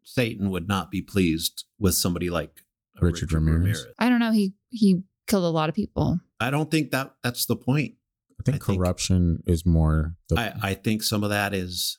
Satan 0.02 0.50
would 0.50 0.66
not 0.66 0.90
be 0.90 1.02
pleased 1.02 1.64
with 1.78 1.94
somebody 1.94 2.28
like 2.30 2.62
a 3.00 3.04
Richard 3.06 3.32
Ramirez. 3.32 3.86
I 3.98 4.08
don't 4.08 4.18
know. 4.20 4.32
He 4.32 4.54
he 4.70 5.02
killed 5.26 5.44
a 5.44 5.48
lot 5.48 5.68
of 5.68 5.74
people. 5.74 6.18
I 6.40 6.50
don't 6.50 6.70
think 6.70 6.90
that 6.90 7.14
that's 7.22 7.46
the 7.46 7.56
point. 7.56 7.94
I 8.38 8.42
think 8.42 8.62
I 8.62 8.66
think- 8.66 8.78
corruption 8.78 9.42
is 9.46 9.64
more. 9.64 10.16
The, 10.28 10.40
I, 10.40 10.70
I 10.70 10.74
think 10.74 11.02
some 11.04 11.22
of 11.22 11.30
that 11.30 11.54
is 11.54 11.98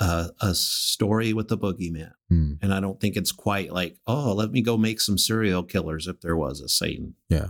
uh, 0.00 0.28
a 0.40 0.54
story 0.54 1.32
with 1.32 1.48
the 1.48 1.58
boogeyman. 1.58 2.12
Hmm. 2.28 2.54
And 2.62 2.72
I 2.72 2.80
don't 2.80 2.98
think 3.00 3.16
it's 3.16 3.32
quite 3.32 3.70
like, 3.72 3.96
oh, 4.06 4.32
let 4.32 4.50
me 4.50 4.62
go 4.62 4.76
make 4.76 5.00
some 5.00 5.18
serial 5.18 5.62
killers 5.62 6.06
if 6.08 6.20
there 6.22 6.36
was 6.36 6.60
a 6.60 6.68
Satan. 6.68 7.14
Yeah. 7.28 7.46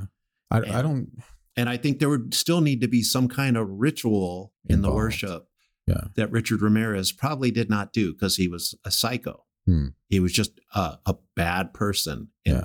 I, 0.50 0.58
I 0.58 0.82
don't. 0.82 1.10
And 1.56 1.68
I 1.68 1.76
think 1.76 1.98
there 2.00 2.08
would 2.08 2.34
still 2.34 2.60
need 2.60 2.80
to 2.80 2.88
be 2.88 3.02
some 3.02 3.28
kind 3.28 3.56
of 3.56 3.68
ritual 3.70 4.52
in 4.68 4.82
the 4.82 4.90
worship 4.90 5.46
Yeah. 5.86 6.04
that 6.16 6.32
Richard 6.32 6.60
Ramirez 6.60 7.12
probably 7.12 7.50
did 7.52 7.70
not 7.70 7.92
do 7.92 8.12
because 8.12 8.36
he 8.36 8.48
was 8.48 8.74
a 8.84 8.90
psycho. 8.90 9.44
Hmm. 9.66 9.88
He 10.08 10.18
was 10.20 10.32
just 10.32 10.58
a, 10.74 10.98
a 11.06 11.14
bad 11.36 11.72
person. 11.72 12.28
And 12.44 12.54
Yeah. 12.56 12.64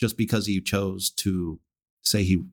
just 0.00 0.16
because 0.16 0.46
he 0.46 0.60
chose 0.62 1.10
to 1.10 1.60
say 2.02 2.22
he 2.24 2.44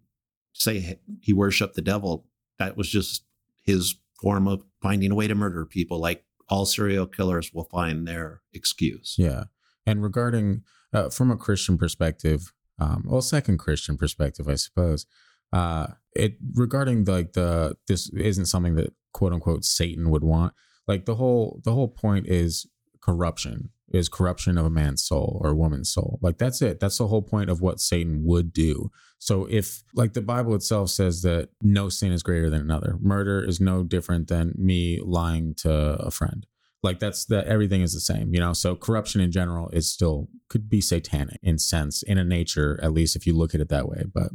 say 0.54 1.00
he 1.22 1.32
worshiped 1.34 1.76
the 1.76 1.82
devil, 1.82 2.28
that 2.60 2.76
was 2.78 2.90
just 2.90 3.24
his 3.62 3.96
form 4.22 4.48
of 4.48 4.64
finding 4.82 5.12
a 5.12 5.16
way 5.16 5.28
to 5.28 5.36
murder 5.36 5.66
people. 5.66 6.00
Like 6.00 6.26
all 6.50 6.66
serial 6.66 7.06
killers 7.06 7.52
will 7.54 7.66
find 7.66 8.08
their 8.08 8.41
excuse. 8.54 9.16
Yeah. 9.18 9.46
And 9.86 10.02
regarding, 10.02 10.64
uh, 10.94 11.10
from 11.10 11.32
a 11.32 11.38
Christian 11.38 11.78
perspective, 11.78 12.54
um, 12.80 13.04
well, 13.08 13.22
second 13.22 13.60
Christian 13.60 13.98
perspective, 13.98 14.48
I 14.48 14.56
suppose, 14.56 15.06
uh, 15.52 15.88
it 16.14 16.38
regarding 16.56 17.06
like 17.06 17.34
the 17.34 17.76
this 17.88 18.10
isn't 18.10 18.48
something 18.48 18.76
that 18.76 18.94
quote 19.14 19.34
unquote 19.34 19.64
Satan 19.64 20.10
would 20.10 20.24
want. 20.24 20.54
Like 20.88 21.06
the 21.06 21.16
whole 21.16 21.62
the 21.64 21.74
whole 21.74 21.88
point 21.88 22.28
is 22.28 22.66
corruption 23.02 23.70
is 23.94 24.10
corruption 24.10 24.58
of 24.58 24.66
a 24.66 24.70
man's 24.70 25.04
soul 25.04 25.39
or 25.41 25.52
a 25.52 25.56
woman's 25.56 25.94
soul. 25.94 26.20
Like 26.22 26.38
that's 26.38 26.62
it. 26.62 26.80
That's 26.80 26.98
the 26.98 27.08
whole 27.08 27.22
point 27.22 27.50
of 27.50 27.62
what 27.62 27.80
Satan 27.80 28.24
would 28.26 28.52
do. 28.52 28.89
So 29.20 29.46
if 29.50 29.84
like 29.94 30.14
the 30.14 30.22
Bible 30.22 30.56
itself 30.56 30.89
says 30.89 31.22
that 31.22 31.50
no 31.62 31.89
sin 31.89 32.12
is 32.12 32.24
greater 32.24 32.50
than 32.50 32.62
another, 32.62 32.98
murder 33.00 33.44
is 33.44 33.62
no 33.62 33.84
different 33.84 34.28
than 34.28 34.54
me 34.58 35.00
lying 35.02 35.54
to 35.60 35.72
a 35.72 36.12
friend. 36.12 36.46
Like 36.82 37.00
that's 37.00 37.24
that 37.26 37.48
everything 37.48 37.82
is 37.82 37.94
the 37.94 38.02
same, 38.02 38.34
you 38.34 38.39
know. 38.41 38.52
So 38.52 38.76
corruption 38.76 39.22
in 39.22 39.32
general 39.32 39.70
is 39.70 39.89
still 39.89 40.28
could 40.50 40.70
be 40.70 40.82
satanic 40.82 41.39
in 41.41 41.58
sense, 41.58 42.04
in 42.04 42.18
a 42.18 42.26
nature, 42.26 42.78
at 42.84 42.91
least 42.91 43.16
if 43.16 43.26
you 43.26 43.34
look 43.34 43.56
at 43.56 43.62
it 43.62 43.70
that 43.70 43.88
way. 43.88 44.04
But 44.14 44.32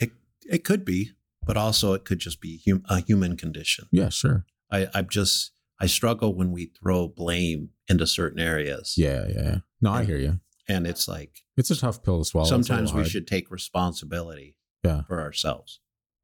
It 0.00 0.10
it 0.44 0.64
could 0.64 0.84
be, 0.84 1.12
but 1.46 1.56
also 1.56 1.92
it 1.92 2.04
could 2.04 2.18
just 2.18 2.40
be 2.40 2.60
hum- 2.66 2.82
a 2.88 3.00
human 3.00 3.36
condition. 3.36 3.86
yeah, 3.92 4.08
sure. 4.08 4.44
I, 4.68 4.88
I'm 4.94 5.08
just, 5.08 5.52
I 5.78 5.86
struggle 5.86 6.34
when 6.34 6.50
we 6.50 6.72
throw 6.82 7.06
blame 7.06 7.68
into 7.92 8.06
certain 8.06 8.40
areas. 8.40 8.94
Yeah, 8.96 9.26
yeah. 9.28 9.42
yeah. 9.42 9.56
No, 9.80 9.92
I 9.92 10.04
hear 10.04 10.18
you. 10.18 10.40
And 10.68 10.86
it's 10.86 11.06
like, 11.06 11.42
It's 11.56 11.70
a 11.70 11.76
tough 11.78 12.02
pill 12.02 12.18
to 12.18 12.24
swallow. 12.24 12.48
Sometimes 12.48 12.92
we 12.92 13.04
should 13.04 13.26
take 13.26 13.50
responsibility 13.50 14.56
Yeah. 14.84 15.02
for 15.06 15.20
ourselves. 15.20 15.80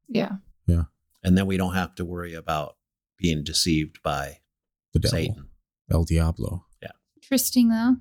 Yeah. 0.07 0.33
Yeah. 0.67 0.83
And 1.23 1.37
then 1.37 1.45
we 1.45 1.57
don't 1.57 1.75
have 1.75 1.95
to 1.95 2.05
worry 2.05 2.33
about 2.33 2.75
being 3.17 3.43
deceived 3.43 4.01
by 4.03 4.39
the 4.93 4.99
devil, 4.99 5.17
Satan. 5.17 5.49
El 5.91 6.03
Diablo. 6.03 6.65
Yeah. 6.81 6.91
Interesting 7.17 7.69
though. 7.69 7.97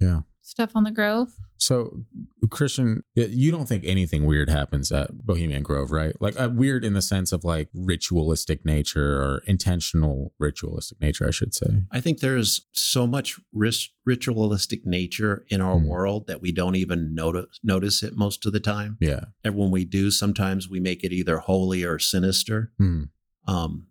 Yeah. 0.00 0.20
Stuff 0.48 0.72
on 0.74 0.84
the 0.84 0.90
Grove. 0.90 1.28
So, 1.58 2.04
Christian, 2.48 3.02
you 3.14 3.50
don't 3.50 3.66
think 3.68 3.84
anything 3.84 4.24
weird 4.24 4.48
happens 4.48 4.90
at 4.90 5.26
Bohemian 5.26 5.62
Grove, 5.62 5.90
right? 5.90 6.14
Like 6.22 6.40
uh, 6.40 6.48
weird 6.50 6.86
in 6.86 6.94
the 6.94 7.02
sense 7.02 7.32
of 7.32 7.44
like 7.44 7.68
ritualistic 7.74 8.64
nature 8.64 9.20
or 9.20 9.42
intentional 9.46 10.32
ritualistic 10.38 11.00
nature, 11.02 11.28
I 11.28 11.32
should 11.32 11.54
say. 11.54 11.82
I 11.92 12.00
think 12.00 12.20
there's 12.20 12.62
so 12.72 13.06
much 13.06 13.38
ris- 13.52 13.90
ritualistic 14.06 14.86
nature 14.86 15.44
in 15.48 15.60
our 15.60 15.76
Mhm. 15.76 15.84
world 15.86 16.26
that 16.28 16.40
we 16.40 16.50
don't 16.50 16.76
even 16.76 17.14
notice 17.14 17.60
notice 17.62 18.02
it 18.02 18.16
most 18.16 18.46
of 18.46 18.54
the 18.54 18.60
time. 18.60 18.96
Yeah. 19.00 19.26
And 19.44 19.54
when 19.54 19.70
we 19.70 19.84
do, 19.84 20.10
sometimes 20.10 20.66
we 20.70 20.80
make 20.80 21.04
it 21.04 21.12
either 21.12 21.38
holy 21.38 21.84
or 21.84 21.98
sinister. 21.98 22.72
Hmm. 22.78 23.02
Um, 23.46 23.88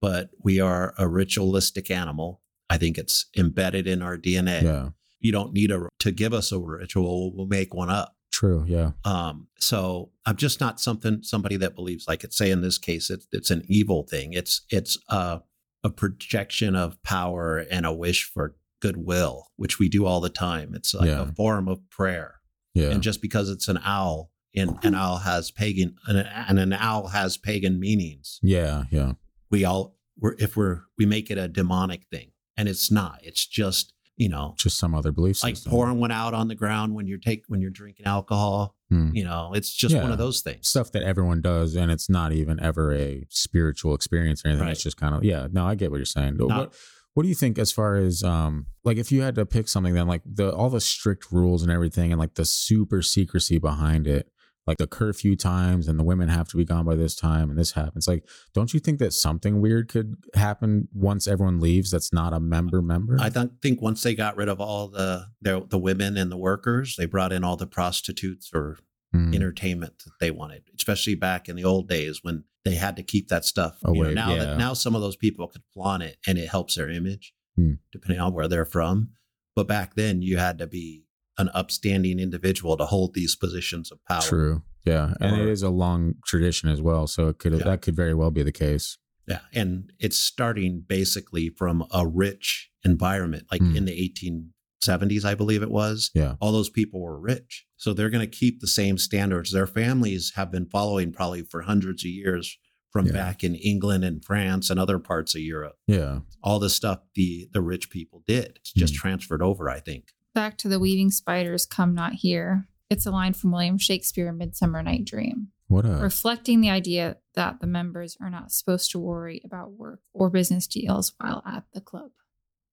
but 0.00 0.30
we 0.42 0.58
are 0.58 0.94
a 0.96 1.06
ritualistic 1.06 1.90
animal. 1.90 2.40
I 2.70 2.78
think 2.78 2.96
it's 2.96 3.26
embedded 3.36 3.86
in 3.86 4.00
our 4.02 4.16
DNA. 4.16 4.62
Yeah. 4.62 4.88
You 5.20 5.32
don't 5.32 5.52
need 5.52 5.70
a 5.70 5.88
to 6.00 6.12
give 6.12 6.32
us 6.32 6.52
a 6.52 6.58
ritual. 6.58 7.34
We'll 7.36 7.46
make 7.46 7.74
one 7.74 7.90
up. 7.90 8.14
True. 8.30 8.64
Yeah. 8.68 8.90
Um, 9.04 9.48
so 9.58 10.10
I'm 10.26 10.36
just 10.36 10.60
not 10.60 10.78
something 10.80 11.22
somebody 11.22 11.56
that 11.56 11.74
believes 11.74 12.06
like 12.06 12.22
it's 12.24 12.36
say 12.36 12.50
in 12.50 12.60
this 12.60 12.78
case 12.78 13.10
it's 13.10 13.26
it's 13.32 13.50
an 13.50 13.62
evil 13.66 14.04
thing. 14.04 14.32
It's 14.32 14.62
it's 14.70 14.98
a 15.08 15.40
a 15.84 15.90
projection 15.90 16.74
of 16.76 17.00
power 17.02 17.58
and 17.70 17.86
a 17.86 17.92
wish 17.92 18.24
for 18.24 18.56
goodwill, 18.80 19.46
which 19.56 19.78
we 19.78 19.88
do 19.88 20.06
all 20.06 20.20
the 20.20 20.28
time. 20.28 20.72
It's 20.74 20.94
like 20.94 21.08
Yeah. 21.08 21.22
a 21.22 21.32
form 21.32 21.68
of 21.68 21.78
prayer. 21.90 22.36
Yeah. 22.74 22.90
And 22.90 23.02
just 23.02 23.20
because 23.22 23.48
it's 23.48 23.66
an 23.68 23.78
owl, 23.84 24.30
and 24.54 24.78
an 24.82 24.94
owl 24.94 25.18
has 25.18 25.50
pagan 25.50 25.96
and 26.06 26.58
an 26.58 26.72
owl 26.72 27.08
has 27.08 27.36
pagan 27.36 27.78
meanings, 27.80 28.38
yeah. 28.42 28.84
Yeah. 28.90 29.12
we 29.50 29.64
all 29.64 29.96
we're 30.16 30.34
if 30.38 30.56
we're 30.56 30.82
we 30.96 31.06
make 31.06 31.30
it 31.30 31.38
a 31.38 31.48
demonic 31.48 32.06
thing, 32.10 32.32
and 32.56 32.68
it's 32.68 32.90
not. 32.90 33.20
It's 33.22 33.46
just 33.46 33.94
you 34.18 34.28
know 34.28 34.54
Just 34.58 34.76
some 34.78 34.94
other 34.94 35.12
belief 35.12 35.42
like 35.42 35.56
system. 35.56 35.70
pouring 35.70 35.98
one 35.98 36.10
out 36.10 36.34
on 36.34 36.48
the 36.48 36.54
ground 36.54 36.94
when 36.94 37.06
you're 37.06 37.18
take 37.18 37.44
when 37.48 37.60
you're 37.62 37.70
drinking 37.70 38.04
alcohol. 38.04 38.74
Hmm. 38.90 39.10
You 39.14 39.24
know, 39.24 39.52
it's 39.54 39.70
just 39.72 39.94
one 39.94 40.12
of 40.12 40.18
those 40.18 40.40
things. 40.40 40.66
Stuff 40.68 40.92
that 40.92 41.02
everyone 41.02 41.40
does, 41.42 41.74
and 41.76 41.90
it's 41.90 42.08
not 42.10 42.32
even 42.32 42.58
ever 42.60 42.92
a 42.94 43.24
spiritual 43.30 43.94
experience 43.94 44.44
or 44.44 44.48
anything. 44.48 44.68
It's 44.68 44.82
just 44.82 44.96
kind 44.96 45.14
of 45.14 45.24
yeah. 45.24 45.46
No, 45.50 45.66
I 45.66 45.74
get 45.74 45.90
what 45.90 45.98
you're 45.98 46.04
saying. 46.06 46.36
Not- 46.38 46.48
what 46.58 46.74
What 47.14 47.22
do 47.24 47.28
you 47.28 47.34
think 47.34 47.58
as 47.58 47.70
far 47.72 47.96
as 47.96 48.22
um 48.22 48.66
like 48.84 48.96
if 48.96 49.10
you 49.12 49.22
had 49.22 49.34
to 49.36 49.44
pick 49.46 49.68
something 49.68 49.94
then 49.94 50.06
like 50.06 50.22
the 50.24 50.54
all 50.54 50.70
the 50.70 50.80
strict 50.80 51.30
rules 51.32 51.62
and 51.62 51.70
everything 51.70 52.12
and 52.12 52.18
like 52.18 52.34
the 52.34 52.44
super 52.46 53.02
secrecy 53.02 53.58
behind 53.58 54.06
it, 54.06 54.30
like 54.68 54.78
the 54.78 54.86
curfew 54.86 55.34
times 55.34 55.88
and 55.88 55.98
the 55.98 56.04
women 56.04 56.28
have 56.28 56.46
to 56.48 56.56
be 56.56 56.64
gone 56.64 56.84
by 56.84 56.94
this 56.94 57.16
time 57.16 57.50
and 57.50 57.58
this 57.58 57.72
happens. 57.72 58.06
Like, 58.06 58.24
don't 58.54 58.72
you 58.72 58.80
think 58.80 58.98
that 59.00 59.12
something 59.12 59.60
weird 59.60 59.88
could 59.88 60.16
happen 60.34 60.88
once 60.92 61.26
everyone 61.26 61.58
leaves 61.58 61.90
that's 61.90 62.12
not 62.12 62.32
a 62.32 62.38
member 62.40 62.80
member? 62.82 63.16
I 63.18 63.30
th- 63.30 63.48
think 63.62 63.82
once 63.82 64.02
they 64.02 64.14
got 64.14 64.36
rid 64.36 64.48
of 64.48 64.60
all 64.60 64.88
the, 64.88 65.26
the 65.42 65.66
the 65.68 65.78
women 65.78 66.16
and 66.16 66.30
the 66.30 66.36
workers, 66.36 66.94
they 66.96 67.06
brought 67.06 67.32
in 67.32 67.42
all 67.42 67.56
the 67.56 67.66
prostitutes 67.66 68.50
or 68.54 68.78
Hmm. 69.14 69.32
entertainment 69.32 69.94
that 70.04 70.12
they 70.20 70.30
wanted, 70.30 70.64
especially 70.76 71.14
back 71.14 71.48
in 71.48 71.56
the 71.56 71.64
old 71.64 71.88
days 71.88 72.18
when 72.22 72.44
they 72.66 72.74
had 72.74 72.94
to 72.96 73.02
keep 73.02 73.28
that 73.28 73.46
stuff. 73.46 73.78
You 73.90 74.02
know, 74.04 74.10
now 74.10 74.34
yeah. 74.34 74.44
that 74.44 74.58
now 74.58 74.74
some 74.74 74.94
of 74.94 75.00
those 75.00 75.16
people 75.16 75.48
could 75.48 75.62
flaunt 75.72 76.02
it 76.02 76.18
and 76.26 76.36
it 76.36 76.50
helps 76.50 76.74
their 76.74 76.90
image, 76.90 77.32
Hmm. 77.56 77.76
depending 77.90 78.20
on 78.20 78.34
where 78.34 78.48
they're 78.48 78.66
from. 78.66 79.12
But 79.56 79.66
back 79.66 79.94
then, 79.94 80.20
you 80.20 80.36
had 80.36 80.58
to 80.58 80.66
be 80.66 81.06
an 81.38 81.48
upstanding 81.54 82.18
individual 82.18 82.76
to 82.76 82.84
hold 82.86 83.14
these 83.14 83.36
positions 83.36 83.90
of 83.92 84.04
power. 84.04 84.22
True. 84.22 84.62
Yeah, 84.84 85.14
and 85.20 85.36
it 85.40 85.44
Or- 85.46 85.50
is 85.50 85.62
a 85.62 85.70
long 85.70 86.14
tradition 86.26 86.68
as 86.68 86.80
well, 86.82 87.06
so 87.06 87.28
it 87.28 87.38
could 87.38 87.52
Yeah. 87.52 87.58
that 87.64 87.82
could 87.82 87.94
very 87.96 88.14
well 88.14 88.30
be 88.30 88.42
the 88.42 88.52
case. 88.52 88.98
Yeah, 89.26 89.40
and 89.52 89.92
it's 89.98 90.16
starting 90.16 90.80
basically 90.86 91.50
from 91.50 91.84
a 91.92 92.06
rich 92.06 92.70
environment, 92.84 93.44
like 93.50 93.60
Hmm. 93.60 93.76
in 93.76 93.84
the 93.84 93.92
1870s, 93.92 95.24
I 95.24 95.34
believe 95.34 95.62
it 95.62 95.70
was. 95.70 96.10
Yeah. 96.14 96.36
All 96.40 96.52
those 96.52 96.70
people 96.70 97.00
were 97.00 97.20
rich. 97.20 97.66
So 97.76 97.92
they're 97.92 98.10
going 98.10 98.28
to 98.28 98.38
keep 98.38 98.60
the 98.60 98.66
same 98.66 98.96
standards. 98.96 99.52
Their 99.52 99.66
families 99.66 100.32
have 100.36 100.50
been 100.50 100.66
following 100.66 101.12
probably 101.12 101.42
for 101.42 101.62
hundreds 101.62 102.04
of 102.04 102.10
years 102.10 102.56
from 102.90 103.06
Yeah. 103.06 103.12
back 103.12 103.44
in 103.44 103.54
England 103.54 104.02
and 104.04 104.24
France 104.24 104.70
and 104.70 104.80
other 104.80 104.98
parts 104.98 105.34
of 105.34 105.42
Europe. 105.42 105.76
Yeah. 105.86 106.20
All 106.42 106.58
the 106.58 106.70
stuff 106.70 107.00
the 107.14 107.48
the 107.52 107.60
rich 107.60 107.90
people 107.90 108.22
did. 108.26 108.52
It's 108.60 108.72
just 108.72 108.94
Hmm. 108.94 109.00
transferred 109.00 109.42
over, 109.42 109.68
I 109.68 109.80
think. 109.80 110.14
Back 110.38 110.56
to 110.58 110.68
the 110.68 110.78
weaving 110.78 111.10
spiders 111.10 111.66
come 111.66 111.96
not 111.96 112.12
here. 112.12 112.68
It's 112.88 113.06
a 113.06 113.10
line 113.10 113.32
from 113.32 113.50
William 113.50 113.76
Shakespeare 113.76 114.28
in 114.28 114.38
Midsummer 114.38 114.80
Night 114.84 115.04
Dream, 115.04 115.48
What 115.66 115.84
a 115.84 115.88
reflecting 115.88 116.60
the 116.60 116.70
idea 116.70 117.16
that 117.34 117.58
the 117.58 117.66
members 117.66 118.16
are 118.20 118.30
not 118.30 118.52
supposed 118.52 118.92
to 118.92 119.00
worry 119.00 119.42
about 119.44 119.72
work 119.72 119.98
or 120.12 120.30
business 120.30 120.68
deals 120.68 121.12
while 121.18 121.42
at 121.44 121.64
the 121.74 121.80
club. 121.80 122.12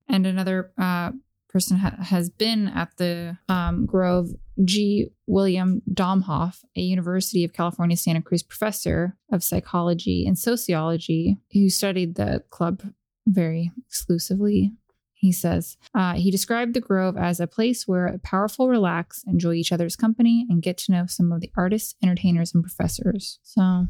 And 0.07 0.27
another 0.27 0.73
uh, 0.77 1.13
person 1.49 1.77
ha- 1.77 1.95
has 2.03 2.29
been 2.29 2.67
at 2.67 2.97
the 2.97 3.39
um, 3.49 3.87
Grove, 3.87 4.29
G. 4.63 5.07
William 5.25 5.81
Domhoff, 5.91 6.59
a 6.75 6.81
University 6.81 7.43
of 7.43 7.53
California 7.53 7.97
Santa 7.97 8.21
Cruz 8.21 8.43
professor 8.43 9.17
of 9.31 9.43
psychology 9.43 10.27
and 10.27 10.37
sociology, 10.37 11.39
who 11.51 11.71
studied 11.71 12.13
the 12.13 12.43
club 12.51 12.83
very 13.25 13.71
exclusively. 13.87 14.73
He 15.15 15.31
says 15.31 15.77
uh, 15.95 16.13
he 16.13 16.29
described 16.29 16.73
the 16.75 16.81
Grove 16.81 17.17
as 17.17 17.39
a 17.39 17.47
place 17.47 17.87
where 17.87 18.19
powerful 18.23 18.67
relax, 18.69 19.23
enjoy 19.25 19.53
each 19.53 19.71
other's 19.71 19.95
company, 19.95 20.45
and 20.49 20.61
get 20.61 20.77
to 20.79 20.91
know 20.91 21.05
some 21.07 21.31
of 21.31 21.41
the 21.41 21.51
artists, 21.57 21.95
entertainers, 22.03 22.53
and 22.53 22.63
professors. 22.63 23.39
So 23.41 23.87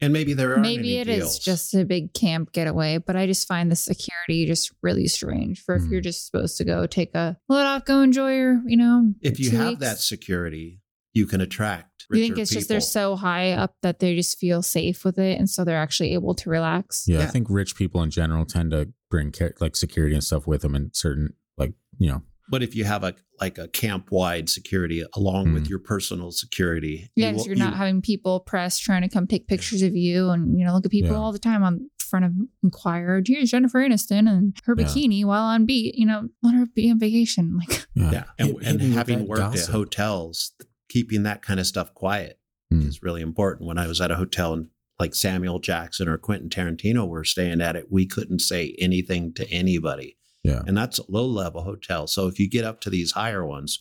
And 0.00 0.12
maybe 0.12 0.32
there 0.32 0.54
are 0.54 0.58
maybe 0.58 0.96
it 0.98 1.08
is 1.08 1.38
just 1.38 1.74
a 1.74 1.84
big 1.84 2.14
camp 2.14 2.52
getaway, 2.52 2.96
but 2.98 3.16
I 3.16 3.26
just 3.26 3.46
find 3.46 3.70
the 3.70 3.76
security 3.76 4.46
just 4.46 4.72
really 4.82 5.06
strange. 5.08 5.60
For 5.60 5.74
if 5.76 5.82
Hmm. 5.82 5.92
you're 5.92 6.00
just 6.00 6.24
supposed 6.26 6.56
to 6.58 6.64
go 6.64 6.86
take 6.86 7.14
a 7.14 7.36
load 7.48 7.66
off, 7.66 7.84
go 7.84 8.00
enjoy 8.00 8.34
your, 8.36 8.62
you 8.66 8.76
know, 8.78 9.12
if 9.20 9.38
you 9.38 9.50
have 9.50 9.68
weeks. 9.70 9.80
that 9.80 9.98
security, 9.98 10.80
you 11.12 11.26
can 11.26 11.40
attract 11.42 11.89
You 12.18 12.22
think 12.22 12.38
it's 12.38 12.50
just 12.50 12.68
they're 12.68 12.80
so 12.80 13.16
high 13.16 13.52
up 13.52 13.74
that 13.82 13.98
they 14.00 14.14
just 14.16 14.38
feel 14.38 14.62
safe 14.62 15.04
with 15.04 15.18
it, 15.18 15.38
and 15.38 15.48
so 15.48 15.64
they're 15.64 15.78
actually 15.80 16.14
able 16.14 16.34
to 16.36 16.50
relax. 16.50 17.04
yeah, 17.06 17.20
I 17.20 17.26
think 17.26 17.46
rich 17.50 17.76
people 17.76 18.02
in 18.02 18.10
general 18.10 18.44
tend 18.44 18.70
to 18.72 18.88
bring 19.10 19.32
care, 19.32 19.54
like 19.60 19.76
security 19.76 20.14
and 20.14 20.22
stuff 20.24 20.46
with 20.46 20.62
them 20.62 20.74
and 20.74 20.90
certain 20.94 21.34
like, 21.56 21.72
you 21.98 22.08
know, 22.10 22.22
But 22.48 22.62
if 22.62 22.74
you 22.74 22.84
have 22.84 23.04
a 23.04 23.14
like 23.40 23.58
a 23.58 23.68
camp 23.68 24.10
wide 24.10 24.48
security 24.50 25.04
along 25.14 25.48
Hmm. 25.48 25.54
with 25.54 25.68
your 25.68 25.78
personal 25.78 26.30
security, 26.32 27.10
Yeah, 27.16 27.30
you 27.30 27.36
will, 27.36 27.46
you're 27.46 27.56
not 27.56 27.70
you- 27.70 27.76
having 27.78 28.02
people 28.02 28.40
press 28.40 28.78
trying 28.78 29.02
to 29.02 29.08
come 29.08 29.26
take 29.26 29.46
pictures 29.46 29.82
of 29.82 29.94
you, 29.96 30.30
and 30.30 30.58
you 30.58 30.64
know, 30.66 30.72
look 30.74 30.84
at 30.84 30.90
people 30.90 31.10
Yeah. 31.12 31.16
all 31.18 31.32
the 31.32 31.38
time 31.38 31.62
on 31.62 31.88
front 31.98 32.24
of 32.24 32.32
Enquirer. 32.64 33.22
Here's 33.24 33.50
Jennifer 33.52 33.78
Aniston 33.78 34.28
and 34.28 34.56
her 34.64 34.74
Yeah. 34.76 34.84
bikini 34.84 35.24
while 35.24 35.44
on 35.44 35.64
beat. 35.64 35.94
You 35.94 36.06
know, 36.06 36.28
let 36.42 36.54
her 36.54 36.66
be 36.66 36.90
on 36.90 36.98
vacation. 36.98 37.56
Like, 37.56 37.86
yeah. 37.94 38.10
yeah, 38.12 38.24
and, 38.38 38.48
Hit- 38.48 38.62
hit 38.62 38.80
and 38.82 38.94
having 38.94 39.26
worked 39.28 39.40
gossip. 39.42 39.68
at 39.68 39.72
hotels, 39.74 40.52
keeping 40.90 41.22
that 41.22 41.40
kind 41.40 41.58
of 41.58 41.66
stuff 41.66 41.94
quiet 41.94 42.38
Hmm. 42.70 42.86
is 42.86 43.02
really 43.02 43.22
important. 43.22 43.66
When 43.66 43.78
I 43.78 43.86
was 43.86 44.00
at 44.00 44.10
a 44.10 44.16
hotel 44.16 44.52
and 44.52 44.68
like 45.00 45.14
Samuel 45.14 45.58
Jackson 45.60 46.06
or 46.08 46.18
Quentin 46.18 46.50
Tarantino 46.50 47.08
were 47.08 47.24
staying 47.24 47.60
at 47.62 47.74
it, 47.74 47.90
we 47.90 48.06
couldn't 48.06 48.40
say 48.40 48.76
anything 48.78 49.32
to 49.34 49.50
anybody. 49.50 50.18
Yeah. 50.44 50.62
And 50.66 50.76
that's 50.76 50.98
a 50.98 51.10
low 51.10 51.26
level 51.26 51.62
hotel. 51.62 52.06
So 52.06 52.26
if 52.28 52.38
you 52.38 52.48
get 52.48 52.64
up 52.64 52.80
to 52.82 52.90
these 52.90 53.12
higher 53.12 53.44
ones 53.46 53.80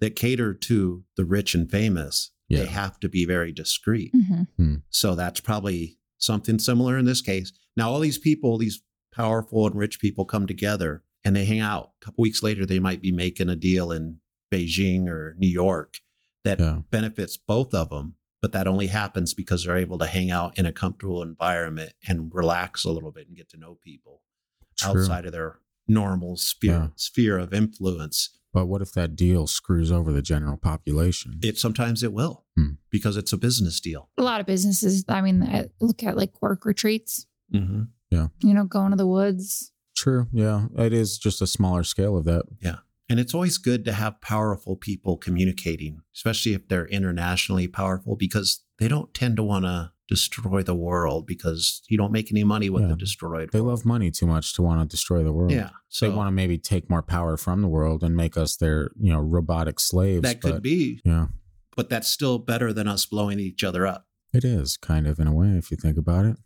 that 0.00 0.16
cater 0.16 0.52
to 0.54 1.04
the 1.16 1.24
rich 1.24 1.54
and 1.54 1.70
famous, 1.70 2.32
Yeah. 2.48 2.58
they 2.60 2.66
have 2.66 2.98
to 3.00 3.08
be 3.08 3.24
very 3.24 3.52
discreet. 3.52 4.12
mhm. 4.14 4.82
So 4.90 5.14
that's 5.14 5.40
probably 5.40 5.98
something 6.18 6.58
similar 6.58 6.98
in 6.98 7.04
this 7.06 7.22
case. 7.22 7.52
Now, 7.76 7.90
all 7.90 8.00
these 8.00 8.18
people, 8.18 8.58
these 8.58 8.82
powerful 9.12 9.66
and 9.66 9.76
rich 9.76 9.98
people 10.00 10.24
come 10.26 10.46
together 10.46 11.02
and 11.24 11.34
they 11.34 11.44
hang 11.46 11.60
out. 11.60 11.92
A 12.02 12.04
couple 12.04 12.22
weeks 12.22 12.42
later, 12.42 12.66
they 12.66 12.78
might 12.80 13.00
be 13.00 13.12
making 13.12 13.48
a 13.48 13.56
deal 13.56 13.90
in 13.92 14.18
Beijing 14.52 15.06
or 15.08 15.34
New 15.38 15.48
York 15.48 15.96
that 16.46 16.58
Yeah. 16.60 16.80
benefits 16.90 17.36
both 17.36 17.74
of 17.74 17.90
them. 17.90 18.14
But 18.42 18.52
that 18.52 18.66
only 18.68 18.86
happens 18.88 19.34
because 19.34 19.64
they're 19.64 19.76
able 19.76 19.98
to 19.98 20.06
hang 20.06 20.30
out 20.30 20.58
in 20.58 20.66
a 20.66 20.72
comfortable 20.72 21.22
environment 21.22 21.92
and 22.06 22.30
relax 22.34 22.84
a 22.84 22.90
little 22.90 23.10
bit 23.12 23.26
and 23.28 23.36
get 23.36 23.48
to 23.50 23.56
know 23.56 23.78
people 23.82 24.22
True. 24.78 25.00
outside 25.02 25.26
of 25.26 25.32
their 25.32 25.60
normal 25.88 26.36
sphere, 26.36 26.72
Yeah. 26.72 26.88
sphere 26.96 27.38
of 27.38 27.52
influence. 27.54 28.30
But 28.52 28.66
what 28.66 28.82
if 28.82 28.92
that 28.92 29.16
deal 29.16 29.46
screws 29.46 29.90
over 29.92 30.12
the 30.12 30.22
general 30.22 30.56
population? 30.56 31.38
It 31.42 31.58
sometimes 31.58 32.02
it 32.02 32.12
will 32.12 32.44
Hmm. 32.56 32.72
because 32.90 33.16
it's 33.16 33.32
a 33.32 33.36
business 33.36 33.80
deal. 33.80 34.08
a 34.16 34.22
lot 34.22 34.40
of 34.40 34.46
businesses. 34.46 35.04
I 35.08 35.20
mean, 35.20 35.42
I 35.42 35.68
look 35.80 36.02
at 36.02 36.16
like 36.16 36.40
work 36.40 36.64
retreats. 36.64 37.26
Mm-hmm. 37.52 37.82
You 38.10 38.54
know, 38.54 38.64
going 38.64 38.90
to 38.92 38.96
the 38.96 39.06
woods. 39.06 39.72
True. 39.96 40.26
Yeah. 40.32 40.68
It 40.78 40.92
is 40.92 41.18
just 41.18 41.42
a 41.42 41.46
smaller 41.46 41.82
scale 41.84 42.16
of 42.16 42.24
that. 42.24 42.44
And 43.08 43.20
it's 43.20 43.34
always 43.34 43.56
good 43.58 43.84
to 43.84 43.92
have 43.92 44.20
powerful 44.20 44.76
people 44.76 45.16
communicating, 45.16 46.00
especially 46.14 46.54
if 46.54 46.66
they're 46.68 46.86
internationally 46.88 47.68
powerful, 47.68 48.16
because 48.16 48.64
they 48.78 48.88
don't 48.88 49.14
tend 49.14 49.36
to 49.36 49.42
want 49.44 49.64
to 49.64 49.92
destroy 50.08 50.62
the 50.62 50.74
world 50.74 51.26
because 51.26 51.82
you 51.88 51.96
don't 51.96 52.12
make 52.12 52.30
any 52.30 52.44
money 52.44 52.68
with 52.70 52.82
Yeah. 52.82 52.88
the 52.88 52.96
destroyed 52.96 53.50
They 53.52 53.60
world. 53.60 53.78
love 53.78 53.84
money 53.84 54.10
too 54.10 54.26
much 54.26 54.52
to 54.54 54.62
want 54.62 54.80
to 54.80 54.86
destroy 54.92 55.22
the 55.24 55.32
world. 55.32 55.50
Yeah. 55.52 55.70
So 55.88 56.08
they 56.08 56.14
want 56.16 56.28
to 56.28 56.32
maybe 56.32 56.58
take 56.58 56.88
more 56.90 57.02
power 57.02 57.36
from 57.36 57.60
the 57.62 57.68
world 57.68 58.02
and 58.04 58.16
make 58.16 58.36
us 58.36 58.56
their, 58.56 58.90
you 58.98 59.12
know, 59.12 59.20
robotic 59.20 59.80
slaves. 59.80 60.22
that 60.22 60.40
could 60.40 60.62
be, 60.62 61.00
Yeah. 61.04 61.28
but 61.76 61.88
that's 61.88 62.08
still 62.08 62.38
better 62.38 62.72
than 62.72 62.86
us 62.86 63.04
blowing 63.06 63.40
each 63.40 63.64
other 63.64 63.84
up. 63.86 64.06
It 64.32 64.44
is 64.44 64.76
kind 64.76 65.06
of 65.06 65.18
in 65.18 65.26
a 65.26 65.32
way, 65.34 65.56
if 65.56 65.70
you 65.70 65.76
think 65.76 65.96
about 65.96 66.24
it. 66.24 66.36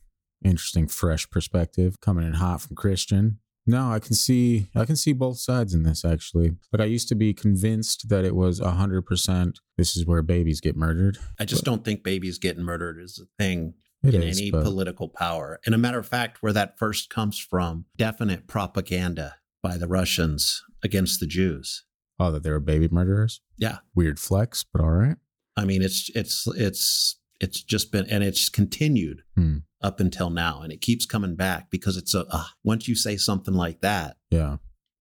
Interesting, 0.43 0.87
fresh 0.89 1.29
perspective 1.29 2.01
coming 2.01 2.27
in 2.27 2.35
hot 2.35 2.63
from 2.63 2.77
Christian. 2.77 3.41
No, 3.67 3.93
I 3.93 3.99
can 3.99 4.15
see, 4.15 4.69
I 4.75 4.85
can 4.85 4.97
see 4.97 5.13
both 5.13 5.39
sides 5.39 5.75
in 5.75 5.83
this 5.85 6.05
actually. 6.05 6.57
Like 6.73 6.81
I 6.83 6.87
used 6.87 7.09
to 7.09 7.15
be 7.15 7.33
convinced 7.35 8.09
that 8.09 8.25
it 8.25 8.35
was 8.35 8.59
a 8.61 8.73
hundred 8.73 9.03
percent. 9.03 9.59
This 9.77 9.97
is 9.97 10.07
where 10.07 10.23
babies 10.23 10.61
get 10.61 10.77
murdered. 10.77 11.19
I 11.39 11.45
just 11.45 11.65
But- 11.65 11.71
don't 11.71 11.85
think 11.85 12.03
babies 12.03 12.39
getting 12.39 12.65
murdered 12.65 12.99
is 13.01 13.19
a 13.23 13.27
thing 13.43 13.75
It 14.03 14.15
in 14.15 14.23
is, 14.23 14.39
any 14.41 14.51
but- 14.51 14.65
political 14.65 15.09
power. 15.09 15.61
And 15.67 15.75
a 15.75 15.79
matter 15.79 15.99
of 15.99 16.07
fact, 16.09 16.43
where 16.43 16.53
that 16.55 16.79
first 16.79 17.11
comes 17.11 17.39
from, 17.39 17.85
definite 17.97 18.47
propaganda 18.47 19.37
by 19.63 19.77
the 19.77 19.87
Russians 19.87 20.63
against 20.83 21.21
the 21.21 21.27
Jews. 21.27 21.85
Oh, 22.19 22.33
that 22.33 22.43
they 22.43 22.51
were 22.51 22.61
baby 22.61 22.89
murderers. 22.91 23.41
Yeah. 23.59 23.79
Weird 23.95 24.19
flex, 24.19 24.65
but 24.65 24.81
all 24.83 24.91
right. 24.91 25.17
I 25.57 25.65
mean, 25.67 25.83
it's 25.83 26.11
it's 26.15 26.47
it's 26.57 27.17
it's 27.41 27.63
just 27.63 27.93
been 27.93 28.07
and 28.07 28.25
it's 28.25 28.49
continued 28.49 29.23
Hmm. 29.37 29.59
Up 29.83 30.01
until 30.01 30.31
now, 30.31 30.61
and 30.62 30.72
it 30.72 30.81
keeps 30.81 31.07
coming 31.07 31.37
back 31.37 31.70
because 31.70 31.97
it's 31.97 32.14
a 32.14 32.26
uh, 32.31 32.45
once 32.64 32.87
you 32.89 32.95
say 32.95 33.16
something 33.16 33.55
like 33.55 33.81
that, 33.81 34.16
Yeah, 34.31 34.57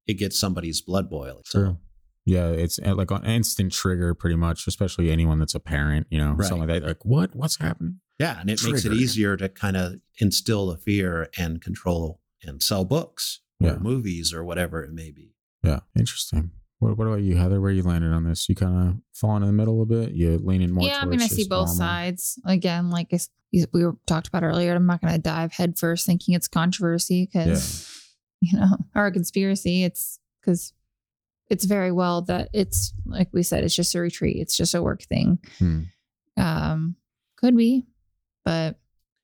it 0.08 0.16
gets 0.16 0.40
somebody's 0.40 0.82
blood 0.82 1.10
boiling. 1.10 1.44
So, 1.46 1.60
true. 1.60 1.78
Yeah, 2.26 2.50
it's 2.50 2.80
uh, 2.86 2.94
like 2.96 3.10
an 3.12 3.26
instant 3.26 3.72
trigger, 3.74 4.14
pretty 4.14 4.36
much. 4.36 4.68
Especially 4.68 5.10
anyone 5.10 5.40
that's 5.40 5.56
a 5.56 5.60
parent, 5.60 6.08
you 6.12 6.20
know, 6.20 6.34
Right. 6.34 6.48
something 6.48 6.68
like 6.68 6.82
that. 6.82 6.88
Like, 6.88 7.06
what? 7.06 7.36
What's 7.36 7.58
happening? 7.60 8.00
yeah, 8.20 8.40
and 8.40 8.50
it 8.50 8.62
makes 8.64 8.84
it 8.86 8.92
easier 8.94 9.38
to 9.38 9.48
kind 9.50 9.78
of 9.78 9.96
instill 10.20 10.68
the 10.68 10.78
fear 10.78 11.30
and 11.38 11.62
control 11.62 12.20
and 12.44 12.62
sell 12.62 12.84
books 12.86 13.40
or 13.62 13.68
Yeah. 13.72 13.78
movies 13.80 14.34
or 14.34 14.44
whatever 14.44 14.84
it 14.84 14.92
may 14.94 15.10
be. 15.12 15.34
Yeah, 15.64 15.80
interesting. 15.98 16.52
What, 16.80 16.98
what 16.98 17.08
about 17.08 17.22
you, 17.22 17.36
Heather? 17.36 17.60
Where 17.62 17.72
you 17.72 17.84
landed 17.84 18.12
on 18.14 18.24
this? 18.24 18.48
You 18.50 18.56
kind 18.56 18.90
of 18.90 18.96
falling 19.14 19.44
in 19.44 19.48
the 19.48 19.54
middle 19.54 19.82
a 19.82 19.86
bit. 19.86 20.12
You 20.12 20.38
leaning 20.38 20.72
more. 20.72 20.88
yeah, 20.88 21.00
I 21.02 21.06
mean, 21.06 21.22
I 21.22 21.28
see 21.28 21.44
both 21.44 21.68
normal? 21.68 21.76
sides. 21.76 22.40
Again, 22.46 22.90
like 22.90 23.08
I 23.12 23.16
s- 23.16 23.30
we 23.74 23.84
were 23.86 23.96
talked 24.08 24.28
about 24.28 24.44
earlier, 24.44 24.74
I'm 24.74 24.86
not 24.86 25.02
going 25.02 25.14
to 25.14 25.20
dive 25.20 25.52
headfirst 25.52 26.06
thinking 26.06 26.36
it's 26.36 26.48
controversy 26.48 27.26
because, 27.32 27.90
you 28.42 28.58
know, 28.58 28.78
or 28.96 29.08
a 29.08 29.12
conspiracy. 29.12 29.84
It's 29.84 30.20
because 30.40 30.74
it's 31.50 31.66
very 31.66 31.92
well 31.92 32.22
that 32.24 32.50
it's, 32.54 32.94
like 33.06 33.30
we 33.34 33.44
said, 33.44 33.64
it's 33.64 33.76
just 33.76 33.96
a 33.96 34.00
retreat. 34.00 34.38
It's 34.38 34.56
just 34.56 34.76
a 34.76 34.82
work 34.84 35.02
thing. 35.04 35.40
Hmm. 35.58 35.82
Um, 36.38 36.96
could 37.38 37.58
be, 37.58 37.88
but 38.46 38.80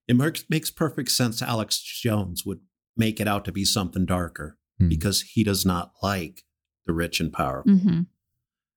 It 0.08 0.18
makes 0.18 0.43
makes 0.49 0.72
perfect 0.72 1.12
sense. 1.12 1.41
Alex 1.41 1.78
Jones 1.82 2.45
would 2.45 2.60
make 2.97 3.20
it 3.22 3.28
out 3.28 3.45
to 3.45 3.51
be 3.51 3.64
something 3.64 4.06
darker 4.06 4.58
Hmm. 4.80 4.89
because 4.89 5.22
he 5.22 5.43
does 5.43 5.66
not 5.66 5.93
like 6.03 6.43
the 6.86 6.94
rich 6.94 7.20
and 7.20 7.32
powerful. 7.34 7.72
mhm. 7.72 8.08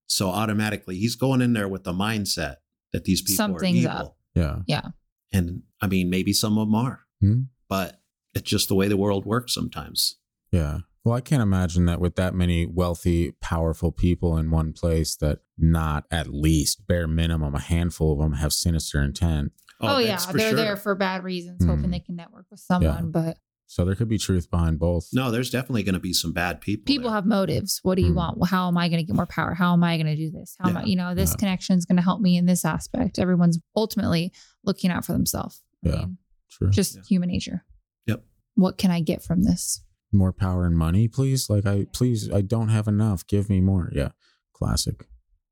So 0.06 0.28
automatically, 0.30 0.96
he's 0.98 1.16
going 1.16 1.40
in 1.42 1.52
there 1.52 1.68
with 1.68 1.84
the 1.84 1.92
mindset 1.92 2.56
that 2.92 3.04
these 3.04 3.20
people 3.20 3.36
Something's 3.36 3.84
are 3.84 3.90
evil. 3.90 4.16
up. 4.46 4.62
Yeah. 4.66 4.88
And 5.32 5.62
I 5.82 5.86
mean, 5.88 6.08
maybe 6.08 6.32
some 6.32 6.56
of 6.56 6.66
them 6.68 6.74
are, 6.74 7.00
Hmm. 7.20 7.40
but 7.68 8.00
it's 8.34 8.48
just 8.48 8.68
the 8.68 8.74
way 8.74 8.88
the 8.88 8.96
world 8.96 9.26
works 9.26 9.52
sometimes. 9.52 10.16
Yeah. 10.50 10.80
Well, 11.04 11.14
I 11.14 11.20
can't 11.20 11.42
imagine 11.42 11.84
that 11.86 12.00
with 12.00 12.16
that 12.16 12.34
many 12.34 12.64
wealthy, 12.66 13.32
powerful 13.42 13.92
people 13.92 14.36
in 14.38 14.50
one 14.50 14.72
place, 14.72 15.16
that 15.16 15.40
not 15.58 16.04
at 16.10 16.28
least 16.32 16.86
bare 16.86 17.06
minimum 17.06 17.54
a 17.54 17.60
handful 17.60 18.12
of 18.12 18.18
them 18.18 18.34
have 18.38 18.52
sinister 18.52 19.02
intent. 19.02 19.52
Oh, 19.80 19.98
yeah, 19.98 20.16
they're 20.32 20.48
sure. 20.50 20.56
there 20.56 20.76
for 20.76 20.94
bad 20.94 21.22
reasons, 21.24 21.62
Hmm. 21.64 21.70
hoping 21.70 21.90
they 21.90 22.00
can 22.00 22.16
network 22.16 22.46
with 22.50 22.60
someone. 22.60 23.10
But 23.10 23.38
So 23.70 23.84
there 23.84 23.94
could 23.94 24.08
be 24.08 24.16
truth 24.16 24.50
behind 24.50 24.78
both. 24.78 25.08
No, 25.12 25.30
there's 25.30 25.50
definitely 25.50 25.82
going 25.82 25.92
to 25.94 26.00
be 26.00 26.14
some 26.14 26.32
bad 26.32 26.60
people. 26.62 26.84
people 26.86 27.10
there. 27.10 27.14
have 27.16 27.26
motives. 27.26 27.80
What 27.82 27.96
do 27.96 28.02
you 28.02 28.08
Hmm. 28.08 28.14
want? 28.16 28.38
Well, 28.38 28.46
how 28.48 28.66
am 28.66 28.78
I 28.78 28.88
going 28.88 28.98
to 29.00 29.04
get 29.06 29.14
more 29.14 29.26
power? 29.26 29.52
How 29.52 29.74
am 29.74 29.84
I 29.84 29.96
going 29.98 30.06
to 30.06 30.16
do 30.16 30.30
this? 30.30 30.56
How 30.58 30.70
am 30.70 30.78
I, 30.78 30.84
you 30.84 30.96
know, 30.96 31.14
this 31.14 31.30
Yeah. 31.32 31.36
connection 31.36 31.76
is 31.76 31.84
going 31.84 31.96
to 31.96 32.02
help 32.02 32.20
me 32.22 32.38
in 32.38 32.46
this 32.46 32.64
aspect. 32.64 33.18
Everyone's 33.18 33.58
ultimately 33.76 34.32
looking 34.64 34.90
out 34.90 35.04
for 35.04 35.12
themselves. 35.12 35.62
I 35.84 35.88
Yeah. 35.90 35.96
mean, 35.96 36.18
True. 36.50 36.70
just 36.70 36.96
Yeah. 36.96 37.02
human 37.08 37.28
nature. 37.28 37.64
Yep. 38.06 38.24
What 38.54 38.78
can 38.78 38.90
I 38.90 39.00
get 39.02 39.22
from 39.22 39.42
this? 39.42 39.82
More 40.12 40.32
power 40.32 40.64
and 40.64 40.76
money, 40.76 41.06
please. 41.06 41.50
Like 41.50 41.66
I 41.66 41.84
please, 41.92 42.30
I 42.32 42.40
don't 42.40 42.70
have 42.70 42.88
enough. 42.88 43.26
Give 43.26 43.50
me 43.50 43.60
more. 43.60 43.92
Yeah. 43.94 44.12
Classic. 44.54 45.06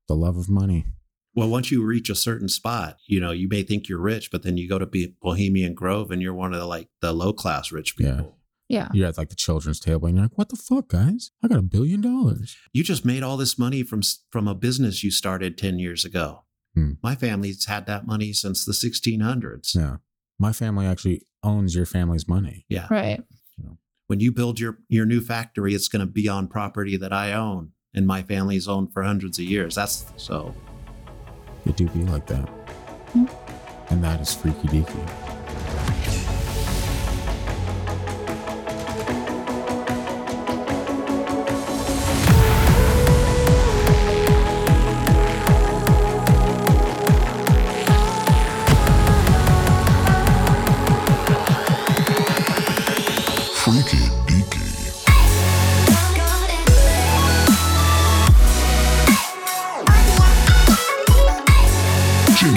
The 0.07 0.15
love 0.15 0.37
of 0.37 0.49
money. 0.49 0.87
Well, 1.37 1.49
once 1.49 1.69
you 1.69 1.83
reach 1.83 2.09
a 2.09 2.15
certain 2.15 2.49
spot, 2.49 2.97
you 3.05 3.19
know, 3.19 3.29
you 3.29 3.47
may 3.47 3.61
think 3.61 3.87
you're 3.87 4.01
rich, 4.01 4.31
but 4.31 4.41
then 4.41 4.57
you 4.57 4.67
go 4.67 4.79
to 4.79 4.87
be 4.87 5.13
Bohemian 5.21 5.75
Grove 5.75 6.09
and 6.09 6.19
you're 6.19 6.33
one 6.33 6.51
of 6.51 6.59
the 6.59 6.65
like 6.65 6.89
the 6.99 7.13
low 7.13 7.31
class 7.31 7.71
rich 7.71 7.95
people. 7.95 8.39
Yeah. 8.67 8.87
Yeah. 8.87 8.89
You're 8.91 9.07
at 9.07 9.19
like 9.19 9.29
the 9.29 9.35
children's 9.35 9.79
table 9.79 10.07
and 10.07 10.17
you're 10.17 10.25
like, 10.25 10.35
what 10.35 10.49
the 10.49 10.55
fuck, 10.55 10.87
guys? 10.87 11.29
I 11.43 11.47
got 11.47 11.59
a 11.59 11.61
billion 11.61 12.01
dollars. 12.01 12.57
You 12.73 12.83
just 12.83 13.05
made 13.05 13.21
all 13.21 13.37
this 13.37 13.59
money 13.59 13.83
from 13.83 14.01
from 14.31 14.47
a 14.47 14.55
business 14.55 15.03
you 15.03 15.11
started 15.11 15.59
10 15.59 15.77
years 15.77 16.03
ago. 16.03 16.43
Hmm. 16.73 16.93
My 17.03 17.13
family's 17.13 17.67
had 17.67 17.85
that 17.85 18.07
money 18.07 18.33
since 18.33 18.65
the 18.65 18.71
1600s. 18.71 19.75
Yeah. 19.75 19.97
My 20.39 20.53
family 20.53 20.87
actually 20.87 21.21
owns 21.43 21.75
your 21.75 21.85
family's 21.85 22.27
money. 22.27 22.65
Yeah. 22.67 22.87
Right. 22.89 23.21
When 24.07 24.21
you 24.21 24.31
build 24.31 24.59
your 24.59 24.79
your 24.89 25.05
new 25.05 25.21
factory, 25.21 25.75
it's 25.75 25.87
going 25.87 25.99
to 25.99 26.11
be 26.11 26.27
on 26.27 26.47
property 26.47 26.97
that 26.97 27.13
I 27.13 27.33
own 27.33 27.73
and 27.93 28.07
my 28.07 28.23
family's 28.23 28.67
owned 28.67 28.91
for 28.91 29.03
hundreds 29.03 29.37
of 29.37 29.45
years. 29.45 29.75
That's 29.75 30.05
so 30.17 30.55
It 31.65 31.75
do 31.75 31.87
be 31.89 32.03
like 32.03 32.25
that. 32.27 32.47
Hmm. 33.13 33.25
And 33.89 34.03
that 34.03 34.21
is 34.21 34.33
freaky 34.33 34.67
deaky. 34.67 35.26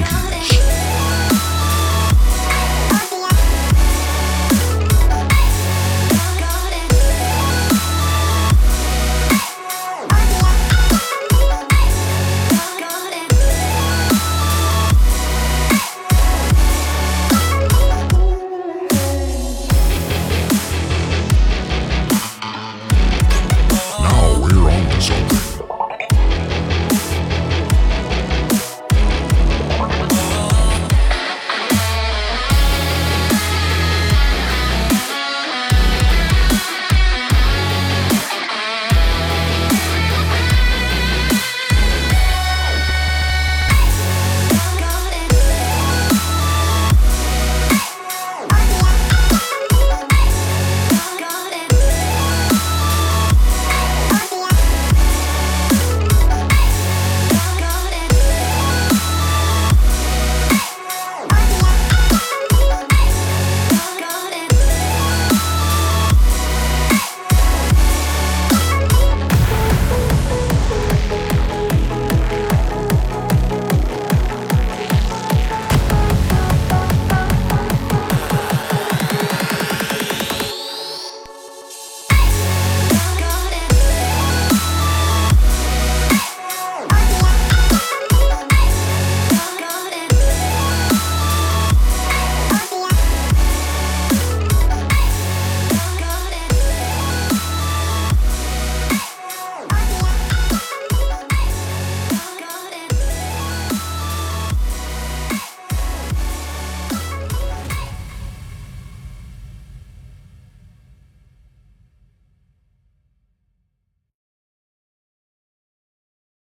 King. 0.02 0.69